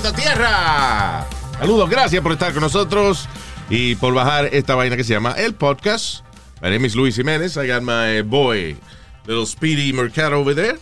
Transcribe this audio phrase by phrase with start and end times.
[0.00, 1.26] Planeta Tierra.
[1.58, 3.28] Saludos, gracias por estar con nosotros
[3.68, 6.24] y por bajar esta vaina que se llama el podcast.
[6.62, 7.56] My name is Luis Jiménez.
[7.56, 8.76] I got my boy,
[9.26, 10.78] little Speedy Mercado over there.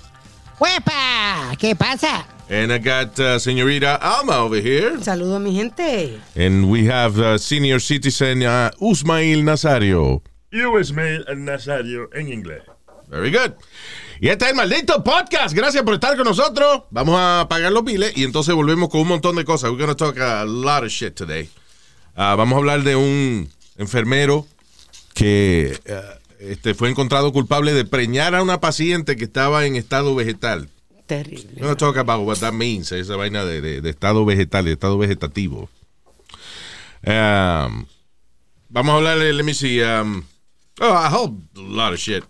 [0.59, 1.57] ¡Huepa!
[1.59, 2.27] ¿Qué pasa?
[2.49, 4.99] And I got uh, Señorita Alma over here.
[5.03, 6.21] Saludo a mi gente.
[6.35, 10.23] And we have uh, senior citizen uh, Usmail Nazario.
[10.53, 12.63] Ismail Nazario en inglés.
[13.09, 13.55] Very good.
[14.21, 15.55] Y este es el maldito podcast.
[15.55, 16.85] Gracias por estar con nosotros.
[16.91, 19.71] Vamos a pagar los biles y entonces volvemos con un montón de cosas.
[19.71, 21.51] We're going to talk a lot of shit today.
[22.15, 24.47] Ah, vamos a hablar de un enfermero
[25.15, 26.03] que eh,
[26.41, 30.71] este, fue encontrado culpable de preñar a una paciente que estaba en estado vegetal.
[31.07, 31.45] Terrible.
[31.55, 34.65] We're going to talk about what that means, esa vaina de, de- de estado vegetal,
[34.65, 35.69] de estado vegetativo.
[37.07, 37.85] Um,
[38.71, 39.83] vamos a hablar, let me see.
[39.83, 40.25] Um,
[40.81, 42.25] oh, I hope a lot of shit.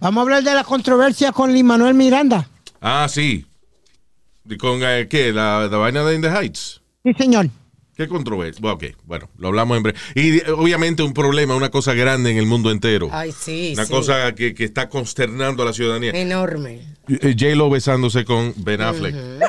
[0.00, 2.48] Vamos a hablar de la controversia con Lin Manuel Miranda.
[2.80, 3.44] Ah, sí.
[4.48, 5.32] ¿Y ¿Con eh, qué?
[5.32, 6.80] ¿La, la vaina de In the Heights?
[7.04, 7.48] Sí, señor.
[7.96, 8.60] ¿Qué controversia?
[8.62, 9.98] Bueno, ok, bueno, lo hablamos en breve.
[10.14, 13.08] Y eh, obviamente un problema, una cosa grande en el mundo entero.
[13.12, 13.92] Ay, sí, una sí.
[13.92, 16.12] cosa que, que está consternando a la ciudadanía.
[16.12, 16.94] Enorme.
[17.08, 19.14] Eh, J-Lo besándose con Ben Affleck.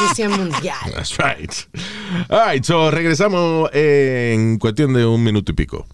[0.00, 0.76] Noticia mundial.
[0.94, 1.50] That's right.
[2.28, 5.86] All right, so regresamos en cuestión de un minuto y pico.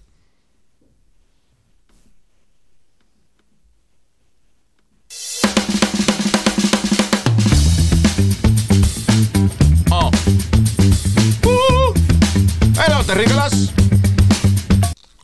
[13.11, 13.73] Hello, terrícolas.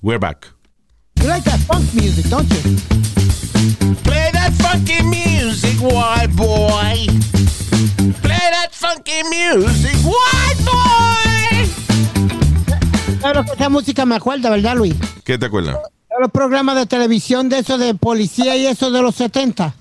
[0.01, 0.47] We're back.
[1.15, 2.75] You like that funk music, don't you?
[4.03, 7.07] Play that funky music, white boy.
[8.21, 11.69] Play that funky music, white boy.
[13.21, 14.95] Claro que esa música me acuerda, ¿verdad, Luis?
[15.23, 15.77] ¿Qué te acuerdas?
[16.19, 19.73] Los programas de televisión de eso de policía y eso de los 70.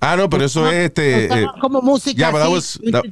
[0.00, 1.24] Ah, no, pero eso es este.
[1.42, 3.02] eh, como música yeah, but that was- that-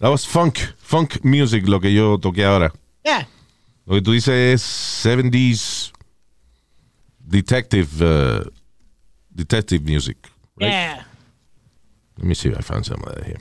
[0.00, 2.72] that was funk, funk music, lo que yo toqué ahora.
[3.04, 3.28] Yeah.
[3.88, 4.28] Lo que tú dices
[4.60, 5.92] es 70s
[7.26, 8.44] detective, uh,
[9.34, 10.18] detective music.
[10.60, 10.68] right?
[10.70, 11.02] Yeah.
[12.18, 13.38] Let me see if I found some of that here.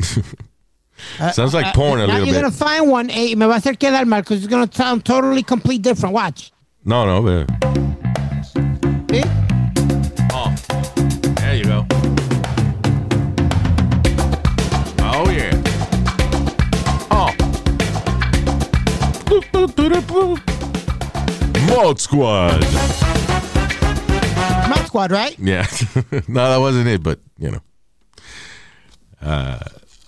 [1.32, 2.42] Sounds like porn a Uh, Now little you're bit.
[2.42, 5.42] gonna find one, eh, me va a hacer quedar mal, because it's gonna sound totally
[5.42, 6.14] complete different.
[6.14, 6.52] Watch.
[6.84, 7.91] No, no, but.
[21.68, 22.60] Mod Squad.
[24.68, 25.38] Mod Squad, right?
[25.38, 25.66] Yeah.
[26.28, 27.62] no, that wasn't it, but, you know.
[29.20, 29.58] Ah,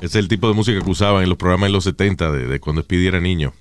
[0.00, 2.60] es el tipo de música que usaban en los programas en los 70 de, de
[2.60, 3.52] cuando Speedy era niño.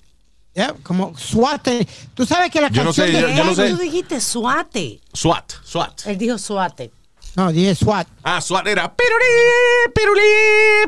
[0.54, 1.68] Yeah, como SWAT.
[1.70, 1.88] eh.
[2.14, 3.22] Tú sabes que la Yo no canción sé, de...
[3.22, 3.70] yo- yo no sé.
[3.72, 5.00] Tú dijiste suate.
[5.14, 6.08] SWAT, SWAT.
[6.08, 6.92] Él dijo suate.
[7.36, 8.08] No, dije SWAT.
[8.24, 9.26] Ah, SWAT era pirulí,
[9.96, 10.22] pirulí,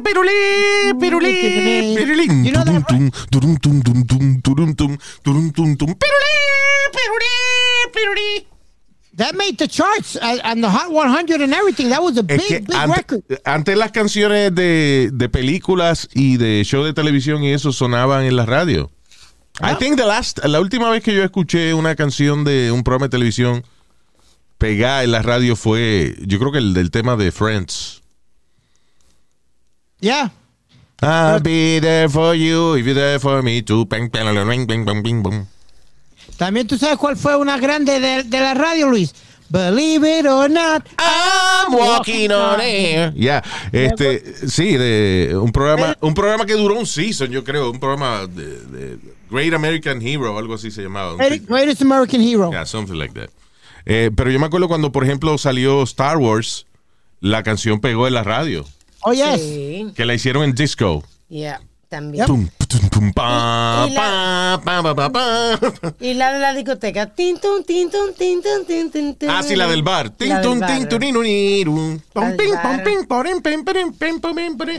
[0.03, 2.45] pirulí, pirulí, pirulín.
[2.45, 2.85] You know that-
[3.31, 6.35] Turum, tum, turum, tum, tum, tum, turum, tum, turum, tum, tum, pirulí,
[6.93, 8.47] pirulí, pirulí.
[9.17, 11.89] That made the charts and the Hot 100 and everything.
[11.89, 13.21] That was a big, Es que big record.
[13.45, 18.35] antes las canciones de, de películas y de show de televisión y eso sonaban en
[18.35, 18.91] la radio.
[19.61, 23.05] I think the last, la última vez que yo escuché una canción de un programa
[23.05, 23.63] de televisión
[24.57, 28.01] pegada en la radio fue, yo creo que el del tema de Friends.
[29.99, 30.31] Yeah.
[31.01, 33.85] I'll be there for you if you're there for me too.
[33.85, 35.47] Bang, bang, bang, bang, bang, bang, bang, bang.
[36.37, 39.13] También tú sabes cuál fue una grande de, de la radio, Luis.
[39.49, 40.87] Believe it or not.
[40.97, 43.13] I'm walking on air.
[43.15, 47.79] Ya, este, sí, de un programa, un programa que duró un season, yo creo, un
[47.79, 51.15] programa de, de Great American Hero, algo así se llamaba.
[51.17, 52.49] Great- Greatest American Hero.
[52.51, 53.29] Yeah, something like that.
[53.85, 56.65] Eh, pero yo me acuerdo cuando, por ejemplo, salió Star Wars,
[57.19, 58.65] la canción pegó en la radio,
[59.01, 59.39] Oh, yes.
[59.39, 59.87] Sí.
[59.95, 61.03] que la hicieron en disco.
[61.29, 61.61] Yeah.
[61.95, 62.25] También.
[62.25, 65.93] Tum, tum, tum, pa, Y- y la- pa, pa, pa, pa, pa.
[66.01, 67.05] Y la de la discoteca.
[67.15, 69.29] Tin, tun, tin, tun, tin, tun, tin, tin, tin.
[69.29, 70.09] Ah, sí, la del bar.
[70.09, 70.59] Tin, La tin.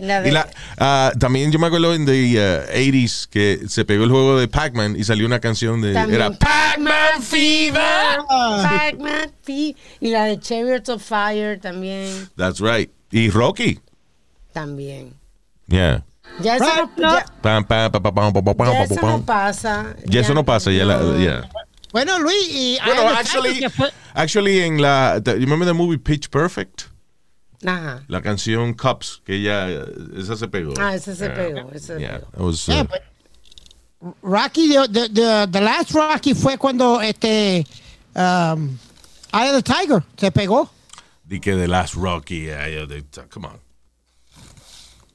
[0.03, 0.47] La de- Y la,
[0.77, 4.47] ah, también yo me acuerdo en the uh, 80s que se pegó el juego de
[4.49, 5.95] Pac-Man y salió una canción de...
[5.95, 6.21] También.
[6.21, 8.19] Era Pac-Man Fever.
[8.29, 9.75] Pac-Man, P.
[10.01, 12.29] Y la de Chariots of Fire también.
[12.37, 12.91] That's right.
[13.11, 13.81] Y Rocky.
[14.53, 15.15] También.
[15.69, 16.05] Yeah.
[16.41, 17.25] Ya eso, no, ya,
[18.73, 19.97] ya eso no pasa.
[20.07, 21.49] Ya eso no pasa, ya la, yeah.
[21.93, 25.73] Bueno, Luis, y Eye Bueno, of the actually, Tiger, actually en la, you remember the
[25.73, 26.89] movie Pitch Perfect?
[27.65, 28.03] Ajá.
[28.09, 29.67] La canción Cups, que ella,
[30.17, 30.75] esa se pegó.
[30.79, 31.35] Ah, ese se Yeah.
[31.35, 31.71] pegó.
[31.73, 32.29] Ese se Yeah, pegó.
[32.35, 33.03] it was, Yeah, uh, but
[34.23, 37.65] Rocky, the, the, the, the last Rocky fue cuando este
[38.15, 38.79] um,
[39.33, 40.69] Eye of the Tiger se pegó.
[41.27, 43.59] di que The Last Rocky, yeah, yeah, they- come on.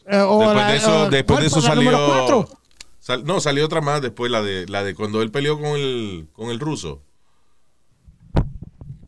[0.07, 2.47] Eh, o Después la- de eso, eh, después de ¿cuál eso salió.
[2.99, 6.27] sal- no, salió otra más después, la de, la de cuando él peleó con el,
[6.33, 7.01] con el ruso.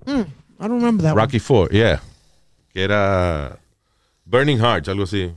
[0.05, 0.25] I
[0.67, 1.21] don't remember that one.
[1.21, 2.01] Rocky 4, yeah.
[2.73, 3.59] Que era
[4.25, 5.31] Burning Hearts, algo así.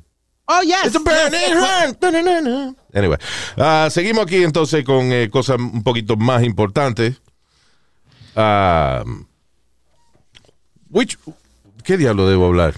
[0.48, 0.86] Oh, yes.
[0.86, 2.76] It's a burning heart.
[2.94, 3.18] Anyway,
[3.56, 7.20] ah, seguimos aquí entonces con eh, cosas un poquito más importantes.
[8.36, 9.02] Ah,
[10.90, 11.18] which,
[11.82, 12.74] ¿Qué diablo debo hablar?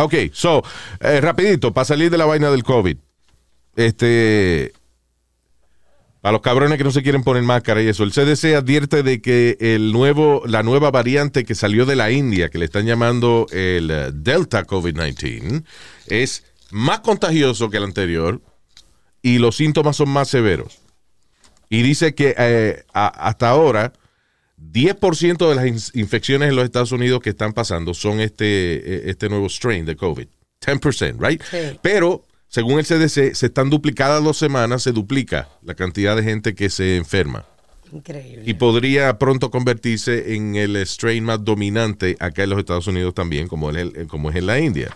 [0.00, 0.62] Ok, so,
[1.00, 2.96] eh, rapidito, para salir de la vaina del COVID.
[3.74, 4.72] Este,
[6.22, 9.20] a los cabrones que no se quieren poner máscara y eso, el CDC advierte de
[9.20, 13.46] que el nuevo, la nueva variante que salió de la India, que le están llamando
[13.50, 15.64] el eh, Delta COVID-19,
[16.06, 18.40] es más contagioso que el anterior
[19.20, 20.78] y los síntomas son más severos.
[21.70, 23.92] Y dice que eh, hasta ahora
[24.60, 29.02] 10% de las in- infecciones en los Estados Unidos que están pasando son este, eh,
[29.06, 30.26] este nuevo strain de COVID.
[30.64, 31.40] 10%, right?
[31.50, 31.78] Sí.
[31.82, 36.54] Pero, según el CDC, se están duplicadas dos semanas, se duplica la cantidad de gente
[36.54, 37.44] que se enferma.
[37.92, 38.42] Increíble.
[38.44, 43.48] Y podría pronto convertirse en el strain más dominante acá en los Estados Unidos también,
[43.48, 44.94] como, es el- como es en la India.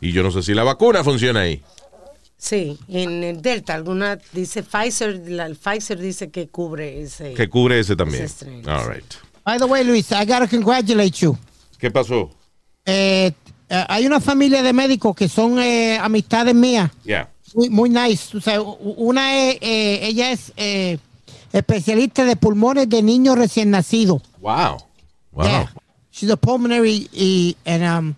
[0.00, 1.62] Y yo no sé si la vacuna funciona ahí.
[2.40, 7.34] Sí, en el Delta, alguna dice Pfizer, la, el Pfizer dice que cubre ese.
[7.34, 8.24] Que cubre ese también.
[8.24, 8.90] Ese strain, All sí.
[8.94, 9.14] right.
[9.44, 11.36] By the way, Luis, I gotta congratulate you.
[11.78, 12.30] ¿Qué pasó?
[12.86, 13.30] Eh,
[13.68, 16.90] eh, hay una familia de médicos que son eh, amistades mías.
[17.04, 17.28] Yeah.
[17.54, 18.34] Muy, muy nice.
[18.34, 20.96] O sea, una es, eh, ella es eh,
[21.52, 24.22] especialista de pulmones de niños recién nacidos.
[24.40, 24.78] Wow.
[25.32, 25.44] Wow.
[25.44, 25.72] Yeah.
[26.10, 28.16] She's a pulmonary y, and um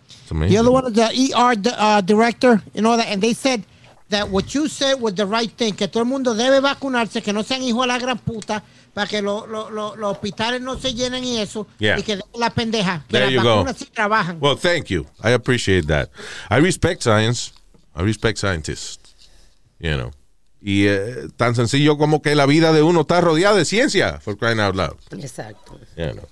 [0.48, 3.08] the other one is the ER uh, director and all that.
[3.08, 3.64] And they said
[4.12, 7.32] that what you said was the right thing, que todo el mundo debe vacunarse, que
[7.32, 8.62] no sean hijos de la gran puta,
[8.94, 11.98] para que lo- lo- lo- los hospitales no se llenen y eso, Yeah.
[11.98, 13.56] y que la pendeja, que There las you go.
[13.56, 14.38] vacunas sí trabajan.
[14.40, 15.04] Well, thank you.
[15.24, 16.10] I appreciate that.
[16.50, 17.52] I respect science.
[17.96, 19.14] I respect scientists.
[19.80, 20.10] You know.
[20.60, 24.36] Y eh, tan sencillo como que la vida de uno está rodeada de ciencia, for
[24.38, 24.96] crying out loud.
[25.10, 25.78] Exacto.
[25.96, 26.28] You know.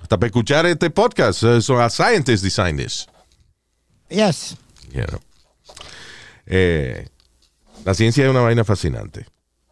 [0.00, 3.06] Hasta para escuchar este podcast, eh, so a scientist designed this.
[4.10, 4.56] yes.
[4.92, 5.18] You know.
[6.46, 7.08] Eh,
[7.84, 9.26] la ciencia es una vaina fascinante.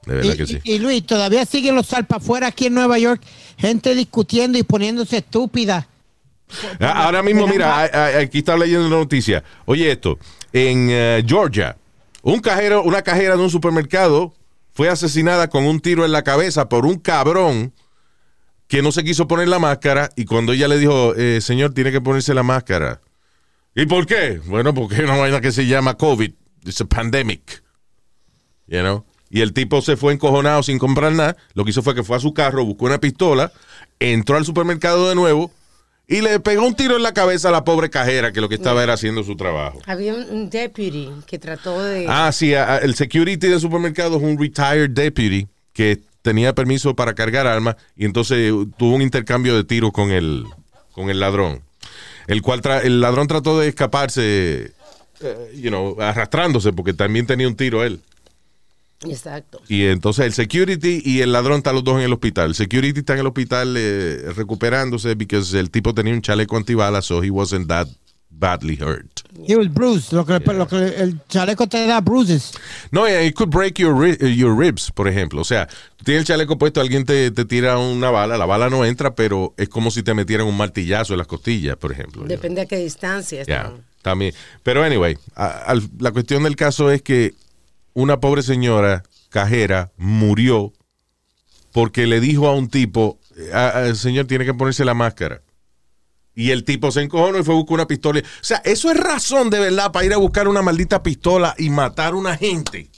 [0.06, 0.58] De verdad Y, que sí.
[0.64, 3.22] y- y Luis, todavía siguen los salpafuera aquí en Nueva York,
[3.56, 5.86] gente discutiendo y poniéndose estúpida.
[6.80, 9.42] Ah, Ahora mismo, mira, aquí está leyendo la noticia.
[9.64, 10.18] Oye esto,
[10.52, 11.76] en eh, Georgia,
[12.22, 14.34] un cajero, una cajera de un supermercado
[14.74, 17.72] fue asesinada con un tiro en la cabeza por un cabrón
[18.68, 21.92] que no se quiso poner la máscara y cuando ella le dijo, eh, señor, tiene
[21.92, 23.00] que ponerse la máscara.
[23.74, 24.40] ¿Y por qué?
[24.46, 26.32] Bueno, porque hay una vaina que se llama COVID.
[26.64, 27.62] It's a pandemic.
[28.66, 29.04] You know?
[29.30, 31.36] Y el tipo se fue encojonado sin comprar nada.
[31.54, 33.50] Lo que hizo fue que fue a su carro, buscó una pistola,
[33.98, 35.50] entró al supermercado de nuevo
[36.06, 38.56] y le pegó un tiro en la cabeza a la pobre cajera que lo que
[38.56, 39.80] estaba era haciendo su trabajo.
[39.86, 42.06] Había un, deputy que trató de.
[42.08, 47.46] Ah, sí, el security del supermercado es un retired deputy que tenía permiso para cargar
[47.46, 50.44] armas y entonces tuvo un intercambio de tiros con el,
[50.92, 51.62] con el ladrón.
[52.26, 54.72] El cual tra- el ladrón trató de escaparse,
[55.22, 58.00] eh, you know, arrastrándose porque también tenía un tiro él.
[59.08, 59.60] Exacto.
[59.68, 62.50] Y entonces el security y el ladrón están los dos en el hospital.
[62.50, 67.04] El security está en el hospital eh, recuperándose porque el tipo tenía un chaleco antibalas,
[67.06, 67.88] so he wasn't that
[68.30, 69.20] badly hurt.
[69.46, 72.52] He was bruised, lo que, lo que el chaleco te da bruises.
[72.92, 75.40] No, eh, it could break your, ri- eh, your ribs, por ejemplo.
[75.40, 75.68] O sea,
[76.04, 79.52] tienes el chaleco puesto, alguien te, te tira una bala, la bala no entra, pero
[79.56, 82.24] es como si te metieran un martillazo en las costillas, por ejemplo.
[82.24, 83.84] Depende a qué distancia están.
[84.02, 84.34] También.
[84.62, 85.16] Pero anyway,
[85.98, 87.34] la cuestión del caso es que
[87.94, 90.72] una pobre señora cajera murió
[91.72, 93.18] porque le dijo a un tipo,
[93.52, 95.40] "Ah, ah, señor, tiene que ponerse la máscara.
[96.34, 98.20] Y el tipo se encojonó y fue a buscar una pistola.
[98.20, 101.68] O sea, eso es razón de verdad para ir a buscar una maldita pistola y
[101.70, 102.88] matar a una gente.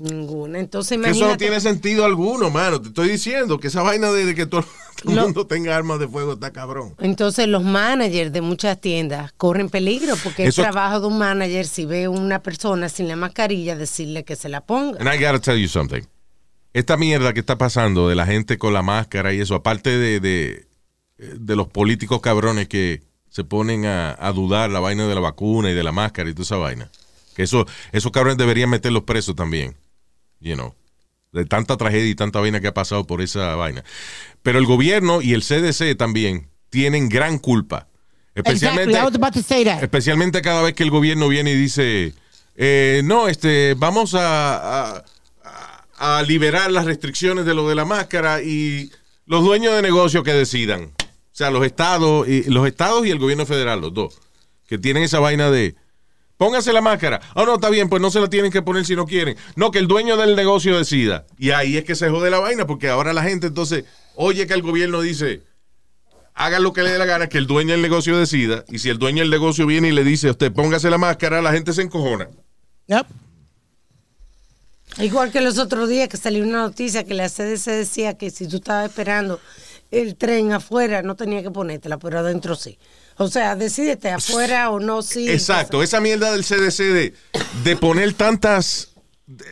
[0.00, 0.58] Ninguna.
[0.58, 1.18] Entonces, imagínate.
[1.18, 2.80] eso no tiene sentido alguno, mano.
[2.80, 4.64] Te estoy diciendo que esa vaina de, de que todo,
[5.02, 6.94] todo el mundo tenga armas de fuego está cabrón.
[6.98, 11.66] Entonces los managers de muchas tiendas corren peligro porque Eso- el trabajo de un manager
[11.66, 14.98] si ve una persona sin la mascarilla decirle que se la ponga.
[15.00, 16.02] And I gotta tell you something.
[16.72, 20.20] Esta mierda que está pasando de la gente con la máscara y eso, aparte de,
[20.20, 20.66] de,
[21.18, 25.70] de los políticos cabrones que se ponen a, a dudar la vaina de la vacuna
[25.70, 26.90] y de la máscara y toda esa vaina.
[27.34, 29.74] Que eso, esos cabrones deberían meterlos presos también.
[30.40, 30.74] You know.
[31.32, 33.84] De tanta tragedia y tanta vaina que ha pasado por esa vaina.
[34.42, 37.88] Pero el gobierno y el CDC también tienen gran culpa.
[38.34, 40.42] Especialmente, Exactly.
[40.42, 42.14] Cada vez que el gobierno viene y dice,
[42.54, 45.04] eh, no, este, vamos a, a-
[45.98, 48.90] a liberar las restricciones de lo de la máscara y
[49.24, 50.92] los dueños de negocio que decidan.
[51.02, 54.20] O sea, los estados y los estados y el gobierno federal, los dos,
[54.66, 55.74] que tienen esa vaina de
[56.36, 57.20] pónganse la máscara.
[57.34, 59.36] Oh, no, está bien, pues no se la tienen que poner si no quieren.
[59.54, 61.26] No, que el dueño del negocio decida.
[61.38, 64.54] Y ahí es que se jode la vaina, porque ahora la gente entonces oye que
[64.54, 65.42] el gobierno dice,
[66.34, 68.64] haga lo que le dé la gana, que el dueño del negocio decida.
[68.68, 71.42] Y si el dueño del negocio viene y le dice a usted, póngase la máscara,
[71.42, 72.28] la gente se encojona.
[72.86, 73.06] Yep.
[74.98, 78.48] Igual que los otros días que salió una noticia que la CDC decía que si
[78.48, 79.40] tú estabas esperando
[79.90, 82.78] el tren afuera no tenía que ponértela, pero adentro sí.
[83.18, 85.28] O sea, decídete afuera o no, sí.
[85.30, 87.14] Exacto, esa mierda del CDC de,
[87.64, 88.90] de poner tantas,
[89.26, 89.44] de,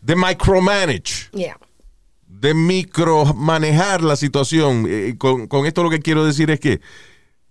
[0.00, 1.28] de micromanage.
[1.32, 1.58] Yeah.
[2.26, 4.86] de micromanejar la situación.
[4.88, 6.80] Eh, con, con esto lo que quiero decir es que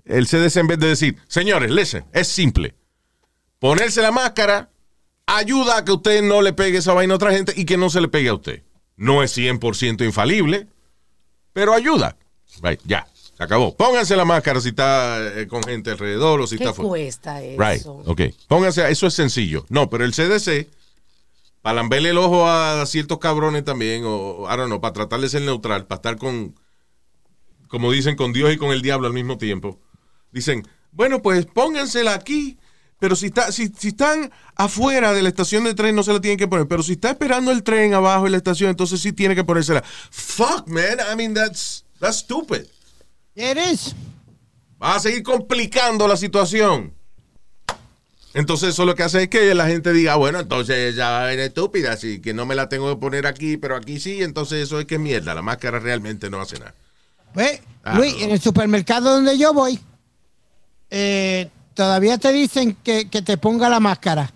[0.06, 2.74] el CDC en vez de decir, señores, listen, es simple.
[3.60, 4.70] Ponerse la máscara
[5.25, 7.89] ayuda a que usted no le pegue esa vaina a otra gente y que no
[7.89, 8.63] se le pegue a usted.
[8.96, 10.67] No es 100% infalible,
[11.53, 12.15] pero ayuda.
[12.63, 13.06] Right, ya,
[13.38, 13.75] se acabó.
[13.75, 16.89] Pónganse la máscara si está eh, con gente alrededor o si ¿Qué está fuera.
[16.89, 17.62] cuesta eso?
[17.62, 18.22] Right, ok.
[18.48, 19.63] Pónganse, eso es sencillo.
[19.70, 20.67] No, pero el CDC,
[21.62, 25.29] para lamberle el ojo a ciertos cabrones también, o I don't know, para tratar de
[25.29, 26.56] ser neutral, para estar con,
[27.67, 29.79] como dicen, con Dios y con el diablo al mismo tiempo,
[30.32, 32.58] dicen, bueno, pues póngansela aquí,
[32.98, 36.20] pero si, está, si, si están afuera de la estación de tren no se la
[36.22, 39.13] tienen que poner, pero si está esperando el tren abajo en la estación, entonces sí
[39.13, 39.84] tiene que ponérsela.
[40.10, 42.65] Fuck, man, I mean, that's, that's stupid.
[43.38, 43.96] It is.
[44.82, 46.91] Va a seguir complicando la situación.
[48.34, 51.94] Entonces eso lo que hace es que la gente diga, bueno, entonces ya es estúpida,
[51.94, 54.86] así que no me la tengo que poner aquí, pero aquí sí, entonces eso es
[54.86, 56.74] que mierda, la máscara realmente no hace nada.
[57.34, 58.25] Pues, Ah, Luis, no.
[58.25, 59.79] en el supermercado donde yo voy,
[60.89, 64.32] eh, todavía te dicen que, que te ponga la máscara.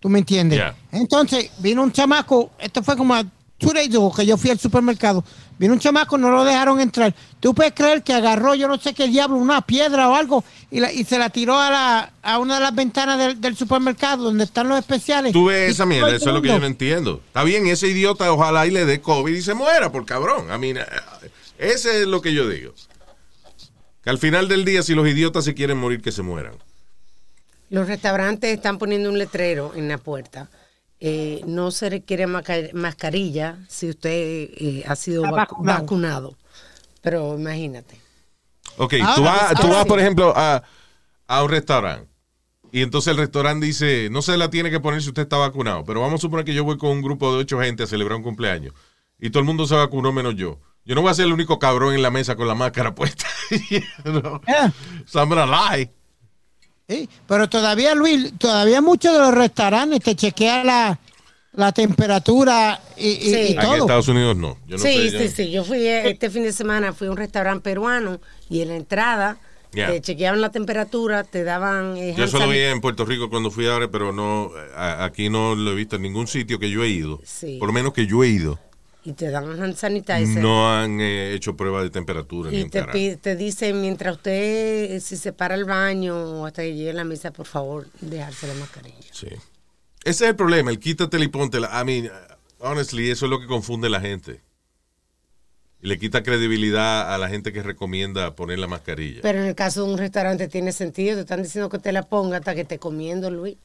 [0.00, 0.60] ¿Tú me entiendes?
[0.92, 3.22] Entonces, vino un chamaco, esto fue como a
[3.58, 5.22] two days ago que yo fui al supermercado.
[5.60, 7.14] Vino un chamaco, no lo dejaron entrar.
[7.38, 10.80] ¿Tú puedes creer que agarró, yo no sé qué diablo, una piedra o algo y,
[10.80, 14.24] la- y se la tiró a, la, a una de las ventanas del, del supermercado
[14.24, 15.34] donde están los especiales?
[15.34, 17.20] Tú ves esa mierda, eso es lo que yo no entiendo.
[17.26, 20.50] Está bien, ese idiota ojalá y le dé COVID y se muera por cabrón.
[20.50, 20.72] A mí,
[21.58, 22.72] ese es lo que yo digo.
[24.02, 26.54] Que al final del día, si los idiotas se quieren morir, que se mueran.
[27.68, 30.48] Los restaurantes están poniendo un letrero en la puerta.
[31.00, 35.80] Eh, no se requiere mascarilla si usted eh, ha sido vacu- vacunado.
[35.80, 36.36] vacunado.
[37.00, 37.98] Pero imagínate.
[38.76, 39.88] Ok, Ahora, tú vas, tú vas sí.
[39.88, 40.62] por ejemplo, a,
[41.26, 42.08] a un restaurante.
[42.72, 45.84] Y entonces el restaurante dice, no se la tiene que poner si usted está vacunado,
[45.84, 48.16] pero vamos a suponer que yo voy con un grupo de ocho gente a celebrar
[48.18, 48.74] un cumpleaños
[49.18, 50.60] y todo el mundo se vacunó menos yo.
[50.84, 53.24] Yo no voy a ser el único cabrón en la mesa con la máscara puesta.
[53.70, 54.40] You know?
[54.46, 54.72] Yeah.
[55.06, 55.90] So I'm gonna lie.
[56.90, 60.98] Sí, pero todavía, Luis, todavía muchos de los restaurantes te chequean la,
[61.52, 63.28] la temperatura y, y- Sí.
[63.30, 63.74] y Aquí Aquí en todo.
[63.82, 64.56] Estados Unidos no.
[64.66, 65.50] Yo no sí, sé, sí, yo- sí.
[65.52, 68.76] Yo fui eh, este fin de semana, fui a un restaurante peruano y en la
[68.76, 69.38] entrada
[69.72, 69.86] Yeah.
[69.92, 71.96] te chequeaban la temperatura, te daban...
[71.96, 75.04] eh, Yo hand eso lo vi en Puerto Rico cuando fui ahora, pero no, a-
[75.04, 77.20] aquí no lo he visto en ningún sitio que yo he ido.
[77.24, 77.56] Sí.
[77.60, 78.58] Por lo menos que yo he ido.
[79.02, 80.42] Y te dan hand sanitizer.
[80.42, 82.50] No han eh, hecho prueba de temperatura.
[82.50, 86.46] ni Y un te, te dicen, mientras usted, eh, si se para el baño o
[86.46, 89.08] hasta que llegue a la mesa, por favor, dejarse la mascarilla.
[89.10, 89.28] Sí.
[90.04, 91.70] Ese es el problema, el quítatela y póntela.
[91.80, 92.10] I mean,
[92.58, 94.40] honestly, eso es lo que confunde a la gente.
[95.80, 99.20] Le quita credibilidad a la gente que recomienda poner la mascarilla.
[99.22, 102.02] Pero en el caso de un restaurante tiene sentido, te están diciendo que te la
[102.02, 103.56] ponga hasta que esté comiendo, Luis.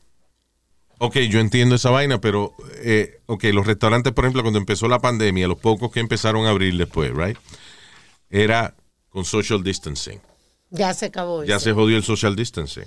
[0.97, 4.99] Ok, yo entiendo esa vaina, pero, eh, ok, los restaurantes, por ejemplo, cuando empezó la
[4.99, 7.37] pandemia, los pocos que empezaron a abrir después, right,
[8.29, 8.75] era
[9.09, 10.19] con social distancing.
[10.69, 11.65] Ya se acabó Ya eso.
[11.65, 12.85] se jodió el social distancing.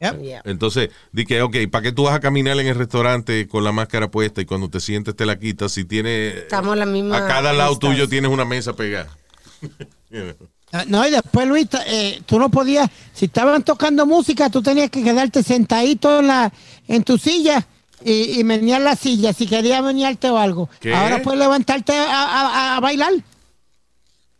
[0.00, 0.22] Yep.
[0.22, 0.42] Ya.
[0.44, 3.72] Entonces, di que, ok, ¿para qué tú vas a caminar en el restaurante con la
[3.72, 5.72] máscara puesta y cuando te sientes te la quitas?
[5.72, 6.28] Si tiene.
[6.28, 7.96] Estamos a la misma A cada lado distancia.
[7.96, 9.16] tuyo tienes una mesa pegada.
[10.10, 10.48] You know.
[10.72, 14.90] Ah, No, y después, Luis, eh, tú no podías, si estaban tocando música, tú tenías
[14.90, 16.52] que quedarte sentadito en, la,
[16.88, 17.66] en tu silla
[18.04, 20.68] y, y menear la silla si querías menearte o algo.
[20.80, 20.94] ¿Qué?
[20.94, 23.12] Ahora puedes levantarte a, a- a bailar.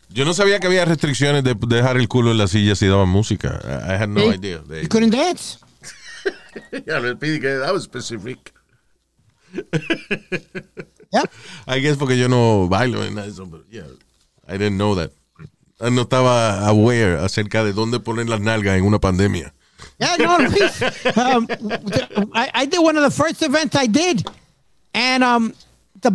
[0.08, 2.86] Yo no sabía que había restricciones de de dejar el culo en la silla si
[2.86, 3.60] daban música.
[3.64, 4.36] I, I had no Sí.
[4.38, 4.62] idea.
[4.68, 5.58] They- You couldn't dance.
[6.86, 8.52] Yeah, that was specific.
[11.12, 11.30] Yep.
[11.68, 13.86] I guess porque yo no bailo en eso, pero yeah,
[14.48, 15.10] I didn't know that.
[15.80, 19.52] No estaba aware acerca de dónde poner las nalgas en una pandemia.
[19.98, 20.82] Yeah, no, Luis.
[21.16, 21.46] Um,
[22.34, 24.24] I, I did one of the first events I did.
[24.94, 25.52] And um,
[26.00, 26.10] the-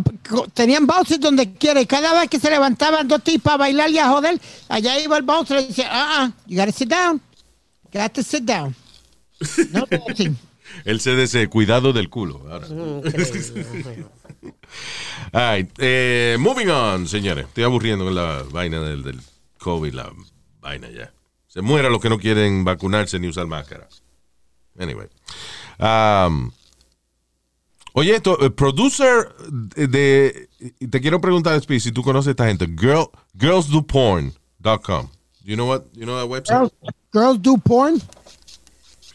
[0.54, 1.80] tenían bouncers donde quiera.
[1.80, 5.16] Y cada vez que se levantaban dos tipos a bailar y a joder, allá iba
[5.16, 7.20] el bouncer y decía, ah, uh you gotta sit down.
[7.92, 8.74] You got to sit down.
[9.72, 10.36] No dancing.
[10.84, 12.42] El CDC, cuidado del culo.
[12.50, 12.66] Ahora.
[15.32, 17.46] All right, eh, moving on, señores.
[17.46, 19.20] Estoy aburriendo con la vaina del, del
[19.62, 20.12] COVID, la
[20.60, 21.12] vaina ya.
[21.46, 23.88] Se muera los que no quieren vacunarse ni usar máscara.
[24.78, 25.08] Anyway.
[25.78, 26.50] Um,
[27.92, 29.34] oye, esto, eh, producer
[29.76, 30.48] de,
[30.90, 32.66] Te quiero preguntar, Speed, si tú conoces a esta gente.
[32.66, 35.08] Girl, girlsdoporn.com.
[35.44, 35.84] You know what?
[35.94, 36.58] You know that website?
[36.58, 36.72] Girls,
[37.12, 38.00] girls do porn?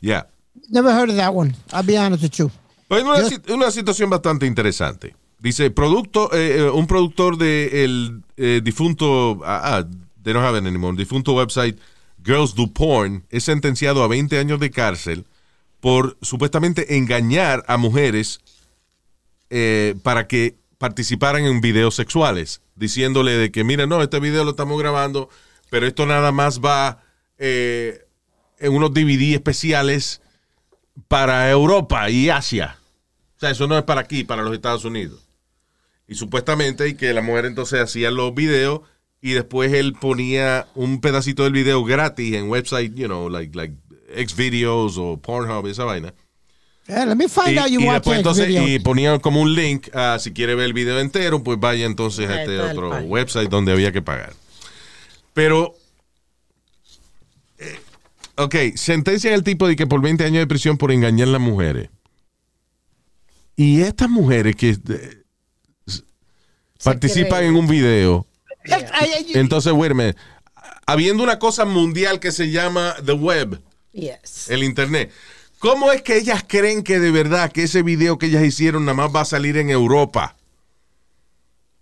[0.02, 0.24] Yeah.
[0.70, 1.56] Never heard of that one.
[1.72, 2.52] I'll be honest with you.
[2.88, 5.16] Pues una, una situación bastante interesante.
[5.40, 9.88] Dice, producto, eh, eh, un productor de el eh, difunto, ah, ah,
[10.28, 11.80] they don't have it anymore, difunto website
[12.22, 15.26] Girls Do Porn es sentenciado a 20 años de cárcel
[15.80, 18.42] por supuestamente engañar a mujeres
[19.50, 24.52] eh, para que participaran en videos sexuales, diciéndole de que, mira, no, este video lo
[24.52, 25.30] estamos grabando,
[25.70, 27.04] pero esto nada más va
[27.38, 28.06] eh,
[28.60, 30.22] en unos DVD especiales
[31.08, 32.78] para Europa y Asia.
[33.38, 35.26] O sea, eso no es para aquí, para los Estados Unidos.
[36.08, 38.82] Y supuestamente, y que la mujer entonces hacía los videos
[39.28, 43.76] y después él ponía un pedacito del video gratis en website, you know, like, like
[44.16, 46.14] Xvideos o Pornhub, esa vaina.
[46.88, 49.54] Yeah, let me find Y, out you y watch después entonces, y ponía como un
[49.54, 53.50] link, a si quiere ver el video entero, pues vaya entonces a este otro website
[53.50, 54.32] donde había que pagar.
[55.34, 55.76] Pero,
[57.58, 57.80] eh,
[58.38, 61.42] ok, sentencia el tipo de que por 20 años de prisión por engañar a las
[61.42, 61.90] mujeres.
[63.58, 65.24] Y estas mujeres que eh,
[66.82, 67.56] participan creen.
[67.56, 68.27] en un video,
[69.34, 70.16] entonces, minute,
[70.86, 73.62] habiendo una cosa mundial que se llama the web,
[73.94, 74.50] Yes.
[74.50, 75.12] el internet.
[75.60, 78.96] ¿Cómo es que ellas creen que de verdad que ese video que ellas hicieron nada
[78.96, 80.36] más va a salir en Europa?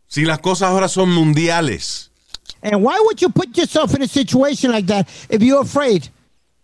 [0.08, 2.12] Si las cosas ahora son mundiales.
[2.62, 6.04] And why would you put yourself in a situation like that if you're afraid?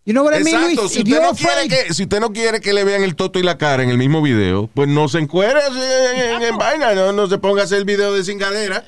[0.06, 0.92] You know what I mean, Exacto, Luis?
[0.94, 3.38] si usted, no quiere afraid, que, si usted no quiere que le vean el toto
[3.40, 6.94] y la cara en el mismo video, pues no se encuere en, en- en vaina,
[6.96, 8.84] no, no se ponga a hacer el video de cingadera.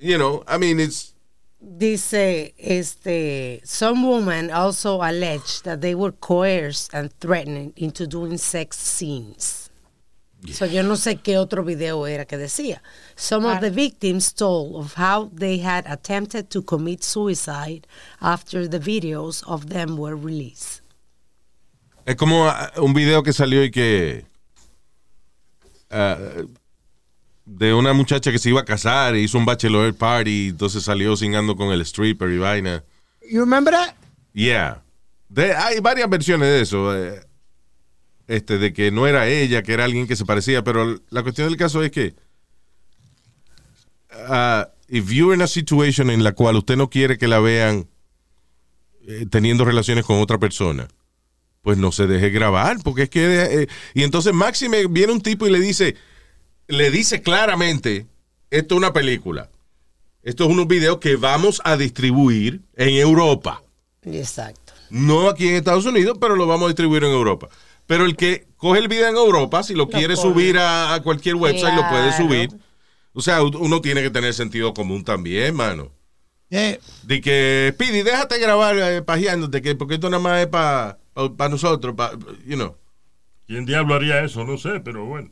[0.00, 1.12] You know, I mean, it's...
[1.60, 8.78] Dice, este, some women also alleged that they were coerced and threatened into doing sex
[8.78, 9.70] scenes.
[10.48, 12.80] So yo no sé qué otro video era que decía.
[13.14, 17.86] Some of the victims told of how they had attempted to commit suicide
[18.22, 20.80] after the videos of them were released.
[22.06, 24.24] Es como ah, un video que salió y que.
[25.90, 26.16] ah,
[27.58, 31.16] de una muchacha que se iba a casar e hizo un bachelor party, entonces salió
[31.16, 32.84] singando con el stripper y vaina.
[33.28, 33.94] you remember that?
[34.32, 34.82] Yeah.
[35.28, 36.96] De- hay varias versiones de eso.
[36.96, 37.20] eh,
[38.28, 41.48] este, de que no era ella, que era alguien que se parecía, pero la cuestión
[41.48, 42.14] del caso es que.
[44.12, 47.88] ah, if you're in a situation en la cual usted no quiere que la vean
[49.06, 50.86] eh, teniendo relaciones con otra persona,
[51.62, 53.62] pues no se deje grabar, porque es que...
[53.62, 55.96] eh, y entonces Máxime viene un tipo y le dice,
[56.70, 58.06] le dice claramente,
[58.50, 59.50] esto es una película,
[60.22, 63.62] esto es unos videos que vamos a distribuir en Europa,
[64.02, 64.72] Exacto.
[64.90, 67.48] no aquí en Estados Unidos, pero lo vamos a distribuir en Europa.
[67.86, 71.34] Pero el que coge el video en Europa, si lo, quiere subir a, a cualquier
[71.34, 72.50] website, lo puede subir.
[73.12, 75.90] O sea, uno tiene que tener sentido común también, mano.
[76.50, 76.78] Yeah.
[77.02, 80.98] De que, Pidi, déjate grabar eh, pajeándote, que porque esto nada más es para
[81.48, 82.12] nosotros, pa,
[82.46, 82.76] you know.
[83.46, 84.44] ¿Quién diablo haría eso?
[84.44, 85.30] No sé, pero bueno.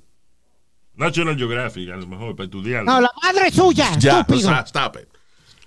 [0.98, 2.90] National Geographic, a lo mejor, para estudiarlo.
[2.90, 4.50] No, la madre suya, Ya, estúpido.
[4.66, 5.08] stop it.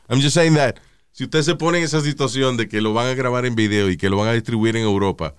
[0.10, 0.76] I'm just saying that.
[1.14, 3.90] Si usted se pone en esa situación de que lo van a grabar en video
[3.90, 5.34] y que lo van a distribuir en Europa,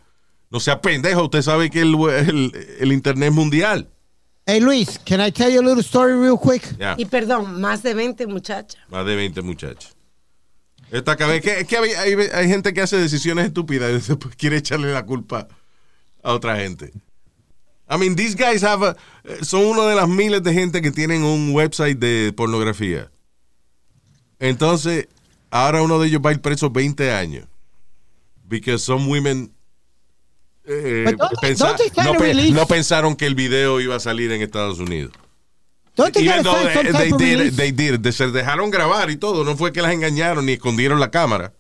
[0.50, 3.88] no sea pendejo, usted sabe que el, el, el internet es mundial.
[4.44, 6.76] Hey, Luis, can I tell you a little story real quick?
[6.78, 8.81] Ya, Y perdón, más de 20 muchachas.
[8.88, 9.94] más de 20 muchachos.
[10.90, 13.94] Esta cabeza, es que, es que hay, hay- hay gente que hace decisiones estúpidas y
[14.09, 15.48] después quiere echarle la culpa
[16.22, 16.92] a otra gente.
[17.94, 18.96] I mean, these guys have a-
[19.44, 23.11] son uno de las miles de gente que tienen un website de pornografía.
[24.38, 25.09] Entonces,
[25.50, 27.46] ahora uno de ellos va a ir preso 20 años.
[28.48, 29.52] Because some women
[30.64, 34.00] eh, But don't they- pensa- don't no, pe- no pensaron que el video iba a
[34.00, 35.12] salir en Estados Unidos.
[35.96, 36.22] Don't they
[36.92, 38.12] they, did, they did.
[38.12, 39.44] Se dejaron grabar y todo.
[39.44, 41.52] No fue que las engañaron ni escondieron la cámara.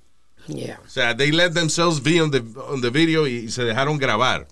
[0.48, 0.80] Yeah.
[0.84, 4.46] O sea, they let themselves be on the, on the video y se dejaron grabar.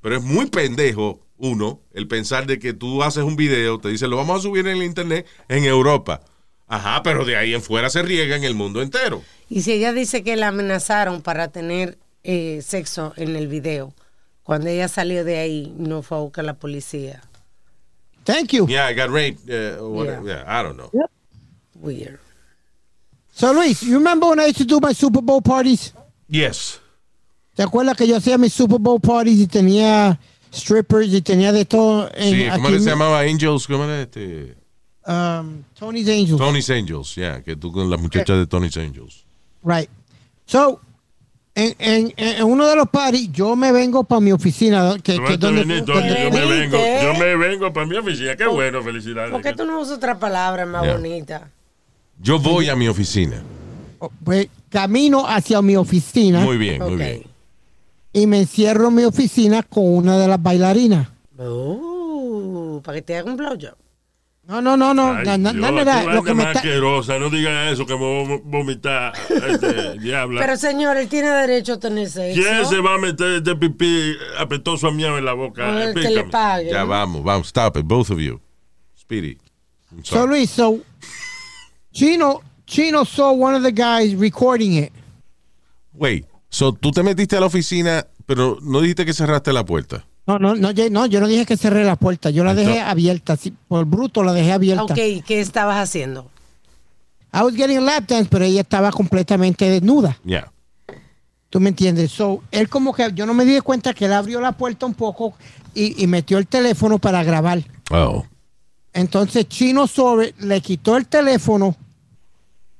[0.00, 4.08] Pero es muy pendejo, uno, el pensar de que tú haces un video, te dice,
[4.08, 6.20] lo vamos a subir en el internet en Europa.
[6.66, 9.22] Ajá, pero de ahí en fuera se riega en el mundo entero.
[9.48, 13.92] Y si ella dice que la amenazaron para tener eh, sexo en el video,
[14.42, 17.22] cuando ella salió de ahí, no fue a buscar a la policía.
[18.24, 18.66] Thank you.
[18.66, 19.50] Yeah, I got raped.
[19.50, 20.28] uh, whatever.
[20.28, 20.44] Yeah.
[20.46, 20.90] I don't know.
[21.74, 22.20] Weird.
[23.32, 25.92] So Luis, you remember when I used to do my Super Bowl parties?
[26.28, 26.78] Yes.
[27.60, 30.18] ¿Te acuerdas que yo hacía mis Super Bowl parties y tenía
[30.50, 32.10] strippers y tenía de todo?
[32.14, 33.20] En, Sí, ¿cómo se llamaba?
[33.20, 34.56] Angels, ¿cómo era este?
[35.06, 36.38] Um, Tony's Angels.
[36.38, 39.26] Tony's Angels, yeah, que tú con las muchachas de Tony's Angels.
[39.62, 39.90] Right.
[40.46, 40.80] So,
[41.54, 44.96] en, en, en uno de los parties, yo me vengo para mi oficina.
[45.02, 48.36] Que, Tú que donde, venir, donde- yo me vengo, yo me vengo para mi oficina.
[48.36, 49.32] Qué bueno, felicidades.
[49.32, 50.94] ¿Por qué tú no usas otra palabra más Yeah.
[50.94, 51.50] bonita?
[52.22, 53.42] Yo voy a mi oficina.
[54.24, 57.29] pues, camino hacia mi oficina Muy bien, muy bien.
[58.12, 61.08] Y me encierro en mi oficina con una de las bailarinas.
[61.38, 63.74] Uh, para que te haga un blowjob.
[64.48, 65.12] No, no, no, no.
[65.14, 68.00] Ay, na- na- Dios, lo andas que me más está- no digas eso que me
[68.00, 70.40] voy a vomitar, este, diabla.
[70.40, 72.40] Pero señor, él tiene derecho a tener sexo.
[72.40, 75.84] ¿Quién se va a meter este pipí apetoso a miau en la O boca?
[75.84, 76.68] el que le pague.
[76.70, 78.40] Ya vamos, vamos, stop it, both of you.
[78.98, 79.38] Speedy.
[80.02, 80.26] So.
[80.26, 80.80] Luis, so
[81.92, 84.92] Chino, Chino saw one of the guys recording it.
[85.94, 90.04] Wait, so tú te metiste a la oficina, pero no dijiste que cerraste la puerta.
[90.26, 92.72] No, no, no, yo, no, yo no dije que cerré la puerta, yo la dejé
[92.72, 94.84] Entonces- abierta, sí, por bruto la dejé abierta.
[94.84, 94.94] Ok,
[95.26, 96.30] ¿qué estabas haciendo?
[97.32, 100.18] I was getting a lap dance, pero ella estaba completamente desnuda.
[100.24, 100.52] Yeah.
[101.48, 102.12] ¿Tú me entiendes?
[102.12, 104.94] So, él como que, yo no me di cuenta que él abrió la puerta un
[104.94, 105.34] poco
[105.74, 107.62] y, y metió el teléfono para grabar.
[107.90, 108.24] Oh.
[108.92, 111.76] Entonces Chino sobre le quitó el teléfono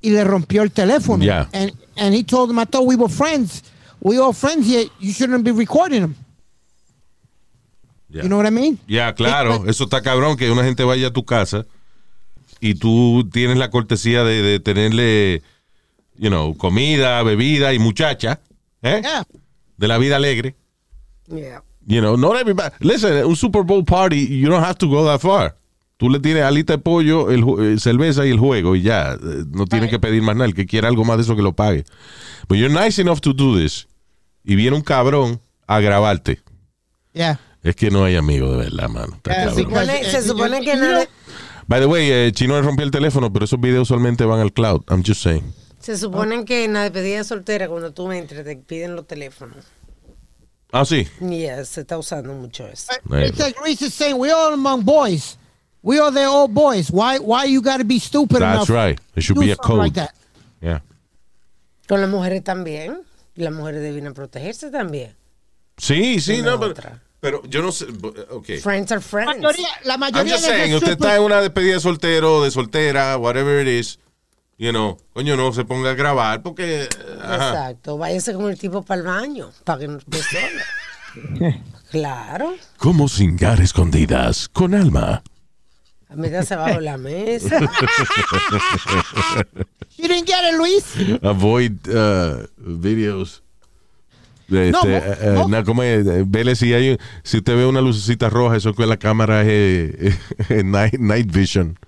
[0.01, 1.23] y le rompió el teléfono.
[1.23, 1.49] Yeah.
[1.53, 3.63] And, and he told him, I thought we were friends.
[4.01, 4.87] We all friends here.
[4.99, 6.17] You shouldn't be recording him.
[8.09, 8.23] Yeah.
[8.23, 8.79] You know what I mean?
[8.89, 11.65] Ya, claro, eso está cabrón que una gente vaya a tu casa
[12.61, 15.43] y tú tienes la cortesía de, de tenerle,
[16.17, 18.41] you know, comida, bebida y muchacha,
[18.83, 19.01] ¿eh?
[19.03, 19.23] Yeah.
[19.77, 20.57] De la vida alegre.
[21.29, 21.63] Yeah.
[21.87, 22.75] You know, not everybody.
[22.81, 25.55] Listen, un Super Bowl party, you don't have to go that far.
[26.01, 29.13] Tú le tienes alita de pollo, el, eh, cerveza y el juego y ya.
[29.13, 30.47] Eh, No tienes que pedir más nada.
[30.47, 31.85] El que quiera algo más de eso que lo pague.
[32.49, 33.87] But you're nice enough to do this.
[34.43, 36.41] Y viene un cabrón a grabarte.
[37.13, 37.39] Yeah.
[37.63, 39.15] Es que no hay amigo de verdad, mano.
[39.15, 39.57] Está Yeah, cabrón.
[39.67, 41.09] because- Supone- eh, se supone you- que nadie,
[41.67, 44.53] By the way, eh, Chino le rompió el teléfono, pero esos videos solamente van al
[44.55, 44.81] cloud.
[44.89, 45.53] I'm just saying.
[45.81, 49.65] se supone que en la despedida soltera, cuando tú entres, te piden los teléfonos.
[50.73, 51.07] Ah, sí.
[51.21, 52.93] Yeah, se está usando mucho eso.
[53.23, 55.37] It's like Reese is saying, we all among boys.
[55.83, 56.90] We are the old boys.
[56.90, 58.99] Why why you got to be stupid That's enough right.
[59.14, 59.79] There should be a code.
[59.79, 60.14] like that?
[60.61, 60.81] Yeah.
[61.88, 63.01] Con las mujeres también.
[63.37, 65.14] Las mujeres deben protegerse también.
[65.79, 67.03] Sí, sí, Una no, pero, otra.
[67.21, 67.87] pero yo no sé.
[68.31, 68.61] Ok.
[68.62, 69.40] Friends are La friends.
[69.40, 72.51] mayoría, la I'm mayoría just de saying, usted está en una despedida de soltero, de
[72.51, 73.99] soltera, whatever it is.
[74.59, 76.87] You know, coño, no se ponga a grabar porque.
[77.23, 77.49] ajá.
[77.49, 77.97] Exacto.
[77.97, 81.55] Váyase con el tipo para el baño, para que no esté solo.
[81.90, 82.55] claro.
[82.77, 85.23] ¿Cómo cingar escondidas con alma?
[86.16, 87.59] Métase bajo la mesa.
[89.99, 90.94] You didn't get it, Luis.
[91.23, 93.42] Avoid uh, videos.
[94.49, 96.07] De No, este, mo- eh, eh, mo- na- ¿cómo es?
[96.07, 99.49] Eh, Vele si hay, si usted ve una lucecita roja, eso que la cámara es
[99.49, 100.18] eh,
[100.49, 101.79] eh, night, night vision.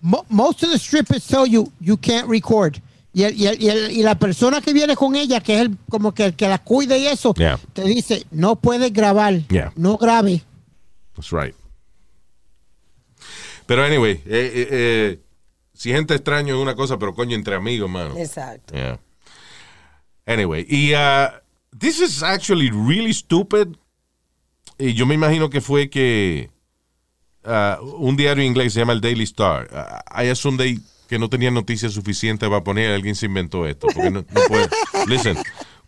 [0.00, 2.78] Mo- most of the strippers tell you you can't record.
[3.12, 5.60] Y, el- y, el- y, el- y la persona que viene con ella, que es
[5.60, 7.58] el, como que el que la cuida y eso, Yeah.
[7.74, 9.72] te dice, no puedes grabar, Yeah.
[9.76, 10.42] no grabe.
[11.14, 11.54] That's right.
[13.66, 15.20] Pero anyway, eh, eh, eh,
[15.72, 18.16] si gente extraño es una cosa, pero coño, entre amigos, mano.
[18.16, 18.74] Exacto.
[18.74, 18.98] Yeah.
[20.26, 21.30] Anyway, y uh,
[21.76, 23.76] this is actually really stupid.
[24.78, 26.50] Y yo me imagino que fue que
[27.44, 29.68] uh, un diario inglés se llama el Daily Star.
[29.70, 33.86] Uh, I assume they, que no tenían noticias suficientes para poner alguien se inventó esto.
[33.94, 34.68] Porque no, no puede.
[35.06, 35.36] Listen,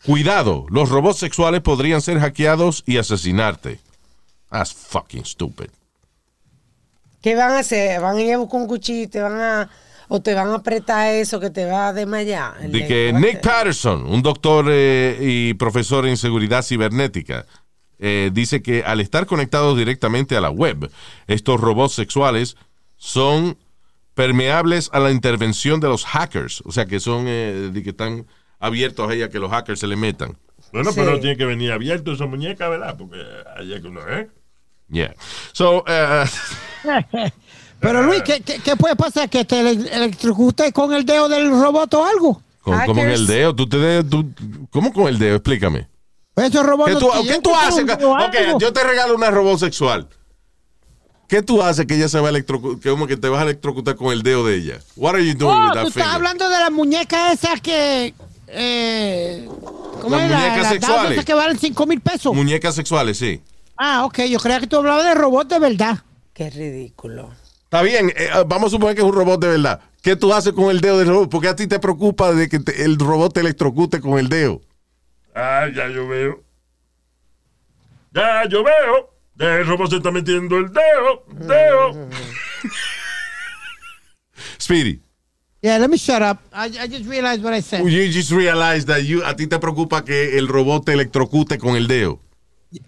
[0.05, 3.81] cuidado, los robots sexuales podrían ser hackeados y asesinarte.
[4.51, 5.71] That's fucking stupid.
[7.27, 8.01] ¿Qué van a hacer?
[8.01, 9.69] ¿Van a ir a buscar un cuchillo y te van a...
[10.07, 12.57] o te van a apretar eso que te va a desmayar?
[12.71, 17.45] De que Nick Patterson, un doctor eh, y profesor en seguridad cibernética,
[17.99, 20.89] eh, dice que al estar conectados directamente a la web,
[21.27, 22.57] estos robots sexuales
[22.97, 23.59] son
[24.15, 26.63] permeables a la intervención de los hackers.
[26.65, 28.25] O sea, que son, eh, de que están
[28.61, 30.39] abiertos a ella que los hackers se le metan.
[30.73, 31.01] Bueno, Sí.
[31.01, 32.97] pero tiene que venir abierto esa muñeca, ¿verdad?
[32.97, 33.21] Porque
[33.57, 34.29] allá que uno, ¿eh?
[34.89, 35.15] Yeah.
[35.53, 36.27] So, uh,
[37.81, 39.29] Pero Luis, ¿qué, qué, qué puede pasar?
[39.29, 42.43] ¿Que te ele- electrocute con el dedo del robot o algo?
[42.63, 43.55] ¿cómo, cómo en el dedo?
[43.55, 44.27] ¿Tú te de- tú-
[44.71, 45.37] ¿Cómo con el dedo?
[45.37, 45.89] Explícame.
[46.37, 47.85] Esos robots ¿Qué tú, ¿qué tú haces?
[47.91, 50.09] Ok, yo te regalo una robot sexual.
[51.29, 52.91] ¿Qué tú haces que ella se va a electrocutar?
[52.93, 54.79] Como que te vas a electrocutar con el dedo de ella.
[54.97, 56.11] What are you doing Oh, with tú that estás finger?
[56.15, 58.15] hablando de la muñeca esa que...
[58.49, 59.49] Eh,
[60.01, 60.31] ¿Cómo Las es?
[60.31, 61.13] La- muñecas las sexuales.
[61.13, 62.35] esas que valen 5 mil pesos.
[62.35, 63.41] Muñecas sexuales, sí.
[63.77, 64.21] Ah, ok.
[64.29, 65.99] Yo creía que tú hablabas de robot de verdad.
[66.33, 67.31] Qué ridículo.
[67.65, 69.81] Está bien, eh, vamos a suponer que es un robot de verdad.
[70.03, 71.31] ¿Qué tú haces con el dedo del robot?
[71.31, 74.29] ¿Por qué a ti te preocupa de que te- el robot te electrocute con el
[74.29, 74.61] dedo?
[75.35, 76.43] Ah, ya yo veo.
[78.13, 79.11] Ya yo veo.
[79.39, 81.25] El robot se está metiendo el dedo.
[81.29, 82.09] Dedo.
[84.59, 85.01] Speedy,
[85.63, 86.39] Yeah, let me shut up.
[86.53, 87.83] I, I just realized what I said.
[87.85, 91.75] you just realized that you, a ti te preocupa que el robot te electrocute con
[91.77, 92.21] el dedo.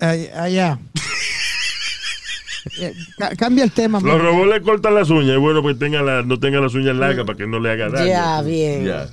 [0.01, 0.79] Yeah.
[2.77, 3.99] Yeah, ca- Cambia el tema.
[4.01, 5.31] Los robots le cortan las uñas.
[5.37, 7.89] Es bueno que tenga la, no tenga las uñas largas para que no le haga
[7.89, 8.07] daño.
[8.07, 8.85] Ya, bien.
[8.85, 9.07] Yeah.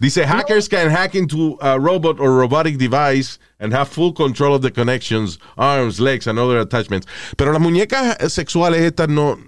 [0.00, 4.62] Dice, hackers can hack into a robot or robotic device and have full control of
[4.62, 7.06] the connections, arms, legs, and other attachments.
[7.36, 9.38] Pero las muñecas eh, sexuales estas no...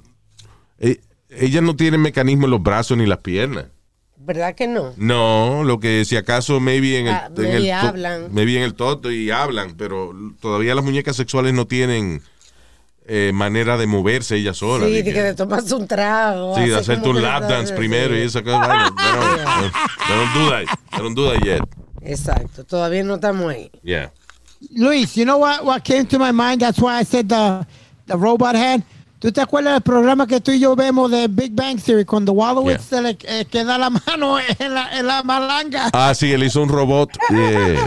[0.78, 3.66] eh, ellas no tienen mecanismo en los brazos ni las piernas.
[4.22, 4.92] ¿Verdad que no?
[4.96, 8.28] No, lo que si acaso maybe en el, Ah, en maybe el to- hablan.
[8.35, 12.22] maybe en el toto y hablan, pero todavía las muñecas sexuales no tienen
[13.06, 14.88] eh, manera de moverse ellas solas.
[14.88, 16.54] Sí, de que te tomas un trago.
[16.54, 18.61] Sí, de hace hacerte como un que lap dance primero y esa cosa.
[18.68, 18.96] Don't,
[20.06, 20.78] they don't do that.
[20.92, 21.61] They don't do that yet.
[22.02, 23.70] Exacto, todavía no estamos ahí.
[23.83, 24.12] Yeah.
[24.74, 26.61] Luis, you know what, what came to my mind?
[26.61, 27.66] That's why I said the,
[28.06, 28.85] the robot hand.
[29.20, 32.33] ¿Tú te acuerdas del programa que tú y yo vemos de Big Bang Theory cuando
[32.33, 32.98] Wallowitz Yeah.
[32.98, 35.90] se le eh, queda la mano en la, en la malanga?
[35.92, 37.78] Ah, sí, él hizo un robot eh,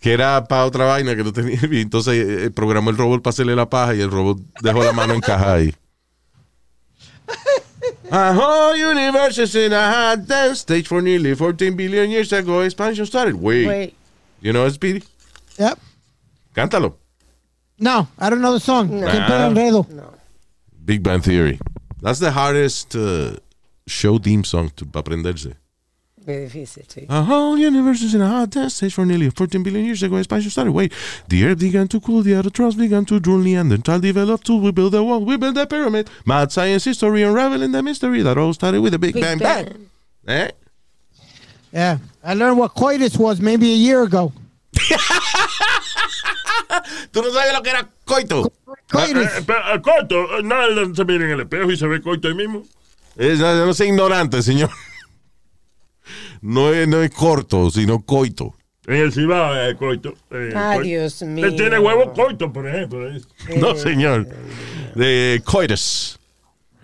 [0.00, 1.58] que era para otra vaina que no tenía.
[1.70, 2.14] Y entonces
[2.46, 5.54] eh, programó el robot para hacerle la paja y el robot dejó la mano encajada
[5.54, 5.74] ahí.
[8.12, 12.62] A whole universe is in a hot dance stage for nearly 14 billion years ago.
[12.62, 13.34] Expansion started.
[13.34, 13.66] Wait.
[13.66, 13.94] Wait,
[14.40, 15.02] You know Speedy?
[15.58, 15.78] Yep.
[16.54, 16.96] Cántalo.
[17.82, 18.88] No, I don't know the song.
[18.88, 19.38] Siempre Ah.
[19.38, 19.86] lo enredo.
[20.84, 21.58] Big Bang Theory.
[22.00, 23.36] That's the hardest uh,
[23.86, 25.54] show theme song to, para aprenderse.
[26.24, 27.06] qué difícil, sí.
[27.08, 30.16] A whole universe is in a hot dance stage for nearly 14 billion years ago.
[30.16, 30.70] Expansion started.
[30.72, 30.92] Wait,
[31.28, 34.62] the earth began to cool, the autotrophs began to drool, Neanderthal developed tools.
[34.62, 36.08] We built the wall, we built the pyramid.
[36.24, 39.88] Mad science history unraveling the mystery that all started with a big, Big bang, bang.
[40.28, 40.50] Eh?
[41.72, 41.98] Yeah.
[42.22, 44.32] I learned what coitus was maybe a year ago.
[47.10, 48.52] ¿Tú no sabes lo que era coito?
[48.90, 49.22] Coitus.
[49.24, 52.28] Eh, pero, eh, coito, eh, nada se mira en el espejo y se ve coito
[52.28, 52.62] ahí mismo.
[53.16, 54.70] Es, no, no sea ignorante, señor.
[56.40, 58.54] No es, no es corto, sino coito.
[58.86, 60.12] En el Cibao, eh, coito.
[60.32, 60.88] eh, Ay, coito.
[60.88, 61.54] Dios Él mío.
[61.54, 63.08] tiene huevo coito, por ejemplo.
[63.08, 63.20] eh.
[63.58, 64.26] No, señor.
[64.96, 66.18] De coitus.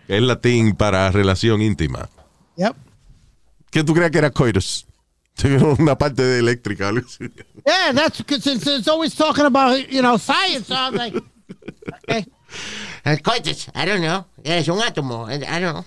[0.07, 2.09] Es latín para relación íntima.
[2.57, 2.73] Yep.
[3.71, 4.87] ¿Qué tú crees que era coitus?
[5.79, 6.89] Una parte de eléctrica.
[6.89, 7.31] algo así.
[7.67, 10.67] Yeah, that's because it's, it's always talking about, you know, science.
[10.69, 11.15] So I was like,
[12.05, 12.27] okay.
[13.05, 14.25] El coitus, I don't know.
[14.45, 15.85] Es un átomo, I don't know.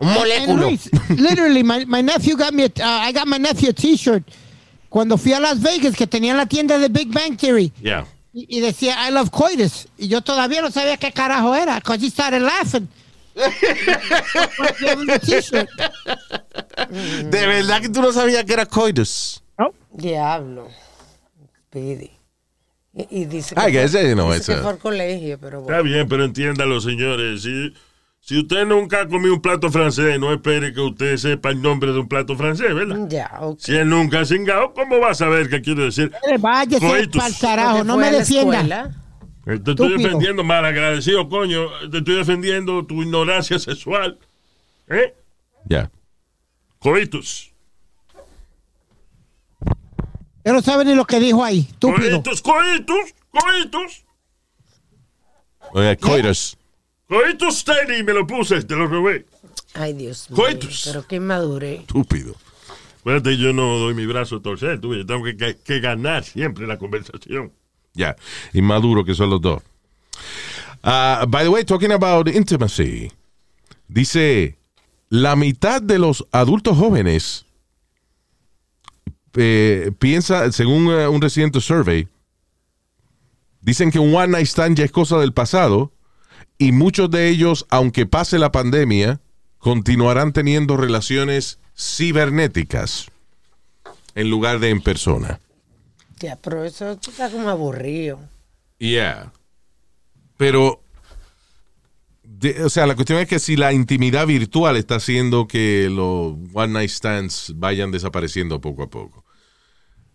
[0.00, 0.66] Un moléculo.
[0.66, 4.24] Luis, literally, my, my nephew got me, a, uh, I got my nephew a t-shirt
[4.90, 8.04] cuando fui a Las Vegas que tenía la tienda de Big Bang Theory Yeah.
[8.32, 12.04] y, y decía I love coitus y yo todavía no sabía qué carajo era because
[12.04, 12.88] he started laughing.
[17.30, 19.42] De verdad que tú no sabías que era coitus.
[19.92, 20.68] Diablo.
[21.70, 22.10] Pidi.
[22.92, 25.82] Y, y dice que ese no, dice ese- que fue al colegio, pero Está bueno.
[25.84, 27.42] bien, pero entiéndalo, señores.
[27.42, 27.72] Si,
[28.20, 31.92] si usted nunca ha comido un plato francés, no espere que usted sepa el nombre
[31.92, 32.98] de un plato francés, ¿verdad?
[33.08, 33.58] Ya, ok.
[33.60, 36.12] Si él nunca ha cingado, ¿cómo va a saber qué quiere decir?
[36.38, 37.20] Váyase Coitus.
[37.20, 38.90] para el carajo, no me defienda.
[39.46, 41.66] Eh, Te estoy defendiendo, mal agradecido, coño.
[41.90, 44.18] Te estoy defendiendo tu ignorancia sexual.
[44.88, 45.14] ¿Eh?
[45.66, 45.90] Ya.
[46.78, 47.52] Coitus.
[50.44, 52.22] Él no sabe ni lo que dijo ahí, estúpido.
[52.22, 54.04] Coitus, coitus, coitus.
[55.72, 56.56] Oye, coitus.
[57.08, 59.26] Coitus Steady me lo puse, te lo robé.
[59.74, 60.36] Ay, Dios mío.
[60.36, 60.82] Coitus.
[60.86, 61.80] Pero qué madurez.
[61.80, 62.34] Estúpido.
[63.00, 66.24] Acuérdate, yo no doy mi brazo a torcer, tú, yo tengo que, que- que ganar
[66.24, 67.52] siempre la conversación.
[67.94, 68.16] Ya.
[68.52, 69.62] Inmaduro que son los dos.
[70.82, 73.10] Ah, by the way, talking about intimacy.
[73.88, 74.56] Dice,
[75.08, 77.46] la mitad de los adultos jóvenes
[79.34, 82.08] eh, piensa, según eh, un reciente survey,
[83.60, 85.92] dicen que un one night stand ya es cosa del pasado
[86.58, 89.20] y muchos de ellos, aunque pase la pandemia,
[89.58, 93.10] continuarán teniendo relaciones cibernéticas
[94.14, 95.40] en lugar de en persona.
[96.24, 98.18] Ya, pero eso está como aburrido.
[98.78, 99.30] Yeah.
[100.36, 100.80] Pero,
[102.22, 106.34] de- o sea, la cuestión es que si la intimidad virtual está haciendo que los
[106.52, 109.24] one night stands vayan desapareciendo poco a poco.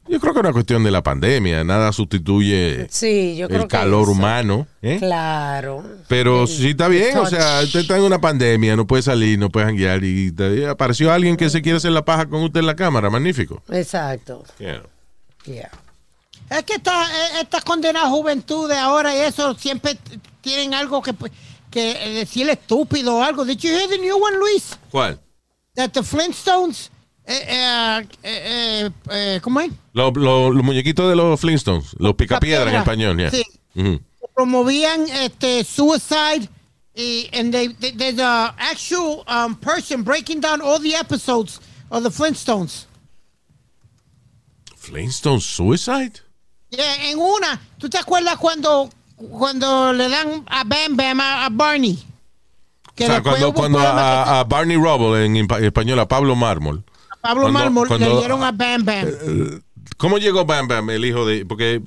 [0.08, 1.64] Yo creo que es una cuestión de la pandemia.
[1.64, 4.66] Nada sustituye Sí, yo creo el calor humano.
[4.82, 4.98] ¿eh?
[4.98, 5.84] Claro.
[6.08, 9.52] Pero sí está bien, o sea, usted está en una pandemia, no puede salir, no
[9.52, 12.66] puede janguear y te- apareció alguien que se quiere hacer la paja con usted en
[12.66, 13.62] la cámara, magnífico.
[13.70, 14.44] Exacto.
[14.58, 14.82] Yeah.
[15.46, 15.70] Yeah.
[16.50, 19.98] Es que esta, eh, esta condenada juventud de ahora y eso siempre
[20.42, 21.14] tienen algo que,
[21.70, 23.46] que eh, decirle estúpido o algo.
[23.46, 24.78] Did you hear the new one, Luis?
[24.90, 25.20] ¿Cuál?
[25.76, 26.90] That the Flintstones,
[27.26, 29.72] eh, eh, eh, eh, ¿cómo es?
[29.94, 33.30] Los, los- los muñequitos de los Flintstones, los picapiedra en español, ya.
[33.30, 33.44] Sí.
[34.34, 36.50] Promovían este suicide
[36.96, 41.60] y and they, they- there's a actual um, person breaking down all the episodes
[41.92, 42.88] of the Flintstones.
[44.76, 46.22] Flintstone Suicide?
[46.72, 51.50] Yeah, en una, ¿tú te acuerdas cuando cuando le dan a Bam Bam a, a
[51.50, 51.98] Barney?
[52.96, 56.84] Que o sea, cuando, cuando a, a Barney Rubble en impa- español, a Pablo Mármol.
[57.22, 59.62] Pablo cuando- Mármol cuando- le dieron a Bam Bam.
[59.98, 61.46] ¿Cómo llegó Bam Bam, el hijo de...?
[61.46, 61.82] Porque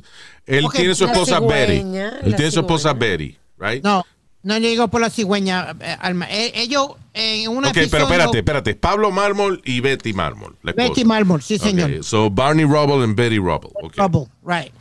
[0.47, 1.79] él tiene su esposa Betty.
[1.79, 3.11] cigüeña, Él la tiene su esposa cigüeña.
[3.17, 3.85] Betty, right?
[3.85, 4.05] No,
[4.43, 6.27] no llegó por la cigüeña, eh, Alma.
[6.31, 8.75] Eh, ellos en una ok, pero espérate, espérate.
[8.75, 10.57] Pablo Mármol y Betty Mármol.
[10.63, 12.03] Betty Mármol, sí, señor.
[12.03, 13.71] So Barney Rubble and Betty Rubble.
[13.75, 13.95] ok.
[13.95, 14.73] Trouble, right.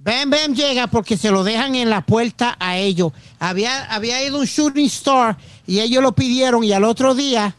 [0.00, 3.12] Bam Bam llega porque se lo dejan en la puerta a ellos.
[3.40, 5.36] Había, había ido un shooting star
[5.66, 7.54] y ellos lo pidieron y al otro día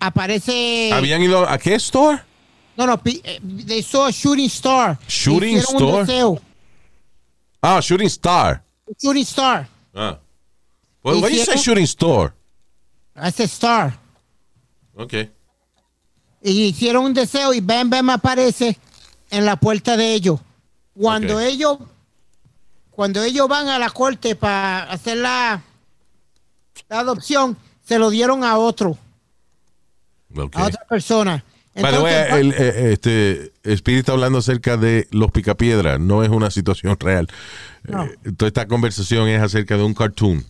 [0.00, 0.90] aparece...
[0.92, 2.22] ¿Habían ido a qué store?
[2.76, 4.98] No, no, eh, they saw a shooting star.
[5.06, 6.40] Shooting deseo.
[7.60, 8.62] Ah, Shooting Star.
[8.98, 9.68] Shooting star.
[9.94, 10.18] Ah.
[11.04, 12.32] Well, why you say Shooting Store?
[13.14, 13.98] Hace star.
[14.94, 15.14] Ok.
[16.42, 18.78] Y hicieron un deseo y Bam Bam aparece
[19.30, 20.40] en la puerta de ellos.
[20.94, 21.42] Cuando Ok.
[21.44, 21.78] ellos
[22.90, 25.62] cuando ellos van a la corte para hacer la,
[26.90, 28.98] la adopción, se lo dieron a otro,
[30.36, 30.54] Ok.
[30.56, 31.42] a otra persona.
[31.74, 35.98] By the way, Entonces, el, eh, este, Speedy está hablando acerca de los picapiedras.
[36.00, 37.28] No es una situación real.
[37.84, 38.04] No.
[38.04, 40.44] Eh, toda esta conversación es acerca de un cartoon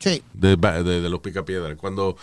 [0.00, 1.76] sí, de, de, de los picapiedras.
[1.76, 2.16] Cuando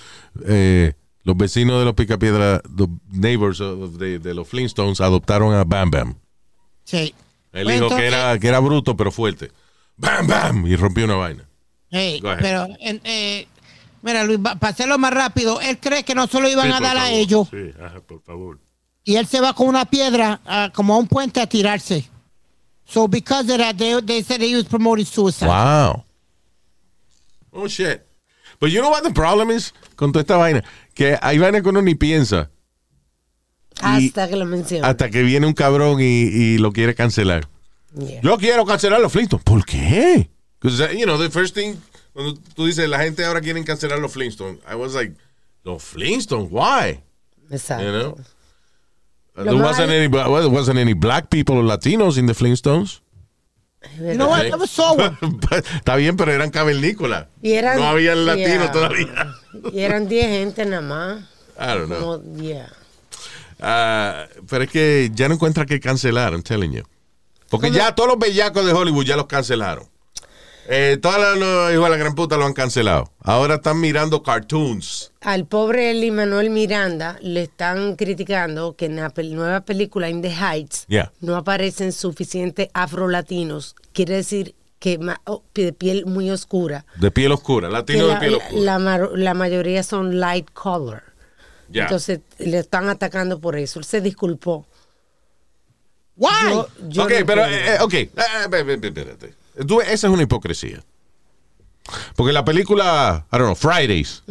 [0.45, 5.63] eh, los vecinos de los picapiedras, los neighbors of- de, de los Flintstones, adoptaron a
[5.63, 6.15] Bam Bam.
[6.83, 7.13] sí.
[7.53, 9.51] Él Pues dijo que entonces- era, que era bruto, pero fuerte.
[9.95, 10.67] Bam Bam.
[10.67, 11.43] Y rompió una vaina.
[11.89, 13.47] Hey, pero, en- eh,
[14.03, 16.79] mira, Luis, para hacerlo más rápido, él cree que no se lo iban Sí, a
[16.81, 17.13] dar a favor.
[17.17, 18.59] ellos Sí, ajá, por favor.
[19.05, 22.07] y él se va con una piedra ah, como a un puente a tirarse.
[22.85, 25.47] So because of that, they, they said he was promoting suicide.
[25.47, 26.03] Wow.
[27.51, 28.05] Oh, shit.
[28.59, 30.63] But you know what the problem is con toda esta vaina?
[30.93, 32.49] Que hay vainas que uno ni piensa
[33.81, 34.85] Hasta que lo menciono.
[34.85, 37.47] hasta que viene un cabrón y, y lo quiere cancelar.
[37.95, 38.21] Yeah.
[38.21, 39.43] Yo quiero cancelar los Flintstones.
[39.43, 40.29] ¿Por qué?
[40.59, 41.75] Because, you know, the first thing,
[42.13, 45.13] cuando tú dices, la gente ahora quiere cancelar los Flintstones, I was like,
[45.63, 47.01] los Flintstones, why?
[47.51, 47.83] Exacto.
[47.85, 48.17] You know?
[49.35, 53.01] There wasn't any, wasn't any black people or Latinos in the Flintstones.
[53.99, 54.45] You know what?
[54.45, 55.17] I never saw one.
[55.51, 57.27] Está bien, pero eran cavernícolas.
[57.41, 58.71] Y eran- no había latinos yeah.
[58.71, 59.35] todavía.
[59.71, 61.23] Y eran 10 gente nada más.
[61.59, 61.99] I don't know.
[61.99, 62.69] Como, yeah.
[63.59, 66.83] Ah, pero es que ya no encuentra que cancelar, I'm telling you.
[67.49, 69.87] Porque ya todos los bellacos de Hollywood ya los cancelaron.
[70.69, 73.11] Eh, todos los, los hijos de la gran puta lo han cancelado.
[73.19, 75.11] Ahora están mirando cartoons.
[75.21, 80.21] Al pobre Lee Manuel Miranda le están criticando que en la pel- nueva película In
[80.21, 81.11] the Heights Yeah.
[81.21, 83.75] no aparecen suficientes afrolatinos.
[83.93, 86.85] Quiere decir que oh, de piel muy oscura.
[86.97, 88.37] De piel oscura, latino de la, piel la-
[88.77, 89.09] oscura.
[89.15, 91.03] la mayoría son light color.
[91.73, 93.79] Entonces le están atacando por eso.
[93.79, 94.65] Él se disculpó.
[96.15, 96.29] Why?
[96.51, 97.93] Yo- yo ok, no pero, eh, ok.
[98.49, 99.33] Ve- ve- espérate.
[99.65, 100.83] Tú- esa es una hipocresía.
[102.15, 104.23] Porque la película, I don't know, Fridays.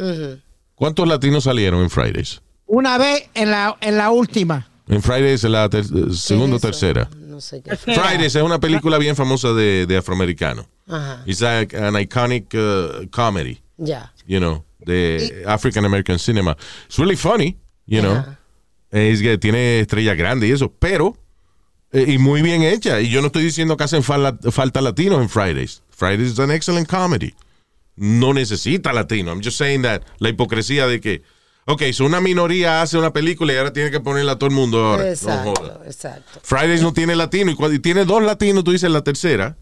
[0.75, 2.41] ¿Cuántos latinos salieron en Fridays?
[2.67, 4.69] Una vez en la, en la última.
[4.87, 7.09] En Fridays, en la ter- segunda o tercera.
[7.15, 7.75] No sé qué.
[7.75, 10.67] Fridays es una película bien famosa de, de afroamericano.
[10.87, 11.23] Ajá.
[11.25, 14.13] It's like an iconic uh, comedy, Ya.
[14.25, 16.55] you know, de African American cinema.
[16.85, 18.23] It's really funny, you know.
[18.91, 21.19] Es que tiene estrellas grandes y eso, pero eh,
[21.93, 22.99] y muy bien hecha.
[23.01, 25.81] Y yo no estoy diciendo que hacen fal- falta latinos en Fridays.
[25.89, 27.33] Fridays is an excellent comedy.
[27.95, 29.31] No necesita latino.
[29.31, 31.23] I'm just saying that la hipocresía de que,
[31.65, 34.55] ok, si una minoría hace una película y ahora tiene que ponerla a todo el
[34.55, 35.03] mundo ahora.
[35.05, 35.79] No joda.
[35.83, 36.39] Exacto, exacto.
[36.43, 39.57] Fridays no tiene latino y cuando y tiene dos latinos, tú dices la tercera.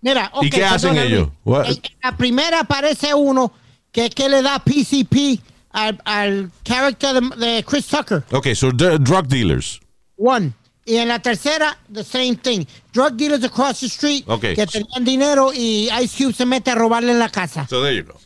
[0.00, 1.28] Mira, ok, ¿Y qué hacen ellos?
[1.44, 3.52] En la primera aparece uno
[3.90, 8.22] que, que le da PCP al, al character de, de Chris Tucker.
[8.30, 9.80] Ok, so drug dealers.
[10.16, 10.52] One.
[10.88, 12.64] Y en la tercera, the same thing.
[12.92, 14.40] Drug dealers across the street Ok.
[14.54, 17.66] que tenían dinero y Ice Cube se mete a robarle en la casa.
[17.68, 18.18] So there you go.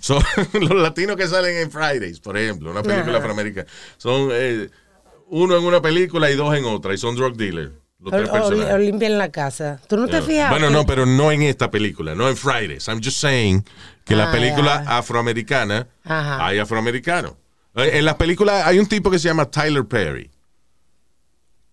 [0.00, 0.18] So,
[0.60, 3.66] los latinos que salen en Fridays, por ejemplo, una película afroamericana,
[3.96, 4.68] son eh,
[5.28, 7.72] uno en una película y dos en otra, y son drug dealers.
[8.00, 8.74] Los O, tres o- personajes.
[8.74, 9.80] o limpian la casa.
[9.88, 10.50] ¿Tú no te fijas?
[10.50, 12.86] Bueno, no, pero no en esta película, no en Fridays.
[12.88, 13.64] I'm just saying
[14.04, 14.98] que la Ah, película ya.
[14.98, 16.46] afroamericana Ajá.
[16.46, 17.32] hay afroamericanos.
[17.76, 20.30] Eh, En las películas hay un tipo que se llama Tyler Perry,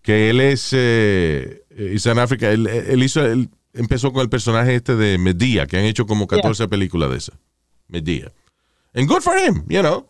[0.02, 2.50] que él es eh, is an Africa.
[2.50, 6.26] Él, él hizo, él empezó con el personaje este de Medea, que han hecho como
[6.26, 7.38] 14 películas de esas.
[7.88, 8.32] Medea.
[8.94, 10.08] And good for him, you know.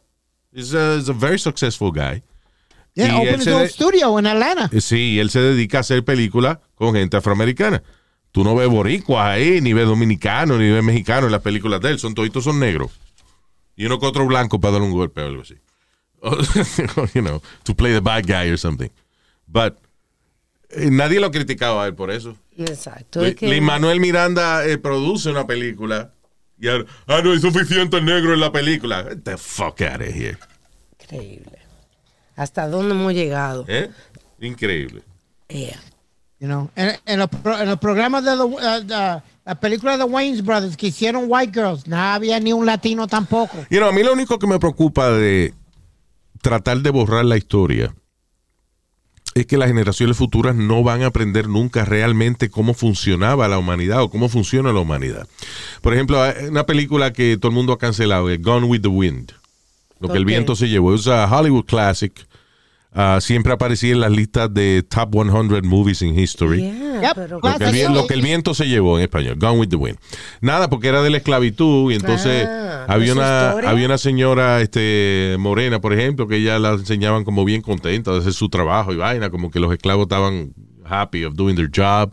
[0.52, 2.22] He's a, he's a very successful guy.
[2.94, 4.68] Yeah, open his own studio in Atlanta.
[4.72, 7.82] Eh, Sí, él se dedica a hacer películas con gente afroamericana.
[8.32, 11.90] Tú no ves boricuas ahí, ni ves dominicanos, ni ves mexicanos en las películas de
[11.90, 11.98] él.
[11.98, 12.90] Son toditos son negros.
[13.76, 15.54] Y uno con otro blanco para darle un golpe o algo así.
[17.14, 18.90] you know, to play the bad guy or something.
[19.46, 19.81] But eh,
[20.90, 22.36] nadie lo ha criticado a él por eso.
[22.56, 23.24] Exacto.
[23.24, 26.12] es que- Lin Manuel Miranda eh, produce una película.
[26.58, 29.02] Y ahora, ah, no hay suficiente negro en la película.
[29.04, 30.38] Get the fuck out of here.
[31.00, 31.58] Increíble.
[32.36, 33.64] ¿Hasta dónde hemos llegado?
[33.68, 33.90] ¿Eh?
[34.40, 35.02] Increíble.
[35.48, 35.80] Yeah.
[36.38, 38.56] You know, en, en los, pro- en los programas de uh,
[38.86, 43.06] the- la película de Wayne's Brothers que hicieron White Girls, no había ni un latino
[43.08, 43.58] tampoco.
[43.70, 45.54] You know, a mí lo único que me preocupa de
[46.40, 47.94] tratar de borrar la historia
[49.34, 54.02] es que las generaciones futuras no van a aprender nunca realmente cómo funcionaba la humanidad
[54.02, 55.26] o cómo funciona la humanidad.
[55.80, 58.88] Por ejemplo, hay una película que todo el mundo ha cancelado, eh, Gone with the
[58.88, 59.32] Wind.
[60.00, 60.94] Lo que el viento se llevó.
[60.94, 62.12] Es a Hollywood classic.
[62.94, 66.60] Ah, siempre aparecía en las listas de top 100 movies in history.
[66.60, 67.12] Yeah, Yep.
[67.14, 69.68] pero Lo que, el, vi- lo que el viento se llevó en español, Gone with
[69.68, 69.96] the Wind.
[70.42, 73.70] Nada, porque era de la esclavitud y entonces Ah, había, ¿es su una, historia?
[73.70, 78.18] había una señora este, morena, por ejemplo, que ella la enseñaban como bien contenta de
[78.18, 80.52] hacer su trabajo y vaina, como que los esclavos estaban
[80.84, 82.12] happy of doing their job.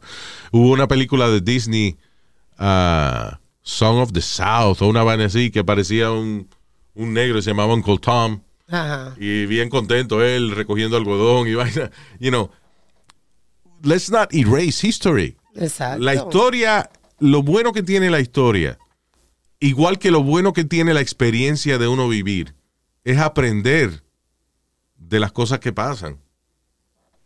[0.54, 1.98] Hubo una película de Disney,
[2.58, 6.48] ah, Song of the South, o una vaina así, que parecía un,
[6.94, 8.42] un negro, se llamaba Uncle Tom.
[8.70, 9.15] Ajá.
[9.17, 11.91] Y bien contento él recogiendo algodón y vaina.
[12.20, 12.51] You know,
[13.84, 15.38] let's not erase history.
[15.55, 16.03] Exacto.
[16.03, 16.89] La historia,
[17.20, 18.78] lo bueno que tiene la historia,
[19.59, 22.55] igual que lo bueno que tiene la experiencia de uno vivir,
[23.03, 24.03] es aprender
[24.95, 26.20] de las cosas que pasan.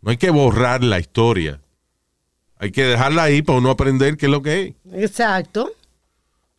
[0.00, 1.60] No hay que borrar la historia.
[2.56, 4.74] Hay que dejarla ahí para uno aprender qué es lo que es.
[4.94, 5.72] Exacto.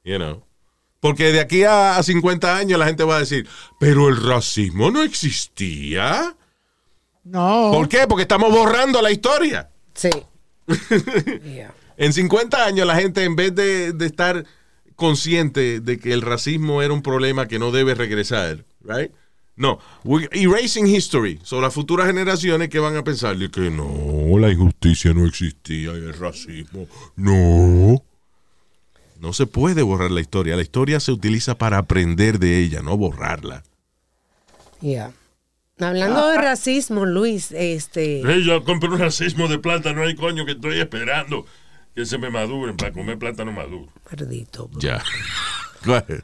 [0.04, 0.45] You know.
[1.06, 3.48] Porque de aquí a, a 50 años la gente va a decir,
[3.80, 6.36] pero el racismo no existía.
[7.24, 7.70] No.
[7.72, 8.08] ¿Por qué?
[8.08, 9.70] Porque estamos borrando la historia.
[9.94, 10.10] Sí.
[11.46, 11.76] Yeah.
[11.98, 14.46] En 50 años la gente en vez de, de estar
[14.96, 19.12] consciente de que el racismo era un problema que no debe regresar, right?
[19.56, 21.40] No, we're erasing history.
[21.44, 25.98] Son las futuras generaciones que van a pensar que no, la injusticia no existía y
[25.98, 26.88] el racismo.
[27.16, 28.04] No.
[29.26, 30.56] No se puede borrar la historia.
[30.56, 33.64] La historia se utiliza para aprender de ella, no borrarla.
[34.82, 35.14] Yeah.
[35.80, 38.22] Hablando de racismo, Luis, este.
[38.24, 41.48] Hey, yo compré un racismo de plátano ahí, coño, que estoy esperando
[41.96, 43.88] que se me maduren para comer plátano maduro.
[44.08, 44.70] Perdito.
[44.78, 45.04] Ya.
[45.86, 46.22] Go ahead.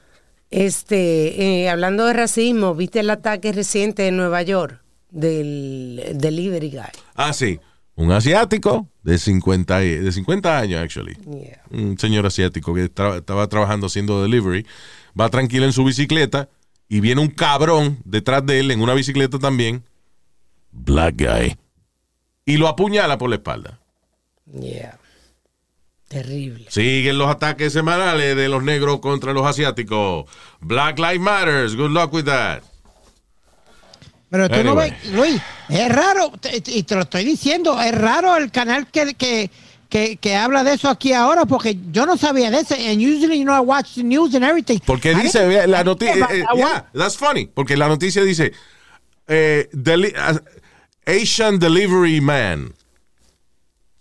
[0.51, 4.79] Este, eh, hablando de racismo, ¿viste el ataque reciente en Nueva York
[5.09, 7.01] del delivery guy?
[7.15, 7.59] Ah, sí.
[8.01, 11.15] Un asiático de 50, y- de 50 años, actually.
[11.25, 11.61] Yeah.
[11.69, 14.65] Un señor asiático que tra- estaba trabajando haciendo delivery.
[15.19, 16.49] Va tranquilo en su bicicleta
[16.89, 19.83] y viene un cabrón detrás de él en una bicicleta también.
[20.71, 21.57] Black guy.
[22.45, 23.79] Y lo apuñala por la espalda.
[24.51, 24.97] Yeah.
[26.07, 26.65] Terrible.
[26.69, 30.25] Siguen los ataques semanales de los negros contra los asiáticos.
[30.59, 31.75] Black Lives Matters.
[31.75, 32.63] Good luck with that.
[34.31, 38.35] Pero tú no ves, Luis, es raro, te- y te lo estoy diciendo, es raro
[38.37, 39.51] el canal que, que,
[39.89, 42.75] que, que habla de eso aquí ahora, porque yo no sabía de ese.
[42.89, 44.79] And usually, you know, I watch the news and everything.
[44.85, 46.45] Porque I dice, la noticia, one.
[46.57, 48.53] yeah, that's funny, porque la noticia dice,
[49.27, 50.39] eh, deli- uh,
[51.05, 52.73] Asian delivery man,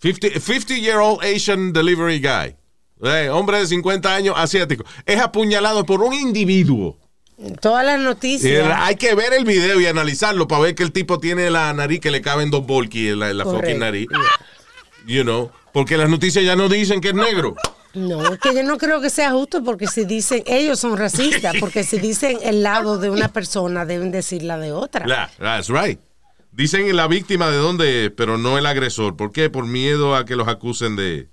[0.02, 2.54] 50, 50 year old Asian delivery guy,
[3.02, 6.98] Eh, hombre de 50 años asiático, es apuñalado por un individuo.
[7.60, 8.70] Todas las noticias.
[8.76, 12.00] hay que ver el video y analizarlo para ver que el tipo tiene la nariz
[12.00, 14.08] que le caben dos volky en la, en la fucking nariz.
[15.06, 17.56] You know, porque las noticias ya no dicen que es negro.
[17.94, 21.56] No, es que yo no creo que sea justo porque si dicen, ellos son racistas,
[21.58, 25.06] porque si dicen el lado de una persona, deben decir la de otra.
[25.06, 25.98] Yeah, that's right.
[26.52, 29.16] Dicen la víctima de dónde es, pero no el agresor.
[29.16, 29.50] ¿Por qué?
[29.50, 31.28] Por miedo a que los acusen de,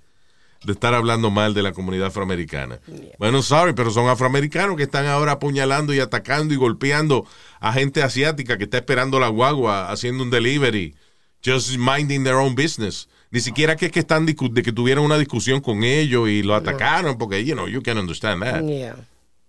[0.64, 2.80] de estar hablando mal de la comunidad afroamericana.
[3.18, 7.26] Bueno, sorry, pero son afroamericanos que están ahora apuñalando y atacando y golpeando
[7.60, 10.94] a gente asiática que está esperando la guagua haciendo un delivery,
[11.44, 13.08] just minding their own business.
[13.30, 16.54] Ni siquiera que es que están de que tuvieron una discusión con ellos y lo
[16.54, 18.62] atacaron porque you know, you can understand that.
[18.64, 18.96] Yeah.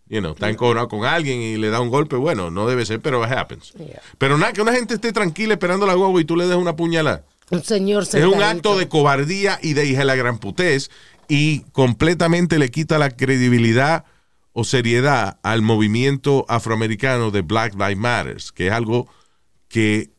[0.10, 2.99] You know, está encojonado con alguien y le da un golpe, bueno, no debe ser,
[2.99, 3.74] pero it happens.
[3.74, 4.01] Yeah.
[4.18, 6.76] Pero nada, que una gente esté tranquila esperando la guagua y tú le des una
[6.76, 7.24] puñalada.
[7.64, 10.91] Señor Es un acto de cobardía y de hija de la gran putés
[11.28, 14.06] y completamente le quita la credibilidad
[14.54, 19.08] o seriedad al movimiento afroamericano de Black Lives Matter, que es algo
[19.68, 20.12] que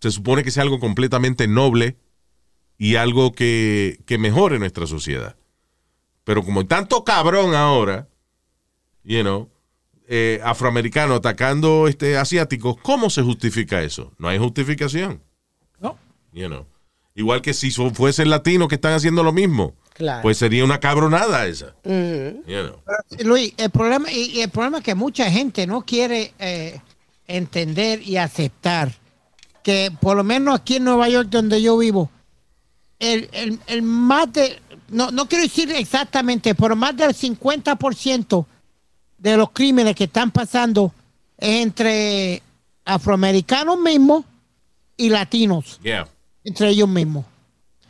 [0.00, 1.96] se supone que sea algo completamente noble
[2.78, 5.36] y algo que, que mejore nuestra sociedad.
[6.24, 8.08] Pero como hay tanto cabrón ahora,
[9.04, 9.48] you know,
[10.08, 14.12] eh, afroamericano atacando este asiáticos, ¿cómo se justifica eso?
[14.18, 15.22] No hay justificación.
[16.36, 16.40] No.
[16.42, 16.66] You know.
[17.14, 20.20] Igual que si fuesen latinos que están haciendo lo mismo, Claro.
[20.22, 21.74] pues sería una cabronada esa.
[21.84, 22.82] You know.
[23.24, 26.78] Luis, el problema, y, y el problema es que mucha gente no quiere eh,
[27.26, 28.92] entender y aceptar
[29.62, 32.10] que por lo menos aquí en Nueva York donde yo vivo,
[32.98, 38.46] el, el, el más de, no, no quiero decir exactamente, pero más del 50%
[39.18, 40.92] de los crímenes que están pasando
[41.38, 42.42] es entre
[42.84, 44.24] afroamericanos mismos
[44.98, 46.06] y latinos, Yeah,
[46.46, 47.24] entre ellos mismos.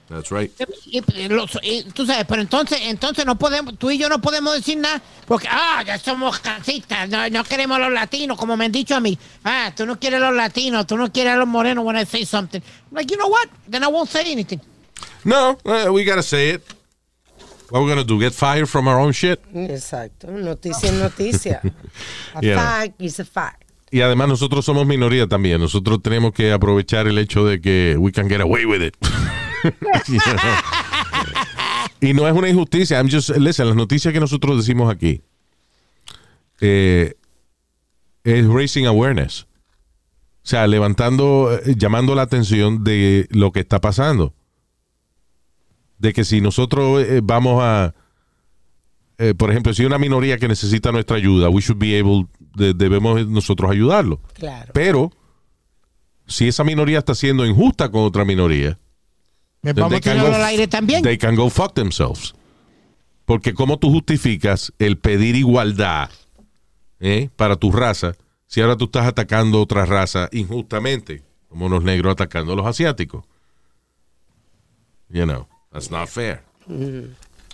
[0.09, 0.53] that's right.
[0.87, 4.21] Y, y los- y tú sabes, pero entonces, entonces no podemos, tú y yo no
[4.21, 8.67] podemos decir nada, porque ah, ya somos racistas, no, no queremos los latinos, como me
[8.67, 9.19] han dicho a mí.
[9.45, 12.25] Ah, tú no quieres los latinos, tú no quieres a los morenos when I say
[12.25, 12.61] something.
[12.91, 13.49] I'm like, you know what?
[13.69, 14.61] Then I won't say anything.
[15.25, 16.63] No, uh, we gotta say it.
[17.71, 18.21] What we're gonna do?
[18.21, 19.41] Get fired from our own shit?
[19.53, 20.29] Exacto.
[20.31, 21.61] Noticia es noticia.
[22.35, 22.55] A Yeah.
[22.57, 23.65] fact is a fact.
[23.97, 25.59] Y además nosotros somos minoría también.
[25.59, 28.94] Nosotros tenemos que aprovechar el hecho de que we can get away with it.
[32.03, 32.99] Y no es una injusticia.
[32.99, 35.22] I'm just, listen, las noticias que nosotros decimos aquí
[36.61, 37.14] eh,
[38.22, 39.44] es raising awareness.
[39.44, 39.47] O
[40.42, 44.34] sea, levantando, eh, llamando la atención de lo que está pasando.
[45.97, 47.94] De que si nosotros eh, vamos a,
[49.19, 52.27] eh, por ejemplo, si hay una minoría que necesita nuestra ayuda, we should be able,
[52.55, 54.21] de- debemos nosotros ayudarlo.
[54.35, 54.71] Claro.
[54.75, 55.11] Pero
[56.27, 58.79] si esa minoría está siendo injusta con otra minoría,
[59.62, 61.03] Me vamos they a go- al aire también.
[61.03, 62.35] They can go fuck themselves.
[63.25, 66.11] Porque cómo tú justificas el pedir igualdad
[67.01, 68.14] eh, para tu raza
[68.47, 73.25] si ahora tú estás atacando otra raza injustamente, como los negros atacando a los asiáticos.
[75.09, 76.43] You know, that's not fair.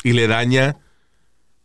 [0.04, 0.76] Y le daña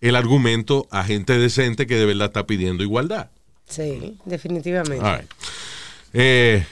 [0.02, 3.30] el argumento a gente decente que de verdad está pidiendo igualdad.
[3.68, 5.06] Sí, definitivamente.
[5.06, 5.32] All right.
[6.14, 6.66] Eh,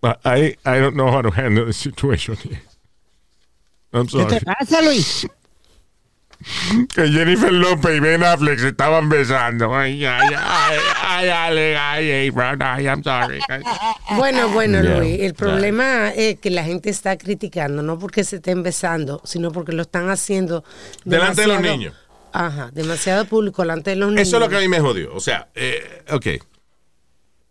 [0.00, 2.62] but I, I don't know how to handle the situation here.
[3.92, 4.38] I'm ¿Qué sorry.
[4.38, 5.26] te pasa, Luis?
[6.94, 9.74] Que Jennifer López y Ben Affleck se estaban besando.
[9.74, 13.40] Ay, ay, ay, ay, ay, ay, ay, Brown, ay, I'm sorry.
[14.16, 14.98] Bueno, bueno, Yeah.
[14.98, 19.50] Luis, el problema es que la gente está criticando, no porque se estén besando, sino
[19.50, 20.62] porque lo están haciendo
[21.04, 21.94] Delante de los niños.
[22.32, 24.28] Ajá, demasiado público delante de los niños.
[24.28, 25.14] Eso es lo que a mí me jodió.
[25.14, 26.26] O sea, eh, ok.
[26.26, 26.40] Eh.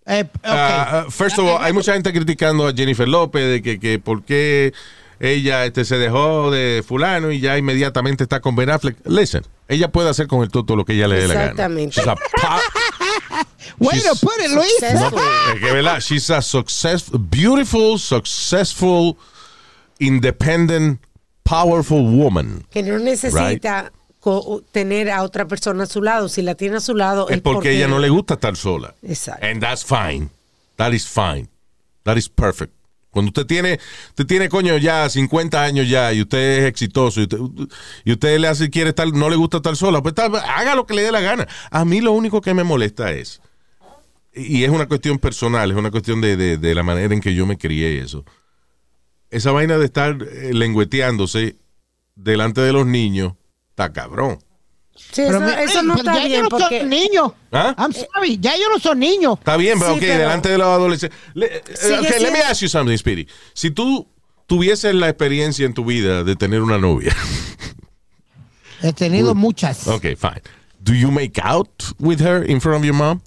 [0.06, 4.00] Ah, ah, first of all, hay mucha gente criticando a Jennifer López de que, que
[4.00, 4.74] por qué
[5.20, 8.98] ella este, se dejó de fulano y ya inmediatamente está con Ben Affleck.
[9.06, 11.46] Listen, ella puede hacer con el toto lo que ella le dé la gana.
[11.46, 11.96] Exactamente.
[12.00, 12.22] She's a po-
[13.80, 14.72] Way to she's- put it, Luis.
[14.80, 15.20] Successful.
[15.56, 16.00] es que, ¿verdad?
[16.00, 19.18] She's a success, beautiful, successful,
[20.00, 21.00] independent,
[21.44, 22.66] powerful woman.
[22.72, 23.92] que no necesita
[24.72, 26.28] tener a otra persona a su lado.
[26.30, 28.94] Si la tiene a su lado Es porque, ella no le gusta estar sola.
[29.02, 29.46] Exacto.
[29.46, 30.30] And that's fine.
[30.76, 31.48] That is fine.
[32.04, 32.74] That is perfect.
[33.18, 37.24] Cuando usted tiene, usted tiene coño ya 50 años ya y usted es exitoso y
[37.24, 37.40] usted,
[38.06, 40.94] y usted le hace quiere estar, no le gusta estar sola, pues haga lo que
[40.94, 41.48] le dé la gana.
[41.72, 43.42] A mí lo único que me molesta es,
[44.36, 47.48] y es una cuestión personal, es una cuestión de, de- la manera en que yo
[47.48, 48.24] me crié eso.
[49.32, 51.56] Esa vaina de estar eh, lengüeteándose
[52.16, 53.34] delante de los niños,
[53.72, 54.38] está cabrón.
[54.98, 56.80] Sí, Pero eso, mi- eso no pero está ya ellos bien no porque...
[56.82, 57.32] son niños.
[57.52, 57.76] ¿Ah?
[57.78, 59.38] I'm sorry, ya ellos no son niños.
[59.40, 61.20] Está bien, pero Sí, ok, pero- delante de los adolescentes.
[61.34, 63.28] Le- eh, ok, let me ask you something, Speedy.
[63.54, 64.08] Si tú
[64.48, 67.16] tuvieses la experiencia en tu vida de tener una novia,
[68.82, 69.88] He tenido muchas.
[69.88, 70.42] ok, fine.
[70.80, 71.70] Do you make out
[72.00, 73.22] with her in front of your mom?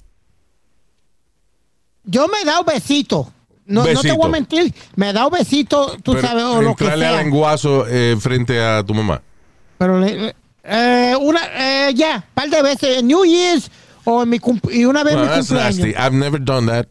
[2.03, 3.27] Yo me he dado besitos.
[3.65, 4.15] No, no te Besito.
[4.17, 4.73] voy a mentir.
[4.95, 7.23] Me he dado besitos, tú Pero sabes, o lo que entrarle a sea.
[7.23, 9.21] lenguazo eh, frente a tu mamá.
[9.77, 13.69] Pero le- eh, una, eh, ya, par de veces en New Year's
[14.03, 14.39] o en mi
[14.71, 15.77] y una vez Well, mi that's cumpleaños.
[15.77, 15.89] nasty.
[15.95, 16.87] I've never done that.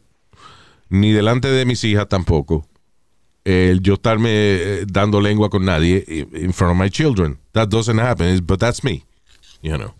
[0.88, 2.66] Ni delante de mis hijas tampoco.
[3.44, 6.04] el yo estarme eh, dando lengua con nadie
[6.34, 7.38] in front of my children.
[7.52, 9.04] That doesn't happen, but that's me,
[9.62, 9.94] you know.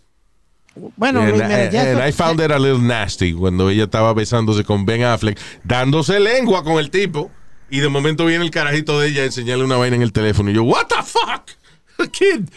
[0.97, 4.85] Bueno, And, and- and I found it a little nasty cuando ella estaba besándose con
[4.85, 7.31] Ben Affleck, dándose lengua con el tipo,
[7.71, 10.51] y de momento viene el carajito de ella a enseñarle una vaina en el teléfono.
[10.51, 11.51] Y yo, what the fuck?
[12.12, 12.49] Kid.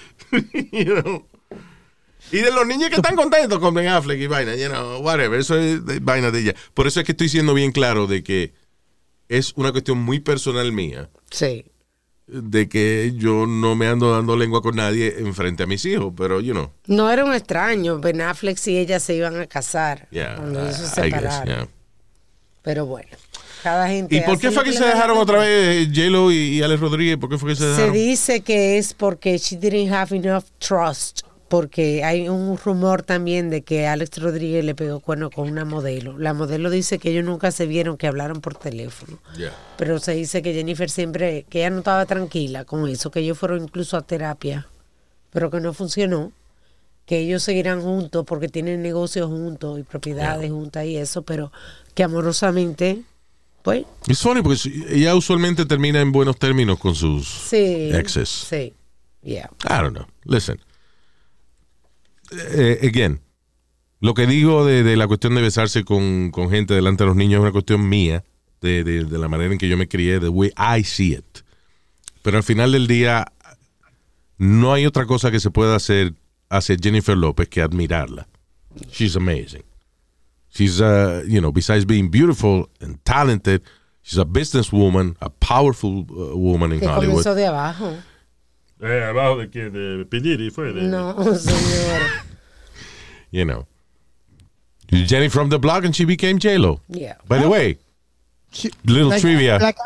[0.72, 1.28] You know.
[2.32, 5.40] Y de los niños que están contentos con Ben Affleck y vaina, you know, whatever,
[5.40, 6.56] eso es de- vaina de ella.
[6.74, 8.54] Por eso es que estoy siendo bien claro de que
[9.30, 11.66] es una cuestión muy personal mía, Sí.
[12.28, 16.40] de que yo no me ando dando lengua con nadie enfrente a mis hijos, pero,
[16.40, 18.00] you know, No era un extraño.
[18.00, 21.46] Ben Affleck y ella se iban a casar yeah, cuando ellos se guess, separaron.
[21.46, 21.68] yeah.
[22.64, 23.10] Pero bueno,
[23.64, 24.16] cada gente.
[24.16, 27.18] ¿Y por qué fue que se dejaron otra vez J-Lo y, y Alex Rodríguez?
[27.18, 31.22] ¿Por qué fue que se Se dice que es porque she didn't have enough trust.
[31.48, 36.18] Porque hay un rumor también de que Alex Rodríguez le pegó cuerno con una modelo.
[36.18, 39.20] La modelo dice que ellos nunca se vieron, que hablaron por teléfono.
[39.38, 39.54] Yeah.
[39.78, 43.38] Pero se dice que Jennifer siempre, que ella no estaba tranquila con eso, que ellos
[43.38, 44.68] fueron incluso a terapia,
[45.32, 46.32] pero que no funcionó.
[47.06, 51.52] Que ellos seguirán juntos porque tienen negocios juntos y propiedades juntas y eso, pero
[51.94, 53.04] que amorosamente,
[53.64, 54.60] pues, Es funny porque
[54.90, 57.90] ella usualmente termina en buenos términos con sus sí.
[57.94, 58.30] exes.
[58.30, 58.74] Sí,
[59.24, 59.50] yeah.
[59.64, 60.06] I don't know.
[60.26, 60.60] Listen.
[62.32, 63.20] Eh, again,
[64.00, 67.16] lo que digo de, de la cuestión de besarse con, con gente delante de los
[67.16, 68.24] niños es una cuestión mía,
[68.62, 71.40] de, de- de la manera en que yo me crié, the way I see it.
[72.22, 73.32] Pero al final del día,
[74.38, 76.14] no hay otra cosa que se pueda hacer
[76.50, 78.28] hacia Jennifer López que admirarla.
[78.92, 79.64] She's amazing.
[80.54, 83.64] She's, uh, you know, besides being beautiful and talented,
[84.04, 87.24] she's a businesswoman, a powerful uh, woman in Que Hollywood.
[87.24, 87.98] comenzó de abajo.
[88.82, 89.72] Eh, ¿Abajo de quién?
[89.74, 90.72] ¿De Piniri fue?
[90.74, 92.02] De, No, señor.
[93.32, 93.66] you know.
[94.92, 96.80] Jenny from the block and she became J-Lo.
[96.88, 97.16] Yeah.
[97.28, 97.78] By the way,
[98.52, 99.58] She- little like- trivia.
[99.60, 99.78] like-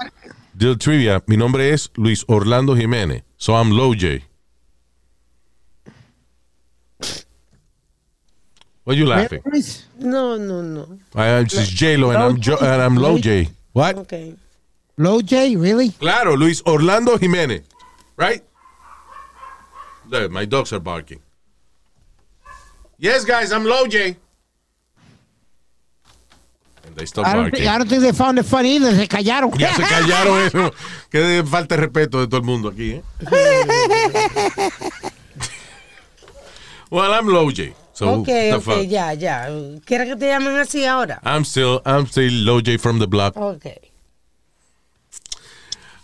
[0.60, 1.22] little trivia.
[1.28, 3.22] Mi nombre es Luis Orlando Jiménez.
[3.38, 3.94] So I'm Low
[8.88, 9.42] What you laughing?
[10.00, 10.88] No, no, no.
[11.14, 13.50] I J-Lo and I'm, jo- and I'm Low J.
[13.74, 13.98] What?
[13.98, 14.34] Okay.
[14.98, 15.90] Low J, really?
[15.90, 17.64] Claro, Luis Orlando Jiménez.
[18.16, 18.42] Right?
[20.08, 21.20] Look, my dogs are barking.
[22.98, 24.16] Yes, guys, I'm Low J.
[26.86, 27.60] And they stop I don't, barking.
[27.60, 28.96] think, I don't think they found it funny either.
[28.96, 29.52] Se callaron.
[29.60, 30.72] Ya se callaron eso.
[31.12, 33.04] Que de falta de respeto de todo el mundo aquí, ¿eh?
[36.90, 37.74] well, I'm Low J.
[37.98, 38.88] So, ok, the ok, fuck?
[38.88, 39.50] ya, ya.
[39.84, 41.20] ¿Quieres que te llamen así ahora?
[41.26, 43.36] I'm still, I'm still Low J from the block.
[43.36, 43.66] Ok.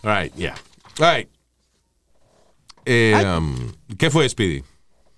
[0.03, 0.55] All right, yeah.
[0.99, 1.29] All right.
[2.87, 4.63] Eh, um, ¿Qué fue, Speedy?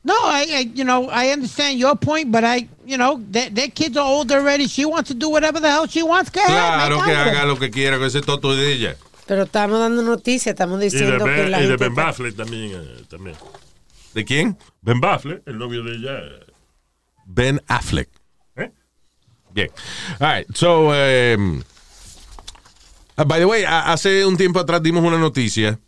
[0.03, 3.73] No, I, I, you know, I understand your point, but I, you know, that that
[3.73, 4.67] kids are old already.
[4.67, 6.29] She wants to do whatever the hell she wants.
[6.29, 8.97] Go ahead, Claro que haga lo que quiera con ese toto de ella.
[9.25, 11.77] Pero estamos dando noticias, estamos Y de, diciendo que la y de.
[11.77, 13.37] Ben Baffle también, eh, también.
[14.13, 14.57] ¿De quién?
[14.81, 16.44] Ben Baffle, el novio de ella.
[17.25, 18.09] Eh, Ben Affleck.
[18.55, 18.71] ¿Eh?
[19.53, 19.69] Bien.
[20.19, 20.47] All right.
[20.55, 21.63] So, um,
[23.17, 25.79] uh, by the way, a- hace un tiempo atrás dimos una noticia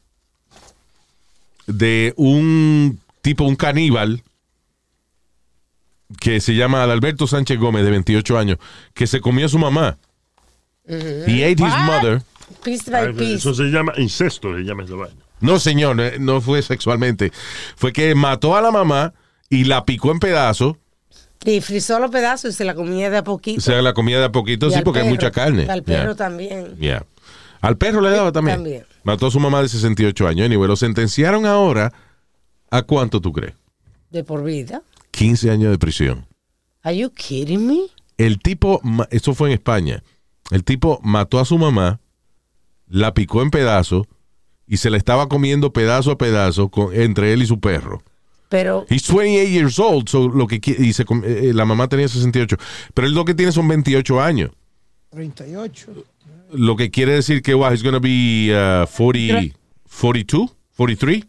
[1.68, 4.24] de un tipo, un caníbal,
[6.22, 8.58] que se llama Adalberto Sánchez Gómez, de 28 años,
[8.94, 9.98] que se comió a su mamá.
[10.88, 12.22] He ate his mother.
[12.64, 13.36] Piece by ah, piece.
[13.36, 15.18] Eso se llama incesto, se llama esa vaina.
[15.42, 17.32] No, señor, eh, no fue sexualmente.
[17.76, 19.14] Fue que mató a la mamá
[19.50, 20.78] y la picó en pedazos.
[21.46, 23.60] Y frizó los pedazos y se la comía de a poquito.
[23.60, 25.68] O sea, la comida de a poquito, Y sí, porque hay perro, mucha carne.
[25.70, 26.16] Al perro Yeah.
[26.16, 26.76] también.
[26.78, 27.06] Yeah.
[27.62, 28.58] Al perro le daba también.
[28.58, 28.86] También.
[29.04, 30.46] Mató a su mamá de 68 años.
[30.46, 31.94] Anyway, lo sentenciaron ahora.
[32.70, 33.54] ¿A cuánto tú crees?
[34.10, 34.82] De por vida.
[35.12, 36.26] 15 años de prisión.
[36.84, 37.80] Are you kidding me?
[38.18, 38.82] El tipo,
[39.12, 40.04] eso fue en España.
[40.52, 42.00] El tipo mató a su mamá,
[42.88, 44.08] la picó en pedazos
[44.66, 48.02] y se la estaba comiendo pedazo a pedazo con- entre él y su perro.
[48.50, 52.08] Pero He's 28 years old, so lo que y se com- eh, la mamá tenía
[52.08, 52.56] 68,
[52.94, 54.52] pero él lo que tiene son 28 años.
[55.12, 55.92] 38.
[56.54, 59.54] Lo que quiere decir que wow, he's gonna be uh, 40,
[59.90, 61.26] 42, 43,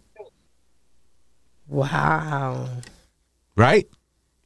[1.66, 2.68] Wow.
[3.56, 3.86] right?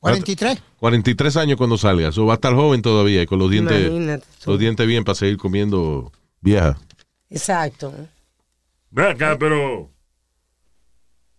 [0.01, 0.61] 43.
[0.81, 2.11] 43 años cuando salga.
[2.11, 5.15] So va a estar joven todavía y con los dientes, Imagínate los dientes bien para
[5.15, 6.11] seguir comiendo
[6.41, 6.77] vieja.
[7.31, 7.93] Exacto.
[8.91, 9.89] Ve acá, pero.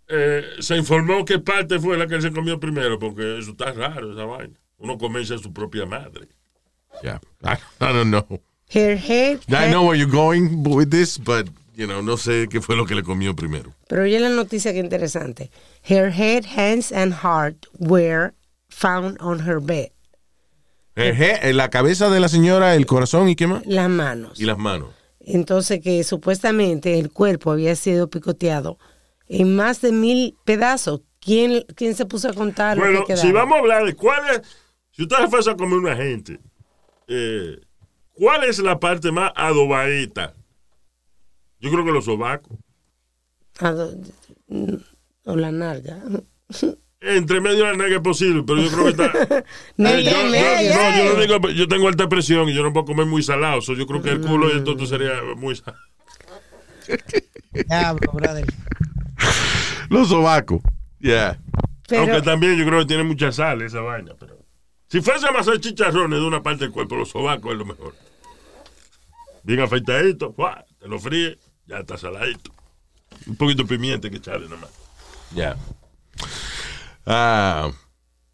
[0.08, 4.12] Eh, se informó qué parte fue la que se comió primero, porque eso está raro,
[4.14, 4.60] esa vaina.
[4.78, 6.28] Uno comienza a su propia madre.
[7.02, 7.20] Yeah.
[7.44, 8.40] I, I don't know.
[8.70, 12.62] Her head, I know where you're going with this, but you know, no sé qué
[12.62, 13.74] fue lo que le comió primero.
[13.88, 15.50] Pero oye la noticia que interesante.
[15.84, 18.34] Her head, hands and heart were
[18.70, 19.90] found on her bed.
[20.96, 23.66] Eh, je- en la cabeza de la señora, el corazón y qué más?
[23.66, 24.40] Las manos.
[24.40, 24.90] Y las manos.
[25.20, 28.78] Entonces que supuestamente el cuerpo había sido picoteado
[29.42, 31.02] en más de mil pedazos.
[31.20, 34.22] ¿Quién, quién se puso a contar lo Bueno, que si vamos a hablar de cuál
[34.30, 34.42] es,
[34.92, 36.40] si usted se fuese a comer una gente,
[37.08, 37.58] eh,
[38.12, 40.34] ¿cuál es la parte más adobadita?
[41.60, 42.58] Yo creo que los sobacos.
[43.60, 43.96] A do-
[45.26, 46.04] O la nalga.
[47.00, 49.44] Entre medio de la nega es posible, pero yo creo que está.
[49.78, 50.76] No, Eh, yo, medio.
[50.76, 53.62] no, yo no digo, yo tengo alta presión y yo no puedo comer muy salado.
[53.62, 55.80] so yo creo que el culo y el toto sería muy salado.
[57.54, 58.46] Diablo, brother.
[59.90, 60.62] Los sobacos.
[61.00, 61.40] Yeah.
[61.88, 64.14] Pero, Aunque también yo creo que tiene mucha sal esa vaina.
[64.20, 64.38] Pero
[64.88, 67.96] si fuese a hacer chicharrones de una parte del cuerpo, los sobacos es lo mejor.
[69.44, 70.64] Bien afeitadito, ¡fua!
[70.80, 72.52] te lo fríe, ya está saladito.
[73.28, 74.70] Un poquito de pimienta que echarle nomás.
[75.36, 75.58] Yeah.
[77.06, 77.72] Ah,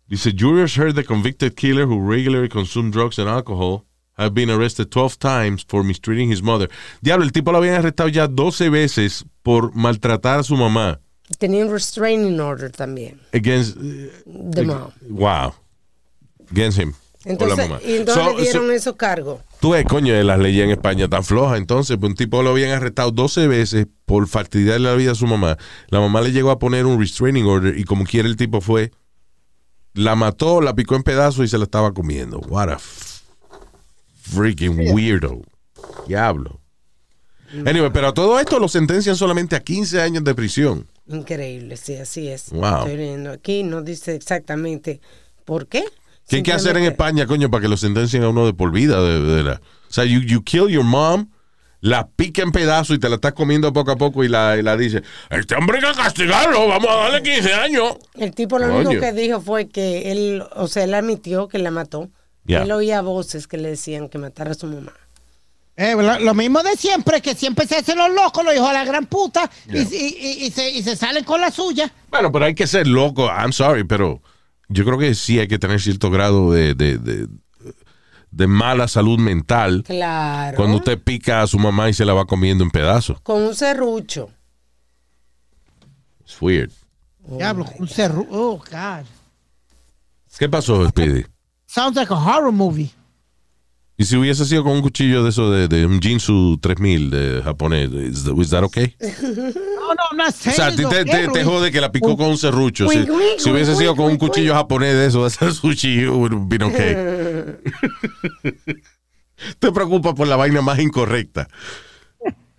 [0.07, 3.85] dice, jurors heard the convicted killer who regularly consumed drugs and alcohol
[4.17, 6.69] have been arrested 12 times for mistreating his mother.
[7.01, 10.99] Diablo, el tipo lo habían arrestado ya 12 veces por maltratar a su mamá.
[11.37, 13.21] Tenía un restraining order también.
[13.33, 14.89] Against, De mom.
[15.09, 15.53] wow.
[16.51, 16.93] Against him.
[17.25, 19.41] o la Entonces, y entonces So- le dieron so- esos cargos.
[19.59, 21.57] Tú ves, coño, de las leyes en España tan flojas.
[21.57, 25.27] Entonces, pues, un tipo lo habían arrestado 12 veces por fastidiarle la vida a su
[25.27, 25.57] mamá.
[25.89, 28.91] La mamá le llegó a poner un restraining order y como quiera el tipo fue,
[29.93, 32.39] la mató, la picó en pedazos y se la estaba comiendo.
[32.39, 32.79] What a
[34.21, 35.41] freaking weirdo.
[36.07, 36.59] Diablo.
[37.65, 40.87] Anyway, pero a todo esto lo sentencian solamente a 15 años de prisión.
[41.09, 42.51] Increíble, sí, así es.
[42.51, 42.79] Wow.
[42.79, 45.01] Estoy leyendo aquí, no dice exactamente
[45.45, 45.83] por qué.
[46.27, 48.71] ¿Qué hay que hacer en España, coño, para que lo sentencien a uno de por
[48.71, 49.01] vida?
[49.01, 51.29] De, de la- o sea, you, you kill your mom,
[51.81, 54.61] la pica en pedazos y te la estás comiendo poco a poco y la, y
[54.61, 55.01] la dice,
[55.31, 57.95] este hombre hay que castigarlo, vamos a darle 15 años.
[58.15, 58.89] El tipo lo Coño.
[58.89, 62.09] único que dijo fue que él, o sea, él admitió que la mató.
[62.45, 64.91] Él oía voces que le decían que matara a su mamá.
[65.81, 68.73] Eh, lo, lo mismo de siempre, que siempre se hacen los locos, los hijos de
[68.73, 71.89] la gran puta, y, y- y- y se, y se salen con la suya.
[72.11, 74.21] Bueno, pero hay que ser loco, I'm sorry, pero
[74.67, 77.27] yo creo que sí hay que tener cierto grado de, de, de,
[78.29, 80.57] de mala salud mental Claro.
[80.57, 83.21] cuando usted pica a su mamá y se la va comiendo en pedazos.
[83.21, 84.29] Con un serrucho.
[86.21, 86.71] It's weird.
[87.25, 88.25] Diablo, un cerro.
[88.29, 89.05] Oh, God.
[90.37, 91.25] ¿Qué pasó, Speedy?
[91.67, 92.91] Sounds like a horror movie.
[94.01, 97.41] Y si hubiese sido con un cuchillo de eso de, de un Jinsu 3000 de
[97.43, 98.95] japonés, is, that- is that okay?
[98.99, 101.91] No, no, I'm not O sea, a ti it's te, te- te jode que la
[101.91, 102.87] picó con un serrucho.
[102.87, 103.05] Si,
[103.39, 106.45] si hubiese sido con un cuchillo japonés de eso, de ese sushi, it would have
[106.47, 106.95] been okay.
[109.59, 111.47] te preocupas por la vaina más incorrecta.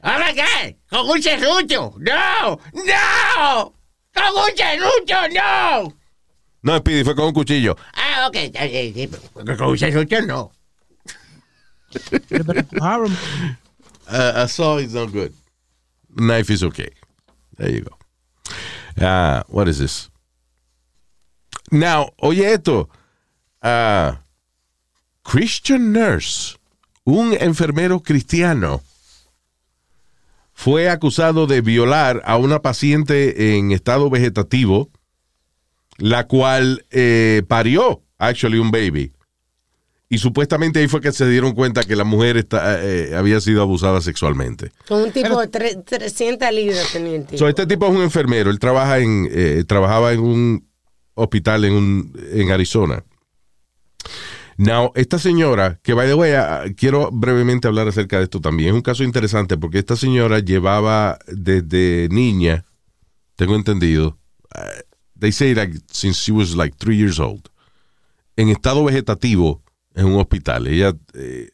[0.03, 1.95] Oh my God, con un serrucho.
[2.01, 3.73] No, no,
[4.13, 5.95] con un serrucho, no.
[6.63, 7.77] No, Speedy, fue con un cuchillo.
[7.95, 8.37] Ah, ok,
[9.57, 10.51] con un serrucho no.
[14.09, 15.33] Uh, a saw is not good.
[16.17, 16.91] Knife is okay.
[17.57, 19.05] There you go.
[19.05, 20.11] Uh, what is this?
[21.71, 22.89] Now, oye esto.
[23.63, 24.17] Uh,
[25.23, 26.57] Christian nurse,
[27.05, 28.83] un enfermero cristiano,
[30.53, 34.91] fue acusado de violar a una paciente en estado vegetativo,
[35.99, 39.13] la cual eh, parió, actually, un baby.
[40.13, 43.63] Y supuestamente ahí fue que se dieron cuenta que la mujer está- eh, había sido
[43.63, 44.73] abusada sexualmente.
[44.89, 47.39] Con un tipo de tre- 300 libras tenía el tipo.
[47.39, 48.51] So, este tipo es un enfermero.
[48.51, 50.69] Él trabaja en, eh, trabajaba en un
[51.15, 53.05] hospital en, un, en Arizona.
[54.57, 58.71] Now, esta señora, que by the way, ah, quiero brevemente hablar acerca de esto también.
[58.71, 62.67] Es un caso interesante porque esta señora llevaba desde niña,
[63.37, 64.19] tengo entendido,
[64.55, 64.67] ah,
[65.19, 67.49] they say like since she was like three years old,
[68.37, 69.63] en estado vegetativo
[69.95, 70.67] en un hospital.
[70.67, 71.51] Ella eh,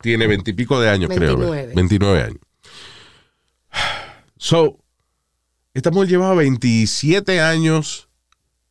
[0.00, 1.36] tiene veintipico de años, creo.
[1.36, 1.72] 29.
[1.74, 2.38] 29 años.
[4.36, 4.78] So,
[5.74, 8.08] esta mujer llevaba 27 años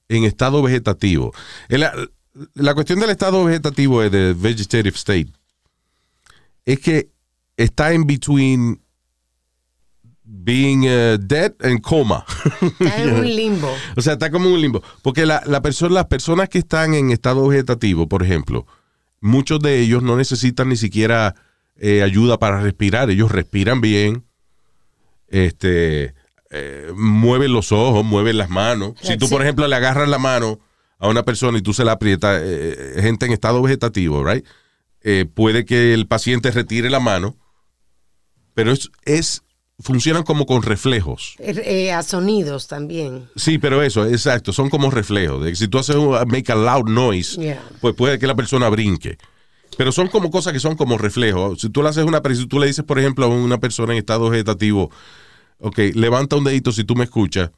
[0.09, 1.34] en estado vegetativo.
[1.70, 1.93] Eh, La,
[2.53, 5.32] la cuestión del estado vegetativo es de vegetative state.
[6.66, 7.09] Es que
[7.57, 8.82] está en between
[10.24, 12.26] being uh, dead and coma.
[12.80, 13.74] Está en un limbo.
[13.97, 14.82] O sea, está como un limbo.
[15.01, 18.66] Porque la, la persona, las personas que están en estado vegetativo, por ejemplo,
[19.22, 21.36] muchos de ellos no necesitan ni siquiera
[21.78, 23.10] eh, ayuda para respirar.
[23.10, 24.26] Ellos respiran bien,
[25.30, 26.14] este,
[26.50, 28.94] eh, mueven los ojos, mueven las manos.
[29.02, 30.60] Si tú, por ejemplo, le agarras la mano
[31.00, 34.46] a una persona y tú se la aprietas, eh, gente en estado vegetativo, right?
[35.34, 37.36] Puede que el paciente retire la mano,
[38.54, 39.42] pero es, es
[39.82, 41.36] funcionan como con reflejos.
[41.40, 43.30] Eh, eh, a sonidos también.
[43.36, 45.58] Sí, pero eso, exacto, son como reflejos.
[45.58, 47.62] Si tú haces un make a loud noise, Yeah.
[47.82, 49.18] pues puede que la persona brinque.
[49.78, 51.62] Pero son como cosas que son como reflejos.
[51.62, 54.00] Si tú le haces una, si tú le dices, por ejemplo, a una persona en
[54.00, 54.92] estado vegetativo,
[55.60, 57.52] ok, levanta un dedito si tú me escuchas,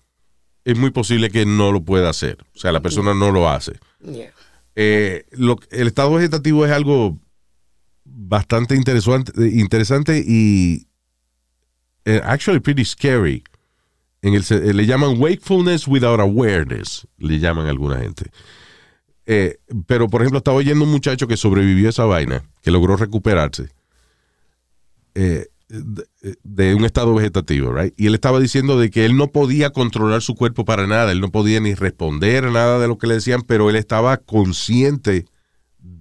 [0.64, 2.38] es muy posible que no lo pueda hacer.
[2.56, 3.74] O sea, la persona no lo hace.
[4.06, 4.32] Yeah.
[4.76, 7.18] Eh, lo- el estado vegetativo es algo
[8.06, 10.88] bastante interesante, interesante y
[12.06, 13.44] eh, actually pretty scary.
[14.22, 18.32] Eh, le llaman wakefulness without awareness, le llaman alguna gente.
[19.26, 22.96] Eh, pero, por ejemplo, estaba oyendo un muchacho que sobrevivió a esa vaina, que logró
[22.96, 23.70] recuperarse
[25.14, 25.50] de,
[26.44, 27.94] de un estado vegetativo, right?
[27.98, 31.22] Y él estaba diciendo de que él no podía controlar su cuerpo para nada, él
[31.22, 35.26] no podía ni responder a nada de lo que le decían, pero él estaba consciente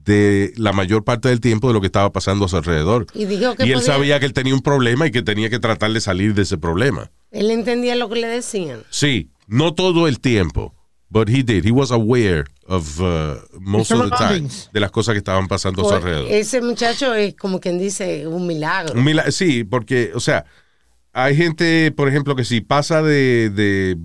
[0.04, 3.06] de la mayor parte del tiempo de lo que estaba pasando a su alrededor.
[3.14, 5.48] Y dijo que Y él podía- sabía que él tenía un problema y que tenía
[5.50, 7.10] que tratar de salir de ese problema.
[7.30, 8.80] Él entendía lo que le decían.
[8.90, 10.74] Sí, no todo el tiempo,
[11.08, 11.64] but he did.
[11.64, 15.82] He was aware of uh, most of the time de las cosas que estaban pasando
[15.82, 16.30] a su Por- alrededor.
[16.30, 18.94] ese muchacho es como quien dice un milagro.
[18.98, 20.44] Un sí, porque, o sea,
[21.12, 23.96] hay gente, por ejemplo, que si pasa de, de,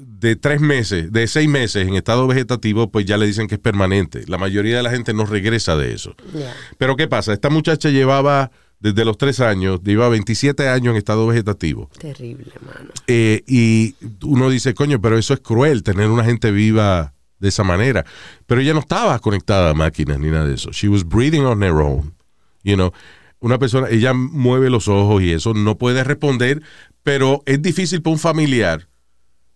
[0.00, 3.60] de tres meses, de seis meses en estado vegetativo, pues ya le dicen que es
[3.60, 4.24] permanente.
[4.26, 6.14] La mayoría de la gente no regresa de eso.
[6.32, 6.54] Yeah.
[6.78, 7.32] Pero ¿qué pasa?
[7.32, 11.90] Esta muchacha llevaba desde los tres años, lleva 27 años en estado vegetativo.
[11.98, 12.90] Terrible, mano.
[13.06, 17.62] Eh, y uno dice, coño, pero eso es cruel, tener una gente viva de esa
[17.62, 18.04] manera.
[18.46, 20.70] Pero ella no estaba conectada a máquinas ni nada de eso.
[20.72, 22.14] She was breathing on her own.
[22.62, 22.92] You know,
[23.40, 26.62] una persona, ella mueve los ojos y eso no puede responder,
[27.02, 28.89] pero es difícil para un familiar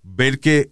[0.04, 0.70] ver que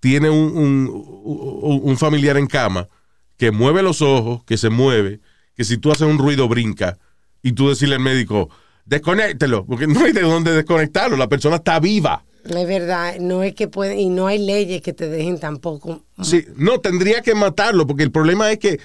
[0.00, 0.88] tiene un,
[1.24, 2.88] un- familiar en cama
[3.36, 5.20] que mueve los ojos, que se mueve,
[5.56, 6.98] que si tú haces un ruido brinca
[7.42, 8.48] y tú decirle al médico,
[8.84, 12.24] desconéctelo, porque no hay de dónde desconectarlo, la persona está viva.
[12.44, 16.04] Es verdad, no es que pueden, y no hay leyes que te dejen tampoco.
[16.22, 18.80] Sí, no, tendría que matarlo, porque el problema es que eh,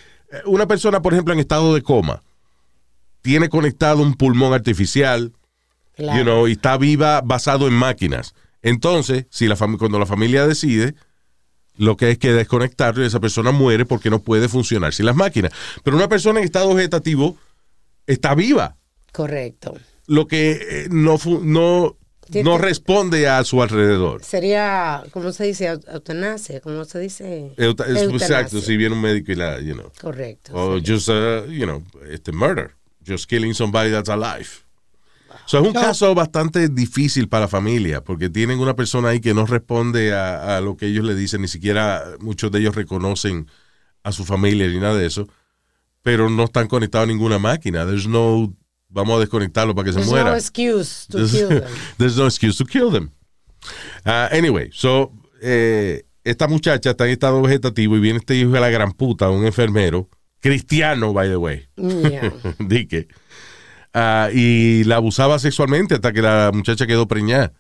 [0.46, 2.24] una persona, por ejemplo, en estado de coma,
[3.22, 5.34] tiene conectado un pulmón artificial,
[5.96, 6.18] Claro.
[6.18, 8.34] you know, y está viva basado en máquinas.
[8.62, 10.96] Entonces, si la cuando la familia decide,
[11.78, 15.16] lo que hay que desconectarlo y esa persona muere porque no puede funcionar sin las
[15.16, 15.52] máquinas.
[15.84, 17.38] Pero una persona en estado vegetativo
[18.06, 18.76] está viva,
[19.14, 19.78] Correcto.
[20.08, 21.96] lo que eh, no, no,
[22.44, 24.24] no responde a su alrededor.
[24.26, 25.72] Sería, ¿cómo se dice?
[25.72, 27.54] Eut- Eutanasia, ¿cómo se dice?
[27.56, 28.40] Euta- es- Eutanasia.
[28.40, 29.90] Exacto, si viene un médico y la, you know.
[30.02, 30.52] Correcto.
[30.54, 30.84] O sí.
[30.86, 31.82] just, uh, you know,
[32.12, 32.72] este murder.
[33.08, 34.50] Just killing somebody that's alive.
[35.46, 35.82] So, es un No.
[35.82, 40.58] caso bastante difícil para la familia, porque tienen una persona ahí que no responde a,
[40.58, 43.48] a lo que ellos le dicen, ni siquiera muchos de ellos reconocen
[44.04, 45.28] a su familia ni nada de eso,
[46.02, 47.86] pero no están conectados a ninguna máquina.
[47.86, 48.54] There's no,
[48.90, 50.32] vamos a desconectarlo para que se muera.
[50.32, 51.64] no excuse to There's, kill them.
[51.98, 53.12] there's no excuse to kill them.
[54.06, 55.12] Uh, anyway, so,
[55.42, 59.30] eh, esta muchacha está en estado vegetativo y viene este hijo de la gran puta,
[59.30, 60.10] un enfermero,
[60.40, 62.32] cristiano, by the way, Yeah.
[62.60, 62.88] di
[64.00, 67.54] ah, y la abusaba sexualmente hasta que la muchacha quedó preñada.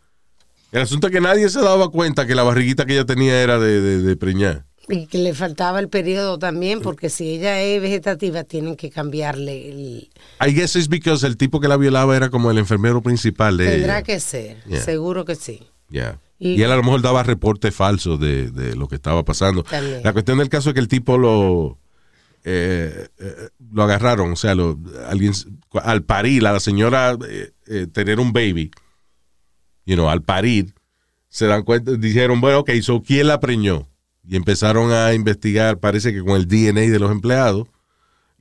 [0.71, 3.57] El asunto es que nadie se daba cuenta que la barriguita que ella tenía era
[3.59, 4.65] de, de, de preñada.
[4.91, 9.69] Y que le faltaba el periodo también, porque si ella es vegetativa, tienen que cambiarle
[9.69, 10.09] el...
[10.45, 13.67] I guess it's because el tipo que la violaba era como el enfermero principal de
[13.67, 14.03] Tendrá ella.
[14.03, 14.81] que ser, Yeah.
[14.81, 15.61] seguro que sí.
[15.89, 16.19] Yeah.
[16.39, 19.63] Y- Y, él a lo mejor daba reportes falsos de, de lo que estaba pasando.
[19.63, 20.01] También.
[20.03, 21.77] La cuestión del caso es que el tipo lo
[22.43, 24.77] eh, eh, lo agarraron, o sea, lo,
[25.07, 25.33] alguien
[25.83, 28.71] al parir, a la señora eh, eh, tener un baby,
[29.85, 30.73] you know, al parir,
[31.29, 33.87] se dan cuenta, dijeron, bueno, ok, so ¿quién la preñó?
[34.27, 37.67] Y empezaron a investigar, parece que con el DNA de los empleados.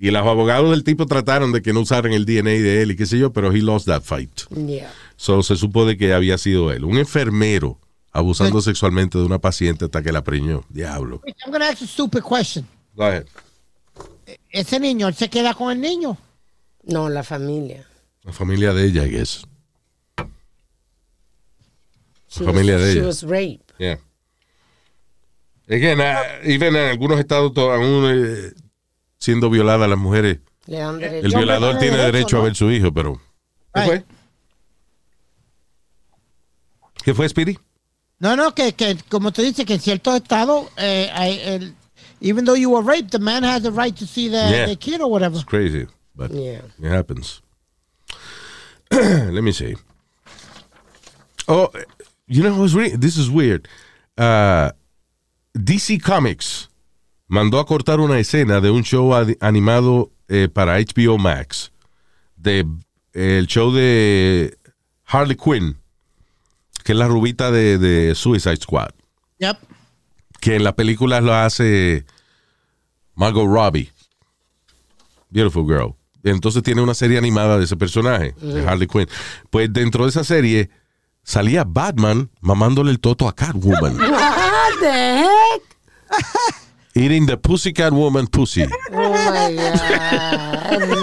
[0.00, 2.96] Y los abogados del tipo trataron de que no usaran el DNA de él y
[2.96, 4.42] qué sé yo, pero he lost that fight.
[4.50, 4.92] Yeah.
[5.16, 6.84] So, se supo de que había sido él.
[6.84, 7.80] Un enfermero
[8.12, 10.64] abusando sexualmente de una paciente hasta que la preñó.
[10.68, 11.20] Diablo.
[11.44, 12.66] I'm going to ask a stupid question.
[12.94, 13.26] Go ahead.
[14.50, 16.16] Ese niño, él se queda con el niño.
[16.84, 17.86] No, la familia.
[18.22, 19.44] La familia de ella, I guess.
[22.28, 23.06] She familia was, de she ella.
[23.06, 23.60] was rape.
[23.78, 23.98] Yeah.
[25.70, 26.14] Again, uh,
[26.44, 28.52] even en algunos estados, aún eh,
[29.18, 31.26] siendo violadas las mujeres, Le dan derecho.
[31.26, 33.20] el violador tiene tiene derecho, derecho a ver su hijo, pero...
[33.74, 33.86] ¿Qué Right.
[33.86, 34.04] fue?
[37.04, 37.58] ¿Qué fue, Speedy?
[38.18, 41.74] No, no, que, que como te dice que en ciertos estados, eh, hay el,
[42.20, 44.36] even though you were raped, the man has the right to see the,
[44.68, 44.74] Yeah.
[44.74, 45.36] kid or whatever.
[45.36, 46.62] It's crazy, but Yeah.
[46.82, 47.40] it happens.
[48.90, 49.76] Let me see.
[51.46, 51.70] Oh,
[52.26, 53.00] you know what's weird?
[53.00, 53.68] This is weird.
[54.16, 54.70] Uh,
[55.56, 56.68] DC Comics
[57.28, 61.70] mandó a cortar una escena de un show ad- animado eh, para HBO Max
[62.36, 62.64] de
[63.14, 64.56] el show de
[65.06, 65.76] Harley Quinn,
[66.84, 68.90] que es la rubita de, de Suicide Squad,
[69.40, 69.56] Yep.
[70.40, 72.04] Que en la película lo hace
[73.14, 73.92] Margot Robbie.
[75.30, 75.94] Beautiful Girl.
[76.24, 79.08] Entonces tiene una serie animada de ese personaje, de Harley Quinn.
[79.50, 80.70] Pues dentro de esa serie
[81.22, 83.96] salía Batman mamándole el toto a Catwoman.
[84.00, 85.62] What the heck?
[86.94, 88.66] Eating the Pussycat Woman pussy.
[88.92, 89.54] Oh my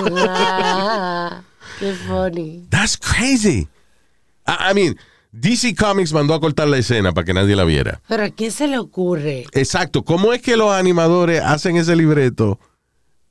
[0.09, 1.43] God.
[1.79, 2.65] Qué funny.
[2.69, 3.67] That's crazy.
[4.47, 4.97] I, I mean,
[5.37, 8.01] DC Comics mandó a cortar la escena para que nadie la viera.
[8.07, 9.45] Pero ¿a quién se le ocurre?
[9.51, 10.03] Exacto.
[10.03, 12.59] ¿Cómo es que los animadores hacen ese libreto?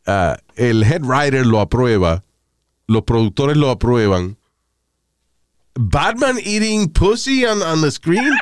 [0.06, 2.22] Ah, el head writer lo aprueba,
[2.86, 4.36] los productores lo aprueban.
[5.76, 8.32] Batman eating pussy on, on the screen?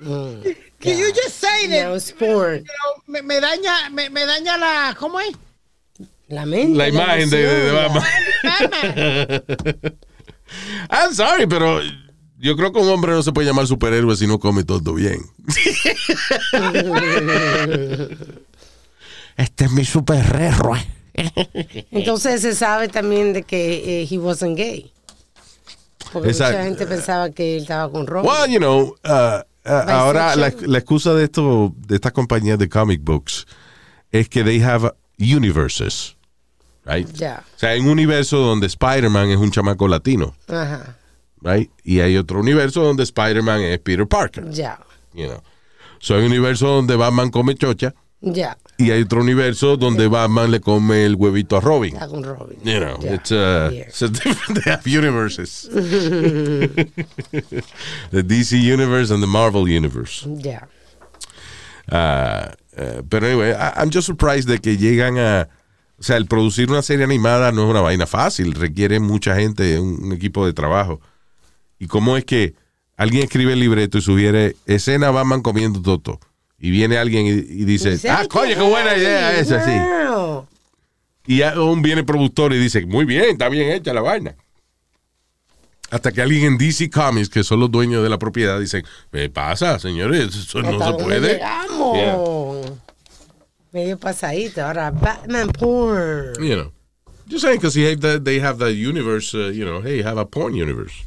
[0.00, 1.88] Can you just say that?
[1.88, 1.98] No.
[2.18, 2.62] Pero
[3.06, 5.32] Me, me daña, me, me daña la, ¿cómo es?
[6.28, 6.76] La mente.
[6.76, 8.02] La imagen de, de- de Batman.
[8.42, 9.42] Batman.
[10.90, 11.80] I'm sorry, pero
[12.44, 15.22] yo creo que un hombre no se puede llamar superhéroe si no come todo bien.
[19.38, 20.78] este es mi superhéroe.
[21.90, 24.92] Entonces se sabe también de que eh, he wasn't gay.
[26.12, 26.58] Porque Exacto.
[26.58, 28.30] mucha gente pensaba que él estaba con Robin.
[28.30, 32.68] Well, you know, uh, uh, ahora la, la excusa de esto, de estas compañías de
[32.68, 33.46] comic books,
[34.12, 36.14] es que they have universes,
[36.84, 37.10] right?
[37.14, 37.42] Ya.
[37.56, 40.98] O sea, hay un universo donde Spider-Man es un chamaco latino, Ajá.
[41.44, 41.70] Right?
[41.84, 44.80] Y hay otro universo donde Spider-Man es Peter Parker, Ya.
[45.12, 45.40] you know.
[46.00, 48.56] So, hay un universo donde Batman come chocha Ya.
[48.78, 51.94] y hay otro universo donde Batman le come el huevito a Robin.
[51.94, 52.58] Está con Robin.
[52.64, 53.14] You know, Ya.
[53.14, 53.86] it's, uh, Yeah.
[53.88, 55.68] it's a different, they have universes.
[58.10, 60.26] the DC universe and the Marvel universe.
[60.42, 60.66] Ya.
[61.90, 65.48] Ah, eh, pero anyway, I- I'm just surprised de que llegan a...
[65.98, 69.78] O sea, el producir una serie animada no es una vaina fácil, requiere mucha gente,
[69.78, 71.00] un, un equipo de trabajo.
[71.78, 72.54] ¿Y cómo es que
[72.96, 76.20] alguien escribe el libreto y sugiere escena Batman comiendo toto?
[76.58, 79.72] Y viene alguien y, y dice, Dice, ah, "Ay, coño, qué buena idea esa, sí.
[81.26, 84.34] Y aún viene el productor y dice, muy bien, está bien hecha la vaina.
[85.90, 89.28] Hasta que alguien en DC Comics, que son los dueños de la propiedad, dicen, ¿qué
[89.30, 90.34] pasa, señores?
[90.34, 91.34] Eso no se puede.
[91.34, 92.72] llegamos.
[93.72, 94.62] Medio pasadito.
[94.64, 96.34] Ahora, Batman porn.
[96.40, 96.72] You know.
[97.28, 97.74] Just saying, because
[98.22, 101.04] they have the universe, uh, you know, hey, have a porn universe.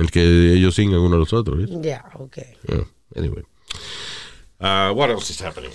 [0.00, 1.58] El que ellos sigan uno a los otros.
[1.58, 1.70] ¿ves?
[1.82, 2.38] Ya, ok.
[2.66, 2.84] Yeah.
[3.14, 3.44] Anyway.
[4.58, 5.70] Uh, what else is happening?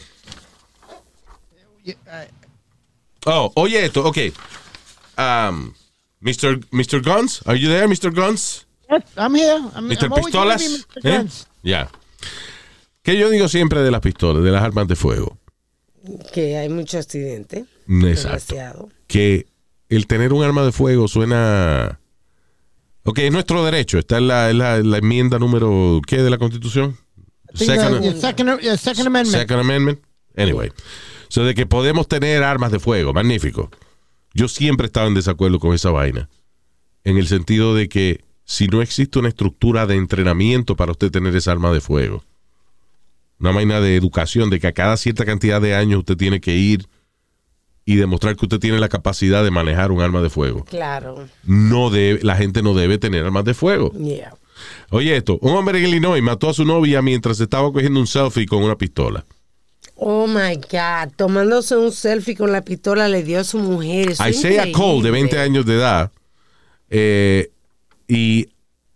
[3.27, 4.31] Oh, oye esto, okay.
[5.17, 5.75] Um,
[6.21, 6.59] Mr.
[6.71, 7.03] Mr.
[7.03, 8.11] Guns, are you there, Mr.
[8.13, 8.65] Guns?
[8.89, 9.61] Yes, I'm here.
[9.75, 10.05] I'm, Mr.
[10.05, 10.87] I'm Pistolas.
[11.03, 11.25] ¿Eh?
[11.63, 11.89] Ya.
[13.03, 15.37] ¿Qué yo digo siempre de las pistolas, de las armas de fuego?
[16.33, 17.65] Que hay mucho accidente.
[17.87, 18.55] Exacto.
[18.55, 18.89] Demasiado.
[19.07, 19.45] que
[19.89, 21.99] el tener un arma de fuego suena...
[23.05, 23.99] Ok, es nuestro derecho.
[23.99, 26.01] Está en la, en la- en la enmienda número...
[26.07, 26.97] ¿Qué de la Constitución?
[27.53, 29.27] Second, second, second Amendment.
[29.41, 29.99] Second Amendment.
[30.35, 30.71] Anyway.
[31.29, 33.13] So de que podemos tener armas de fuego.
[33.13, 33.69] Magnífico.
[34.33, 36.29] Yo siempre estaba en desacuerdo con esa vaina.
[37.03, 41.35] En el sentido de que si no existe una estructura de entrenamiento para usted tener
[41.35, 42.23] esa arma de fuego,
[43.39, 46.55] una vaina de educación, de que a cada cierta cantidad de años usted tiene que
[46.55, 46.87] ir
[47.85, 50.65] y demostrar que usted tiene la capacidad de manejar un arma de fuego.
[50.65, 51.27] Claro.
[51.43, 53.91] No debe, la gente no debe tener armas de fuego.
[53.93, 54.33] Yeah.
[54.89, 58.47] Oye esto, un hombre en Illinois mató a su novia mientras estaba cogiendo un selfie
[58.47, 59.23] con una pistola.
[59.97, 61.13] Oh my God.
[61.15, 64.09] Tomándose un selfie con la pistola le dio a su mujer.
[64.11, 65.41] Eso es Isaiah Cole, de 20 increíble.
[65.41, 66.11] años de edad,
[66.89, 67.51] eh,
[68.07, 68.49] y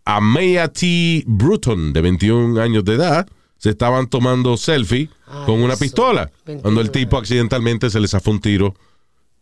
[0.04, 1.24] Amaya T.
[1.28, 3.28] Bruton, de 21 años de edad,
[3.60, 6.32] se estaban tomando selfie Ay, con una eso, pistola.
[6.46, 8.74] 21 Cuando el tipo accidentalmente se le zafó un tiro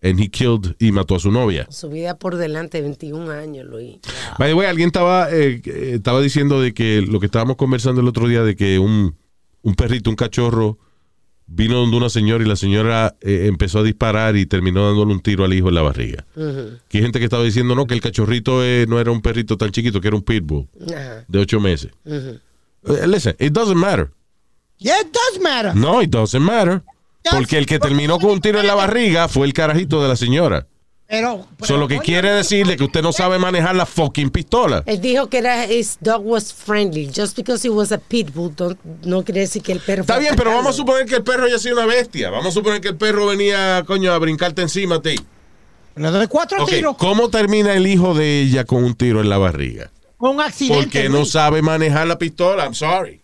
[0.04, 1.68] and he killed y mató a su novia.
[1.72, 3.98] Su vida por delante, 21 años, Luis.
[4.38, 8.02] By the way, alguien estaba, eh, eh, estaba diciendo de que lo que estábamos conversando
[8.02, 9.16] el otro día de que un,
[9.62, 10.78] un perrito, un cachorro,
[11.48, 15.22] vino donde una señora y la señora eh, empezó a disparar y terminó dándole un
[15.22, 16.26] tiro al hijo en la barriga.
[16.36, 19.58] Que hay gente que estaba diciendo no, que el cachorrito eh, no era un perrito
[19.58, 20.68] tan chiquito, que era un pitbull
[21.28, 21.92] de ocho meses.
[22.06, 22.40] Eh,
[23.06, 24.12] listen, it doesn't matter.
[24.78, 25.74] Yeah, it does matter.
[25.76, 26.82] No, it doesn't matter.
[27.30, 30.16] Porque el que terminó con un tiro en la barriga fue el carajito de la
[30.16, 30.68] señora.
[31.10, 34.84] Pero, pero, Eso lo que quiere decirle que usted no sabe manejar la fucking pistola.
[34.86, 37.10] Él dijo que era his dog was friendly.
[37.10, 40.24] Just because he was a pitbull don't- no quiere decir que el perro Está fue
[40.24, 42.30] bien, pero vamos a suponer que el perro haya sido una bestia.
[42.30, 45.16] Vamos a suponer que el perro venía, coño, a brincarte encima a ti.
[45.96, 49.38] Le doy cuatro tiros ¿cómo termina el hijo de ella con un tiro en la
[49.38, 49.92] barriga?
[50.20, 50.84] Un accidente.
[50.84, 52.64] Porque no sabe manejar la pistola.
[52.66, 53.22] I'm sorry.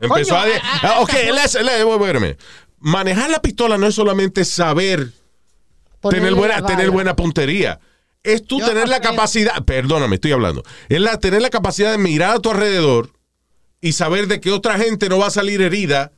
[0.00, 0.44] Empezó Coño, a...
[0.44, 2.38] a- a- Ah, ok, let's- let's- wait, wait a minute.
[2.78, 5.12] Manejar la pistola no es solamente saber
[6.08, 7.78] tener buena, tener buena puntería.
[8.22, 10.62] Es tú Yo tener la capacidad, perdóname, estoy hablando.
[10.88, 13.10] Es la, tener la capacidad de mirar a tu alrededor
[13.82, 16.12] y saber de que otra gente no va a salir herida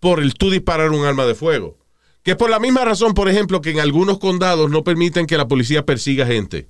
[0.00, 1.78] por el tú disparar un arma de fuego.
[2.22, 5.36] Que es por la misma razón, por ejemplo, que en algunos condados no permiten que
[5.36, 6.68] la policía persiga gente.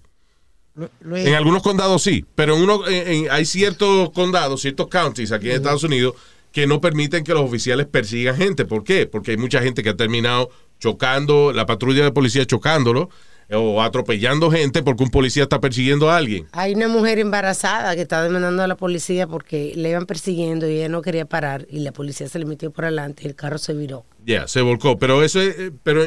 [1.03, 5.31] Luis, En algunos condados sí, pero en uno, en- en- hay ciertos condados, ciertos counties
[5.33, 6.14] aquí en Estados Unidos
[6.53, 8.64] que no permiten que los oficiales persigan gente.
[8.64, 9.07] ¿Por qué?
[9.07, 10.51] Porque hay mucha gente que ha terminado
[10.81, 13.09] chocando, la patrulla de policía chocándolo
[13.53, 16.47] o atropellando gente porque un policía está persiguiendo a alguien.
[16.53, 20.77] Hay una mujer embarazada que está demandando a la policía porque le iban persiguiendo y
[20.79, 23.59] ella no quería parar y la policía se le metió por adelante y el carro
[23.59, 24.05] se viró.
[24.25, 24.99] Ya, se volcó.
[24.99, 26.07] Pero eso es, eh, pero,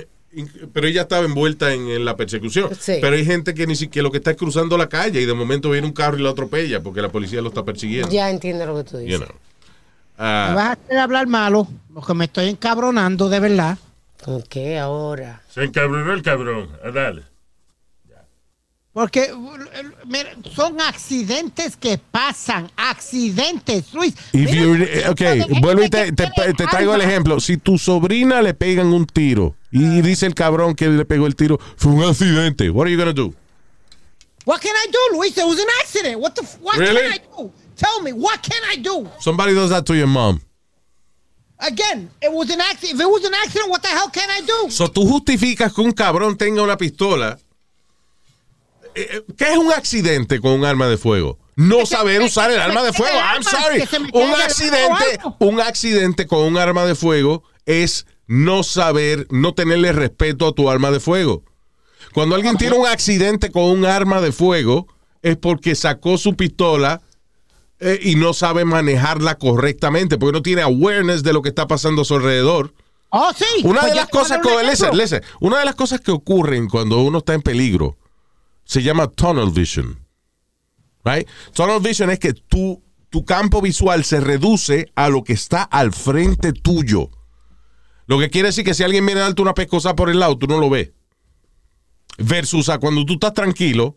[0.73, 2.69] pero ella estaba envuelta en, en la persecución.
[2.79, 2.97] Sí.
[3.01, 5.33] Pero hay gente que ni siquiera lo que está es cruzando la calle y de
[5.33, 8.09] momento viene un carro y lo atropella porque la policía lo está persiguiendo.
[8.09, 9.19] Ya entiendo lo que tú dices.
[9.19, 9.35] You know.
[9.35, 9.39] me
[10.19, 13.77] Ah, vas a hacer hablar malo, porque me estoy encabronando de verdad.
[14.23, 15.41] ¿Con qué ahora?
[15.49, 16.69] Se encabronó el cabrón.
[16.83, 17.21] Ah, dale.
[18.97, 19.33] Porque eh,
[20.07, 24.15] mira, son accidentes que pasan, accidentes, Luis.
[24.33, 24.51] Mira
[24.85, 26.31] eh, ok, vuelvo y te, te-
[26.65, 27.39] traigo el ejemplo.
[27.39, 31.27] Si tu sobrina le pegan un tiro y, y dice el cabrón que le pegó
[31.27, 32.71] el tiro, fue un accidente.
[32.71, 33.35] What are you gonna do?
[34.45, 35.37] What can I do, Luis?
[35.37, 36.19] It was an accident.
[36.19, 36.41] What the?
[36.63, 36.95] What Really?
[36.99, 37.51] can I do?
[37.75, 39.07] Tell me, what can I do?
[39.19, 40.41] Somebody does that to your mom.
[41.59, 42.95] Again, it was an accident.
[42.95, 44.71] If it was an accident, what the hell can I do?
[44.71, 47.37] So tú justificas que un cabrón tenga una pistola.
[48.97, 51.37] Eh, eh, ¿Qué es un accidente con un arma de fuego?
[51.55, 53.15] No saber que- usar que el arma de fuego.
[53.15, 53.83] I'm sorry.
[54.13, 60.47] Un accidente, un accidente con un arma de fuego es no saber, no tenerle respeto
[60.47, 61.43] a tu arma de fuego.
[62.13, 64.87] Cuando alguien tiene un accidente con un arma de fuego
[65.21, 67.01] es porque sacó su pistola
[67.79, 72.01] eh, y no sabe manejarla correctamente, porque no tiene awareness de lo que está pasando
[72.01, 72.73] a su alrededor.
[73.09, 73.45] Oh, sí.
[73.63, 74.63] Una Pues de las cosas que,
[74.95, 77.96] listen, una de las cosas que ocurren cuando uno está en peligro
[78.67, 79.97] se llama tunnel vision.
[81.03, 81.27] Right?
[81.53, 85.93] Tunnel vision es que tu, tu campo visual se reduce a lo que está al
[85.93, 87.09] frente tuyo.
[88.05, 90.37] Lo que quiere decir que si alguien viene a darte una pescosa por el lado,
[90.37, 90.91] tú no lo ves.
[92.17, 93.95] Versus a cuando tú estás tranquilo,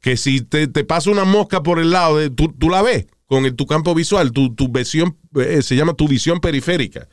[0.00, 3.06] que si te, te pasa una mosca por el lado, de, tú, tú la ves
[3.26, 7.08] con el- tu campo visual, tu, tu visión, eh, se llama tu visión periférica.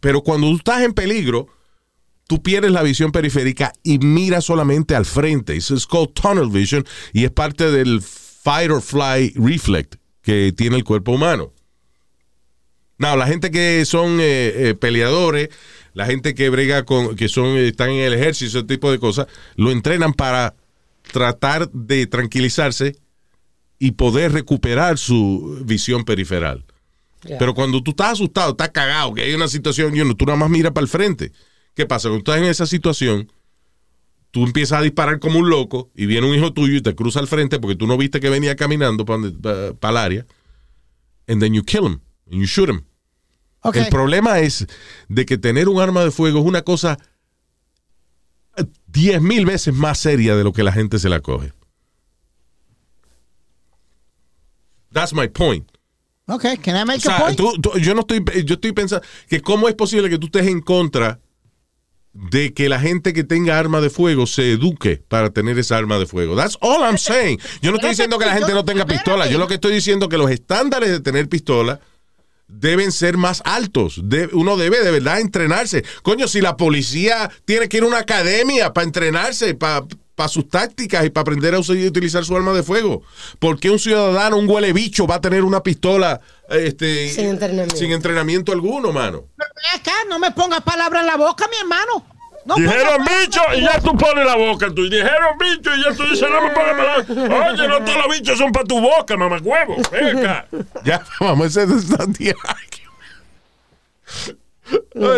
[0.00, 1.46] Pero cuando tú estás en peligro,
[2.30, 5.56] tú pierdes la visión periférica y miras solamente al frente.
[5.56, 10.76] It's it's called tunnel vision y es parte del fight or fly reflex que tiene
[10.76, 11.52] el cuerpo humano.
[12.98, 15.48] No, la gente que son eh, eh, peleadores,
[15.92, 19.26] la gente que brega con, que son, están en el ejército, ese tipo de cosas,
[19.56, 20.54] lo entrenan para
[21.10, 22.94] tratar de tranquilizarse
[23.80, 26.64] y poder recuperar su visión periferal.
[27.40, 30.38] Pero cuando tú estás asustado, estás cagado, que hay una situación, you know, tú nada
[30.38, 31.32] más miras para el frente.
[31.80, 32.10] ¿Qué pasa?
[32.10, 33.32] Cuando estás en esa situación,
[34.32, 37.20] tú empiezas a disparar como un loco y viene un hijo tuyo y te cruza
[37.20, 40.26] al frente porque tú no viste que venía caminando para el área.
[41.26, 42.00] And then you kill him,
[42.30, 42.82] and you shoot him.
[43.72, 44.66] El problema es
[45.08, 46.98] de que tener un arma de fuego es una cosa
[48.58, 51.54] eh, diez mil veces más seria de lo que la gente se la coge.
[54.92, 55.66] That's my point.
[56.26, 57.38] Ok, can I make O sea, a point?
[57.38, 60.46] tú- tú- yo no estoy, yo estoy pensando que cómo es posible que tú estés
[60.46, 61.18] en contra
[62.12, 65.98] de que la gente que tenga arma de fuego se eduque para tener esa arma
[65.98, 66.34] de fuego.
[66.36, 67.38] That's all I'm saying.
[67.62, 69.28] Yo no estoy diciendo que la gente no tenga pistola.
[69.28, 71.80] Yo lo que estoy diciendo es que los estándares de tener pistola
[72.48, 74.00] deben ser más altos.
[74.02, 75.84] De- uno debe de verdad entrenarse.
[76.02, 79.86] Coño, si la policía tiene que ir a una academia para entrenarse, para
[80.28, 83.02] sus tácticas y para aprender a usar y utilizar su arma de fuego.
[83.38, 87.76] ¿Por qué un ciudadano, un huele bicho, va a tener una pistola este, Sin entrenamiento.
[87.76, 89.24] sin entrenamiento alguno, mano?
[89.74, 92.04] Acá, no me pongas palabras en la boca, mi hermano.
[92.44, 94.88] No Dijeron bicho y ya tú pones la boca tú.
[94.88, 97.10] Dijeron bicho y ya tú dices, no me pongas palabras.
[97.10, 99.76] Oye, no todos los bichos son para tu boca, mamacuevo.
[99.92, 100.46] Ven acá.
[100.84, 101.86] Ya, vamos, ese es
[104.94, 105.14] Oh.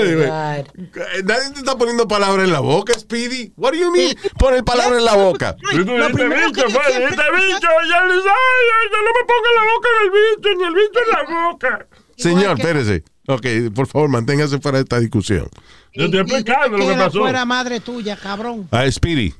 [1.24, 3.52] Nadie te está poniendo palabras en la boca, Speedy.
[3.56, 4.16] What do you mean?
[4.38, 5.56] Poner palabras en la boca.
[5.72, 7.68] Lo primero bicho, que yo fue, siempre- dijiste bicho.
[7.88, 10.74] Ya le dice, ay, ay, no me pongas la boca en el bicho, ni el
[10.74, 11.86] bicho en la boca.
[12.16, 13.04] Señor, que- espérese.
[13.28, 15.48] Ok, por favor, manténgase fuera de esta discusión.
[15.94, 17.20] Yo estoy explicando lo que pasó.
[17.20, 18.66] fuera madre tuya, cabrón.
[18.70, 19.32] Ah, Speedy,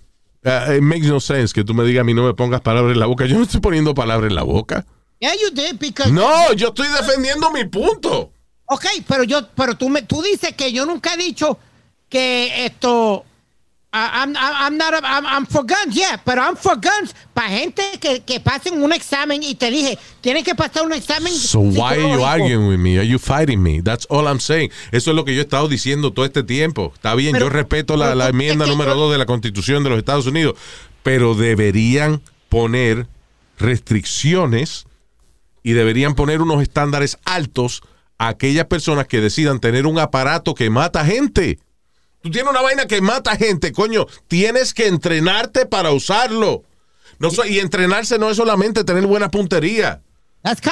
[0.44, 2.92] uh, it makes no sense que tú me digas a mí no me pongas palabras
[2.92, 3.26] en la boca.
[3.26, 4.84] Yo no estoy poniendo palabras en la boca.
[5.18, 6.10] Yeah, you did, because...
[6.12, 8.31] No, yo estoy defendiendo mi punto.
[8.72, 11.58] Ok, pero yo, pero tú me, tú dices que yo nunca he dicho
[12.08, 13.24] que esto,
[13.92, 18.20] I'm, I'm, not, I'm, I'm for guns, yeah, pero I'm for guns para gente que,
[18.20, 21.32] que pasen un examen y te dije, tienen que pasar un examen.
[21.34, 22.96] So why are you arguing with me?
[22.98, 23.82] Are you fighting me?
[23.82, 24.70] That's all I'm saying.
[24.92, 26.92] Eso es lo que yo he estado diciendo todo este tiempo.
[26.94, 29.90] Está bien, Pero- yo respeto la, la enmienda número yo- 2 de la Constitución de
[29.90, 30.54] los Estados Unidos,
[31.02, 33.06] pero deberían poner
[33.58, 34.86] restricciones
[35.62, 37.82] y deberían poner unos estándares altos
[38.22, 41.58] a aquellas personas que decidan tener un aparato que mata gente.
[42.22, 44.06] Tú tienes una vaina que mata gente, coño.
[44.28, 46.62] Tienes que entrenarte para usarlo.
[47.18, 50.02] No so- y entrenarse no es solamente tener buena puntería.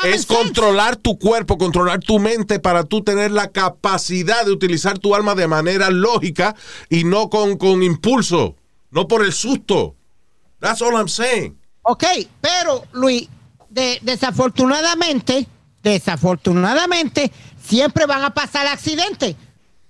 [0.05, 5.15] Es controlar tu cuerpo, controlar tu mente para tú tener la capacidad de utilizar tu
[5.15, 6.55] alma de manera lógica
[6.89, 8.57] y no con, con impulso,
[8.91, 9.95] no por el susto.
[10.61, 11.57] That's all I'm saying.
[11.83, 12.05] Ok,
[12.41, 13.29] pero Luis,
[13.69, 15.47] de- desafortunadamente,
[15.83, 17.31] desafortunadamente,
[17.67, 19.37] siempre van a pasar accidentes.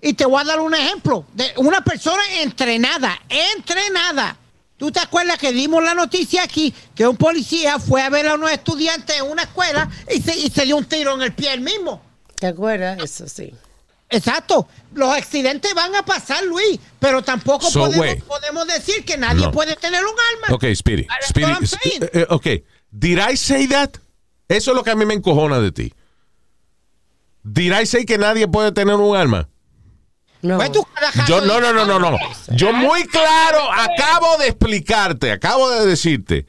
[0.01, 4.37] Y te voy a dar un ejemplo de una persona entrenada, entrenada.
[4.77, 8.33] ¿Tú te acuerdas que dimos la noticia aquí que un policía fue a ver a
[8.33, 11.53] unos estudiantes en una escuela y se, y se dio un tiro en el pie
[11.53, 12.01] él mismo?
[12.39, 12.97] ¿Te acuerdas?
[13.03, 13.53] Eso sí.
[14.09, 14.67] Exacto.
[14.95, 17.81] Los accidentes van a pasar, Luis, pero tampoco So,
[18.27, 19.51] podemos, decir que nadie No.
[19.51, 20.15] puede tener un
[20.45, 20.55] arma.
[20.55, 21.03] Ok, Speedy.
[21.05, 22.09] That's Speedy, what I'm Sp- saying.
[22.13, 22.47] eh, ok,
[22.89, 23.97] did I say that?
[24.51, 25.93] Eso es lo que a mí me encojona de ti.
[27.43, 29.47] Did I say que nadie puede tener un arma?
[30.41, 30.57] No.
[30.57, 30.71] Pues
[31.27, 32.17] Yo, no, no, no, no, no.
[32.55, 36.47] Yo muy claro acabo de explicarte, acabo de decirte,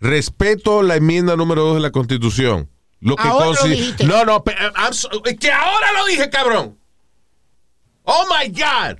[0.00, 2.70] respeto la enmienda número 2 de la Constitución.
[3.00, 4.06] Lo que Ahora lo.
[4.06, 4.44] No, no,
[4.76, 6.78] I'm so- que ahora lo dije, cabrón.
[8.04, 8.98] Oh my God.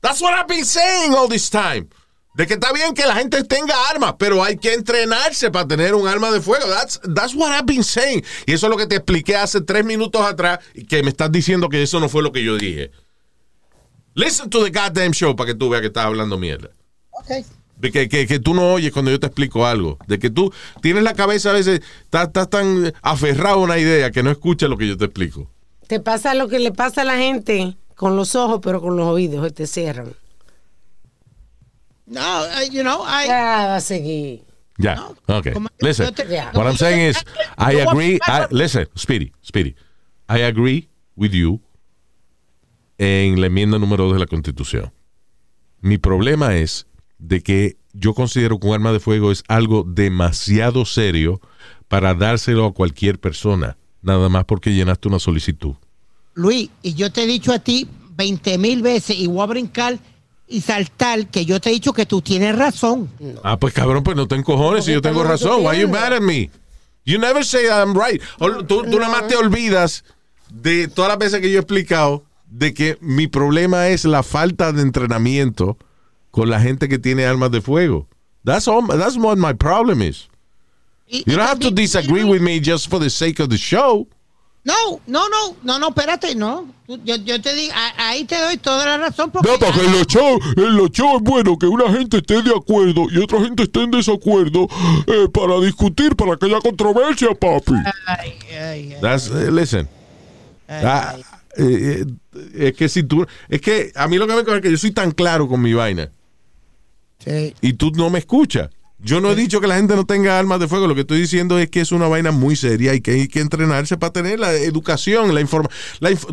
[0.00, 1.88] That's what I've been saying all this time.
[2.34, 5.94] De que está bien que la gente tenga armas, pero hay que entrenarse para tener
[5.94, 6.66] un arma de fuego.
[6.66, 8.24] That's, that's what I've been saying.
[8.44, 11.30] Y eso es lo que te expliqué hace tres minutos atrás y que me estás
[11.30, 12.90] diciendo que eso no fue lo que yo dije.
[14.14, 16.70] Listen to the goddamn show para que tú veas que estás hablando mierda.
[17.10, 17.46] Ok.
[17.76, 19.98] De que, que, que tú no oyes cuando yo te explico algo.
[20.08, 20.52] De que tú
[20.82, 24.68] tienes la cabeza a veces, estás, estás tan aferrado a una idea que no escuchas
[24.68, 25.48] lo que yo te explico.
[25.86, 29.06] Te pasa lo que le pasa a la gente con los ojos, pero con los
[29.06, 30.14] oídos, se te cierran.
[32.06, 34.42] No, uh, you know, I, Ya va a seguir.
[34.76, 35.52] Ya, No, ok.
[35.52, 36.50] como- Listen, yo te- Yeah.
[36.54, 37.16] what I'm saying is,
[37.56, 39.74] I agree, I- listen, Speedy, Speedy,
[40.28, 41.60] I agree with you
[42.98, 44.92] en la enmienda número 2 de la Constitución.
[45.80, 46.86] Mi problema es
[47.18, 51.40] de que yo considero que un arma de fuego es algo demasiado serio
[51.88, 55.74] para dárselo a cualquier persona, nada más porque llenaste una solicitud.
[56.34, 57.86] Luis, y yo te he dicho a ti
[58.16, 59.98] 20 mil veces y voy a brincar
[60.46, 63.10] y saltar que yo te he dicho que tú tienes razón.
[63.42, 65.64] Ah, pues cabrón, pues no te encojones si yo tengo estamos razón.
[65.66, 66.50] Why you mad at me?
[67.04, 68.20] You never say that I'm right.
[68.66, 70.04] Tú, tú nada más te olvidas
[70.50, 74.72] de todas las veces que yo he explicado de que mi problema es la falta
[74.72, 75.76] de entrenamiento
[76.30, 78.06] con la gente que tiene armas de fuego.
[78.44, 80.28] That's all, that's what my problem is.
[81.06, 84.08] Y- You don't have to disagree with me just for the sake of the show.
[84.64, 84.72] No,
[85.06, 86.66] no, no, no, no, espérate, no.
[87.04, 89.30] Yo, yo te digo, a- ahí te doy toda la razón.
[89.30, 92.40] Porque No, porque en los shows, en los shows es bueno que una gente esté
[92.42, 94.66] de acuerdo y otra gente esté en desacuerdo
[95.06, 97.74] eh, para discutir, para que haya controversia, papi.
[98.06, 98.58] Ay, ay,
[98.92, 99.86] ay, That's, eh, listen.
[100.66, 101.14] Ah,
[101.58, 102.04] eh,
[102.34, 104.78] eh, es que si tú, es que a mí lo que me es que yo
[104.78, 106.10] soy tan claro con mi vaina.
[107.18, 107.54] sí.
[107.60, 108.70] y tú no me escuchas.
[109.04, 111.20] Yo no he dicho que la gente no tenga armas de fuego, lo que estoy
[111.20, 114.40] diciendo es que es una vaina muy seria y que hay que entrenarse para tener
[114.40, 115.78] la educación, la información.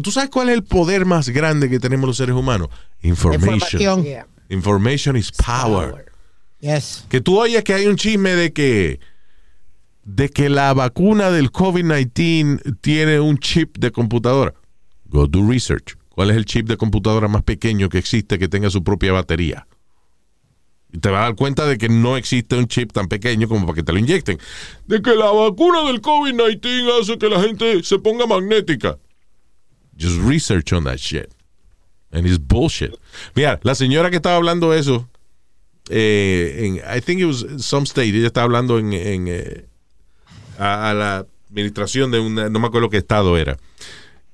[0.01, 2.69] ¿Tú sabes cuál es el poder más grande que tenemos los seres humanos?
[3.01, 3.53] Information.
[3.53, 4.03] Información.
[4.03, 4.27] Yeah.
[4.49, 6.05] Information is power.
[6.61, 7.05] Yes.
[7.09, 8.99] Que tú oyes que hay un chisme de que
[10.03, 14.53] de que la vacuna del COVID-19 tiene un chip de computadora.
[15.05, 15.97] Go do research.
[16.09, 19.67] ¿Cuál es el chip de computadora más pequeño que existe que tenga su propia batería?
[20.99, 23.75] Te vas a dar cuenta de que no existe un chip tan pequeño como para
[23.75, 24.37] que te lo inyecten.
[24.87, 28.97] De que la vacuna del COVID-19 hace que la gente se ponga magnética.
[29.97, 31.29] Just research on that shit.
[32.11, 32.93] And it's bullshit.
[33.35, 35.07] Mira, la señora que estaba hablando eso,
[35.89, 39.65] eh, en, I think it was some state, ella estaba hablando en, eh,
[40.57, 43.57] a la administración de una, no me acuerdo qué estado era.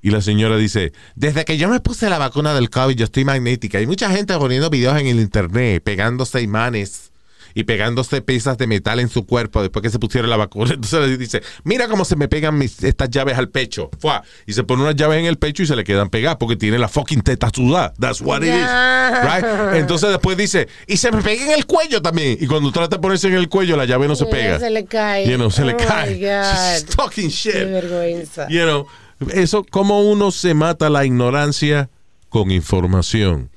[0.00, 3.24] Y la señora dice, desde que yo me puse la vacuna del COVID, yo estoy
[3.24, 3.78] magnética.
[3.78, 7.10] Hay mucha gente poniendo videos en el internet, pegándose imanes
[7.54, 10.70] y pegándose piezas de metal en su cuerpo después que se pusieron la vacuna.
[10.74, 13.90] Entonces le dice, mira cómo se me pegan mis, estas llaves al pecho.
[13.98, 14.22] Fua.
[14.46, 16.78] Y se pone unas llaves en el pecho y se le quedan pegadas porque tiene
[16.78, 17.92] la fucking teta sudada.
[17.98, 18.52] That's what it is.
[18.54, 19.74] Right?
[19.80, 22.38] Entonces después dice, y se me pega en el cuello también.
[22.40, 24.60] Y cuando trata de ponerse en el cuello, la llave no se pega.
[24.60, 25.28] Se le cae.
[25.28, 26.14] You know, se le Oh, cae.
[26.14, 26.74] my God.
[26.74, 27.54] She's talking shit.
[27.54, 28.46] Qué vergüenza.
[28.48, 28.86] You know,
[29.32, 31.90] eso, como uno se mata la ignorancia
[32.28, 33.50] con información.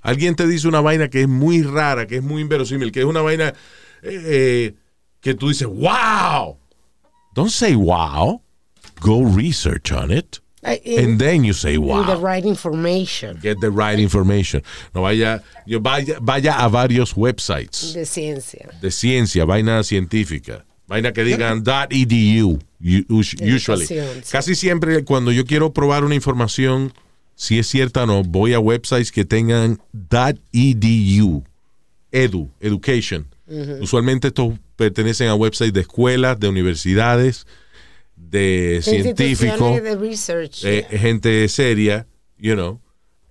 [0.00, 3.06] Alguien te dice una vaina que es muy rara, que es muy inverosímil, que es
[3.06, 3.48] una vaina
[4.02, 4.74] eh, eh,
[5.20, 6.56] que tú dices, wow.
[7.34, 8.42] Don't say wow.
[9.00, 10.40] Go research on it.
[10.84, 12.20] In- And then you say in the wow.
[12.20, 14.62] right information Get the right information.
[14.94, 18.68] No vaya, yo vaya, vaya a varios websites de ciencia.
[18.80, 23.86] de ciencia, vaina científica, vaina que digan .edu, u- us- usually.
[24.30, 26.92] Casi siempre cuando yo quiero probar una información
[27.34, 29.80] si es cierta o no, voy a websites que tengan
[30.52, 31.42] .edu,
[32.12, 33.26] edu, education.
[33.80, 37.46] Usualmente estos pertenecen a websites de escuelas, de universidades,
[38.16, 40.64] de científicos, de research.
[40.64, 42.06] eh, gente seria,
[42.38, 42.80] you know,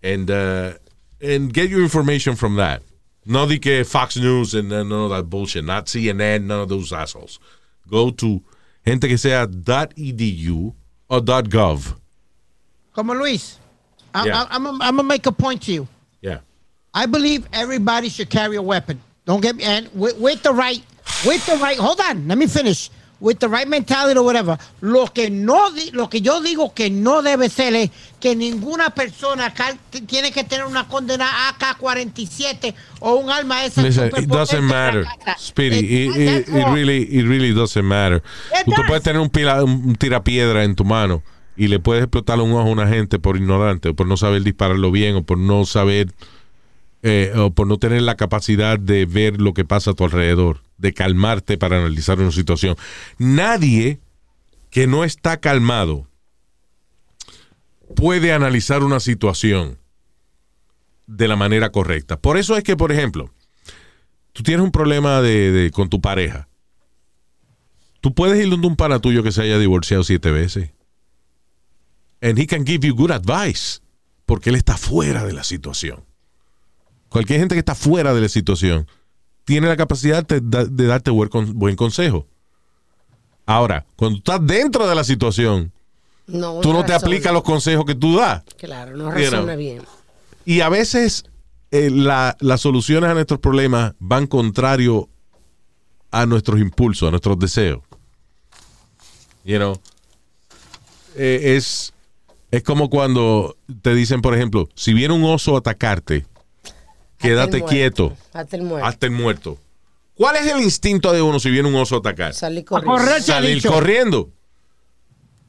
[0.03, 0.73] and uh,
[1.22, 2.82] and get your information from that.
[3.26, 6.91] No di que Fox News and none of that bullshit, not CNN, none of those
[6.91, 7.39] assholes.
[7.88, 8.41] Go to
[8.85, 10.73] gente que sea .edu
[11.10, 11.95] o .gov.
[12.93, 13.60] Como Luis,
[14.14, 14.43] I, Yeah.
[14.49, 15.88] I, I'm gonna make a point to you.
[16.22, 16.39] Yeah.
[16.93, 19.02] I believe everybody should carry a weapon.
[19.26, 20.84] Don't get me and with, with the right,
[21.26, 21.77] with the right.
[21.77, 22.89] Hold on, let me finish.
[23.22, 24.57] With the right mentality or whatever.
[24.81, 29.53] Lo que no, lo que yo digo que no debe ser es que ninguna persona
[30.07, 33.84] tiene que tener una condena AK-47 o un arma esa.
[33.84, 35.06] Listen, it doesn't matter.
[35.38, 36.07] Speedy.
[36.07, 38.23] It, it, it really, it really doesn't matter.
[38.65, 41.23] Tú puedes tener un, pila, un tirapiedra en tu mano
[41.56, 44.41] y le puedes explotar un ojo a una gente por ignorante o por no saber
[44.41, 46.11] dispararlo bien o por no saber
[47.03, 50.94] eh, por no tener la capacidad de ver lo que pasa a tu alrededor, de
[50.94, 52.76] calmarte para analizar una situación.
[53.18, 53.99] Nadie
[54.69, 56.07] que no está calmado
[57.95, 59.78] puede analizar una situación
[61.07, 62.18] de la manera correcta.
[62.19, 63.32] Por eso es que, por ejemplo,
[64.34, 66.48] tú tienes un problema de- con tu pareja.
[67.99, 70.72] Tú puedes ir donde un pana tuyo que se haya divorciado siete veces.
[72.22, 73.80] And he can give you good advice.
[74.26, 76.06] Porque él está fuera de la situación.
[77.12, 78.88] Cualquier gente que está fuera de la situación
[79.44, 82.26] tiene la capacidad de, de darte buen, con- buen consejo.
[83.46, 85.74] Ahora, cuando estás dentro de la situación,
[86.28, 88.44] no tú no te aplicas los consejos que tú das.
[88.58, 89.58] Claro, no know.
[89.58, 89.82] bien.
[90.46, 91.26] Y a veces
[91.72, 95.10] eh, la- las soluciones a nuestros problemas van contrario
[96.12, 97.82] a nuestros impulsos, a nuestros deseos.
[99.44, 99.74] You know,
[101.16, 101.92] Eh, es,
[102.52, 106.26] es como cuando te dicen, por ejemplo, si viene un oso a atacarte,
[107.22, 108.18] quédate Hasta quieto.
[108.34, 108.85] Hasta el muerto.
[108.88, 109.57] hasta el muerto.
[110.15, 112.34] ¿Cuál es el instinto de uno si viene un oso a atacar?
[112.34, 112.91] Salir A corriendo.
[112.98, 114.30] correr, Salir corriendo.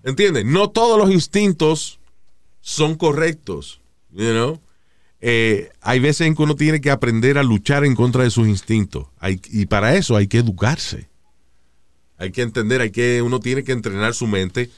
[0.05, 0.45] ¿Entiendes?
[0.45, 1.99] No todos los instintos
[2.61, 3.81] son correctos.
[4.13, 4.61] You know?
[5.21, 8.49] Eh, hay veces en que uno tiene que aprender a luchar en contra de sus
[8.49, 9.07] instintos.
[9.19, 11.09] Hay- y para eso hay que educarse.
[12.19, 14.71] Hay que entender, hay que, uno tiene que entrenar su mente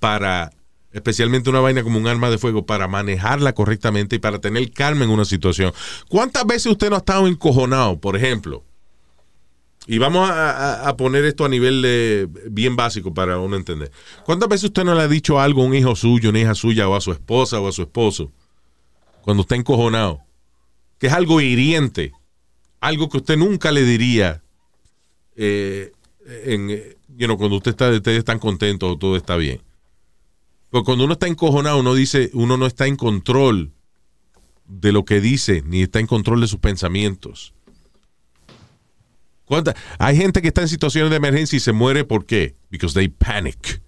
[0.00, 0.52] para,
[0.94, 5.04] especialmente una vaina como un arma de fuego, para manejarla correctamente y para tener calma
[5.04, 5.74] en una situación.
[6.08, 8.62] ¿Cuántas veces usted no ha estado encojonado, por ejemplo?
[9.86, 13.90] Y vamos a, poner esto a nivel de, bien básico para uno entender.
[14.24, 16.88] ¿Cuántas veces usted no le ha dicho algo a un hijo suyo, una hija suya,
[16.88, 18.30] o a su esposa o a su esposo,
[19.20, 20.20] cuando está encojonado?
[20.98, 22.12] Que es algo hiriente,
[22.80, 24.42] algo que usted nunca le diría
[25.36, 25.92] eh,
[26.44, 26.96] en,
[27.36, 29.60] cuando usted está, ustedes están contentos o todo está bien.
[30.74, 33.70] Porque cuando uno está encojonado, uno dice, uno no está en control
[34.66, 37.54] de lo que dice, ni está en control de sus pensamientos.
[39.44, 42.56] ¿Cuánta- Hay gente que está en situaciones de emergencia y se muere ¿por qué?
[42.70, 43.82] Because they panic.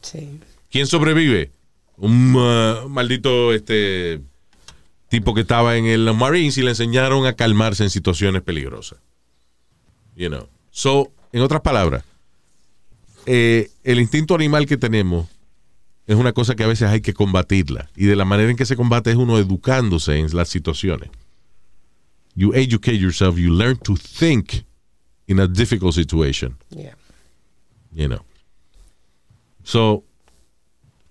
[0.00, 0.38] Sí.
[0.70, 1.50] ¿Quién sobrevive?
[1.96, 4.20] Un uh, maldito este
[5.08, 9.00] tipo que estaba en el Marines y le enseñaron a calmarse en situaciones peligrosas.
[10.14, 10.48] You know.
[10.70, 12.04] So, en otras palabras,
[13.26, 15.26] eh, el instinto animal que tenemos
[16.08, 17.90] es una cosa que a veces hay que combatirla.
[17.94, 21.10] Y de la manera en que se combate es uno educándose en las situaciones.
[22.34, 24.64] You educate yourself, you learn to think
[25.26, 26.94] in a difficult situation Yeah.
[27.92, 28.24] you know.
[29.64, 30.04] So,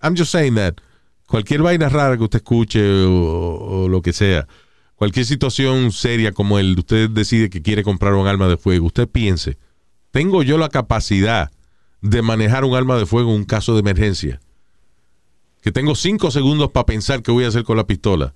[0.02, 0.82] I'm just saying that
[1.28, 4.48] cualquier vaina rara que usted escuche o, o lo que sea,
[4.96, 8.88] cualquier situación seria como el de usted decide que quiere comprar un arma de fuego,
[8.88, 9.60] usted piense,
[10.10, 11.52] ¿tengo yo la capacidad
[12.02, 14.40] de manejar un arma de fuego en un caso de emergencia?
[15.62, 18.34] Que tengo cinco segundos para pensar qué voy a hacer con la pistola.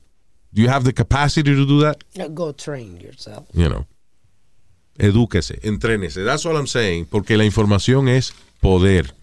[0.52, 1.98] Do you have the capacity to do that?
[2.32, 3.48] Go train yourself.
[3.54, 3.86] you know.
[4.98, 6.24] Edúquese, entrénese.
[6.26, 7.06] That's all I'm saying.
[7.06, 9.14] Porque la información es poder.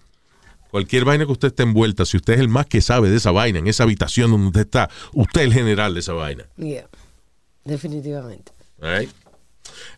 [0.70, 3.30] Cualquier vaina que usted esté envuelta, si usted es el más que sabe de esa
[3.30, 6.44] vaina, en esa habitación donde usted está, usted es el general de esa vaina.
[6.56, 6.88] Yeah.
[7.64, 8.52] Definitivamente.
[8.82, 9.10] All right?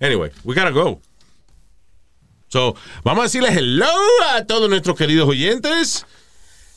[0.00, 1.00] Anyway, we gotta go.
[2.48, 2.74] So,
[3.04, 3.86] vamos a decirles hello
[4.34, 6.04] a todos nuestros queridos oyentes,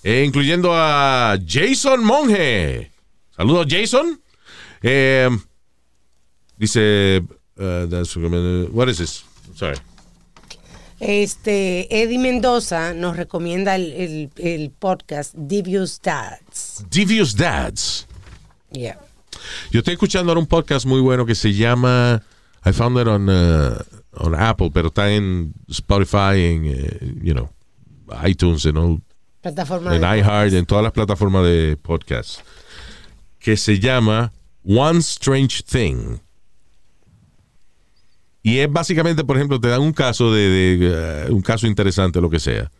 [0.03, 2.91] eh, incluyendo a Jason Monge.
[3.35, 4.21] Saludos, Jason.
[4.81, 5.29] Eh,
[6.57, 7.23] dice,
[7.57, 9.23] uh, that's, what is this?
[9.55, 9.77] Sorry.
[10.99, 16.85] Este, Eddie Mendoza nos recomienda el, el, el podcast Devious Dads.
[16.89, 18.07] Devious Dads.
[18.71, 18.99] Yeah.
[19.71, 22.21] Yo estoy escuchando ahora un podcast muy bueno que se llama
[22.65, 23.77] I found it on, uh,
[24.13, 27.49] on Apple, pero está en Spotify, en, eh, you know,
[28.25, 29.01] iTunes, you know,
[29.43, 32.39] Plataforma en de iHeart, en todas las plataformas de podcast.
[33.39, 34.31] que se llama
[34.63, 36.17] One Strange Thing.
[38.41, 42.21] Y es básicamente, por ejemplo, te dan un caso de, de, uh, un caso interesante,
[42.21, 42.71] lo que sea.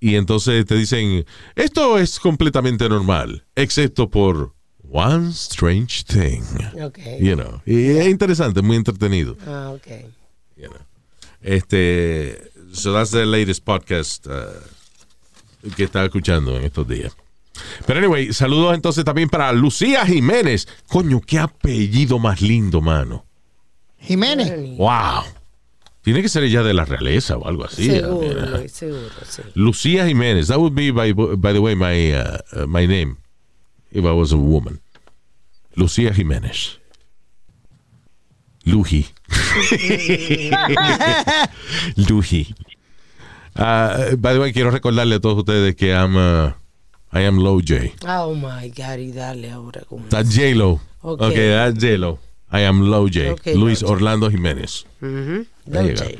[0.00, 1.24] Y entonces te dicen,
[1.54, 4.52] esto es completamente normal, excepto por
[4.90, 6.42] One Strange Thing.
[6.82, 6.98] Ok.
[7.20, 7.60] You know.
[7.64, 9.36] Y es interesante, muy entretenido.
[9.46, 9.86] Ah, ok.
[10.56, 10.80] you know.
[11.40, 14.60] Este, so that's the latest podcast uh,
[15.76, 17.16] que estaba escuchando en estos días.
[17.86, 20.66] Pero anyway, saludos entonces también para Lucía Jiménez.
[20.88, 23.24] Coño, qué apellido más lindo, mano.
[23.98, 24.76] Jiménez.
[24.76, 25.24] Wow.
[26.02, 27.88] Tiene que ser ella de la realeza o algo así.
[27.88, 29.42] seguro, seguro, sí.
[29.54, 30.48] Lucía Jiménez.
[30.48, 33.18] That would be, by, by the way, my, uh, uh, my name
[33.90, 34.80] if I was a woman.
[35.74, 36.80] Lucía Jiménez.
[38.64, 39.06] Luji.
[41.96, 42.54] Luji.
[43.56, 46.52] Uh, by the way, quiero recordarle a todos ustedes que I'm, uh,
[47.12, 47.92] I am Low J.
[48.08, 50.80] Oh my God, y dale ahora con That's J-Lo.
[51.02, 51.20] Ok.
[51.20, 52.18] Okay, that's J-Lo.
[52.54, 53.32] I am Low J.
[53.32, 53.94] Ok, Luis Low J.
[53.94, 54.84] Orlando Jiménez.
[55.00, 55.96] You Don't go.
[55.96, 56.18] say.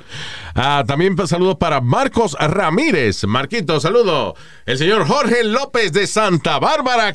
[0.55, 3.25] Ah, también saludos para Marcos Ramírez.
[3.25, 4.35] Marquito, saludo.
[4.67, 7.13] El señor Jorge López de Santa Bárbara,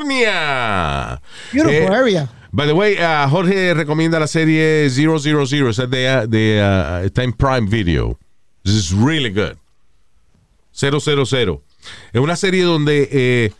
[0.00, 1.20] California.
[1.52, 2.28] Beautiful Eh, area.
[2.52, 5.16] By the way, ah, Jorge recomienda la serie 000,
[5.70, 8.18] esa es de, ah, de ah, está en Prime Video.
[8.70, 9.56] This is really good.
[10.72, 11.62] 000.
[12.12, 13.52] Es una serie donde, eh,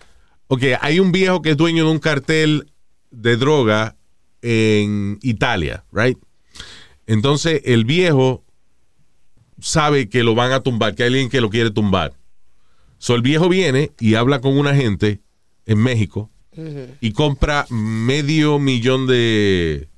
[0.47, 2.71] ok, hay un viejo que es dueño de un cartel
[3.11, 3.97] de droga
[4.41, 6.17] en Italia, right?
[7.09, 8.45] Entonces el viejo
[9.59, 12.15] sabe que lo van a tumbar, que hay alguien que lo quiere tumbar.
[12.99, 15.21] So el viejo viene y habla con una gente
[15.67, 16.31] en México
[17.01, 19.89] y compra medio millón de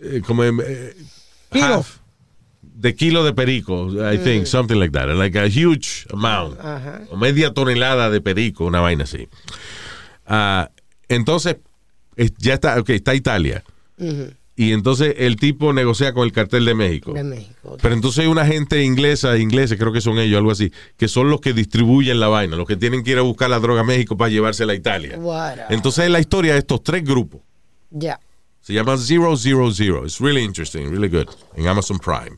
[0.00, 0.96] eh, como eh,
[1.50, 2.00] half
[2.80, 7.02] de kilo de perico, I think, something like that, like a huge amount, Ajá.
[7.10, 9.28] o media tonelada de perico, una vaina así.
[10.26, 10.70] Ah,
[11.08, 11.56] entonces,
[12.16, 13.62] es- ya está, ok, está Italia.
[14.56, 17.12] Y entonces el tipo negocia con el cartel de México.
[17.12, 17.76] De México.
[17.80, 21.30] Pero entonces hay una gente inglesa, ingleses, creo que son ellos, algo así, que son
[21.30, 23.84] los que distribuyen la vaina, los que tienen que ir a buscar la droga a
[23.84, 25.18] México para llevársela a Italia.
[25.18, 27.40] What Entonces es la historia de estos tres grupos.
[27.90, 28.18] Ya.
[28.60, 29.34] Se llama 000.
[30.04, 31.28] It's really interesting, really good.
[31.56, 32.36] En Amazon Prime.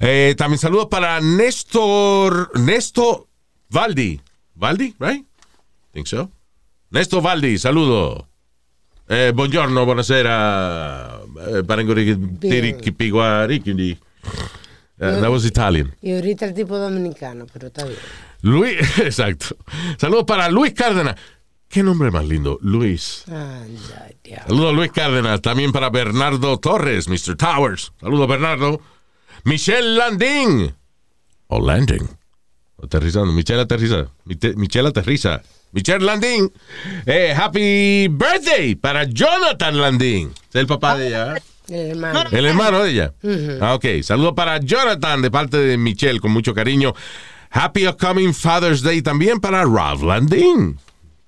[0.00, 2.50] Eh, también saludos para Néstor.
[2.58, 3.26] Néstor
[3.70, 4.20] Valdi.
[4.54, 4.94] ¿Valdi?
[4.98, 5.24] Right?
[5.92, 6.30] Think so.
[6.90, 8.26] Néstor Valdi, saludo.
[9.08, 11.20] Eh, buongiorno, buonasera.
[11.48, 13.98] Eh, parangori- piguaricindi.
[15.00, 15.94] Uh, that was Italian.
[16.02, 17.98] Y ahorita el tipo dominicano, pero está bien.
[18.42, 19.56] Luis, exacto.
[19.96, 21.14] Saludos para Luis Cárdenas.
[21.68, 23.24] Qué nombre más lindo, Luis.
[24.46, 27.36] Saludos Luis Cárdenas, también para Bernardo Torres, Mr.
[27.36, 27.92] Towers.
[28.00, 28.80] Saludos Bernardo.
[29.48, 30.74] Michelle Landing.
[31.48, 32.06] O Landing.
[32.82, 33.32] Aterrizando.
[33.32, 34.06] Michelle aterriza.
[34.26, 35.40] Michelle aterriza.
[35.72, 36.52] Michelle Landing.
[37.06, 40.34] Eh, happy birthday para Jonathan Landing.
[40.50, 41.34] Es el papá de ella.
[41.66, 42.24] El hermano.
[42.30, 43.14] El hermano de ella.
[43.62, 44.02] Ah, ok.
[44.02, 46.92] Saludos para Jonathan de parte de Michelle con mucho cariño.
[47.50, 50.78] Happy upcoming Father's Day también para Ralph Landing.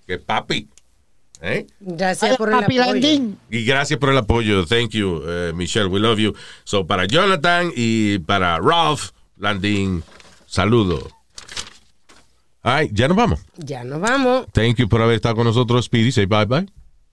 [0.07, 0.69] Que papi.
[1.43, 1.67] ¿Eh?
[1.81, 2.85] Gracias por el apoyo.
[2.85, 3.39] Landín.
[3.51, 4.67] Y gracias por el apoyo.
[4.67, 5.87] Thank you, eh, Michelle.
[5.87, 6.35] We love you.
[6.65, 10.03] So, para Jonathan y para Ralph Landing,
[10.47, 11.09] saludo.
[12.63, 13.41] Ay, ya nos vamos.
[13.57, 14.47] Ya nos vamos.
[14.53, 16.13] Thank you por haber estado con nosotros, Speedy.
[16.13, 16.67] Say bye bye.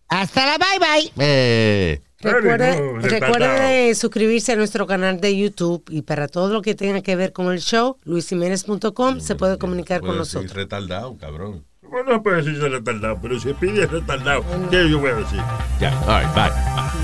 [0.10, 1.12] Hasta la bye bye.
[1.18, 2.02] Eh.
[2.20, 7.32] Recuerde, suscribirse a nuestro canal de YouTube y para todo lo que tenga que ver
[7.32, 10.52] con el show, luisiménez.com se puede comunicar con nosotros.
[10.54, 11.67] retardado, cabrón.
[11.90, 15.40] Bueno, no puede decirse retardado, pero si pide retardado, ¿qué yo voy a decir?
[15.80, 16.52] Ya, all right, bye.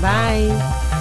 [0.00, 0.93] Bye.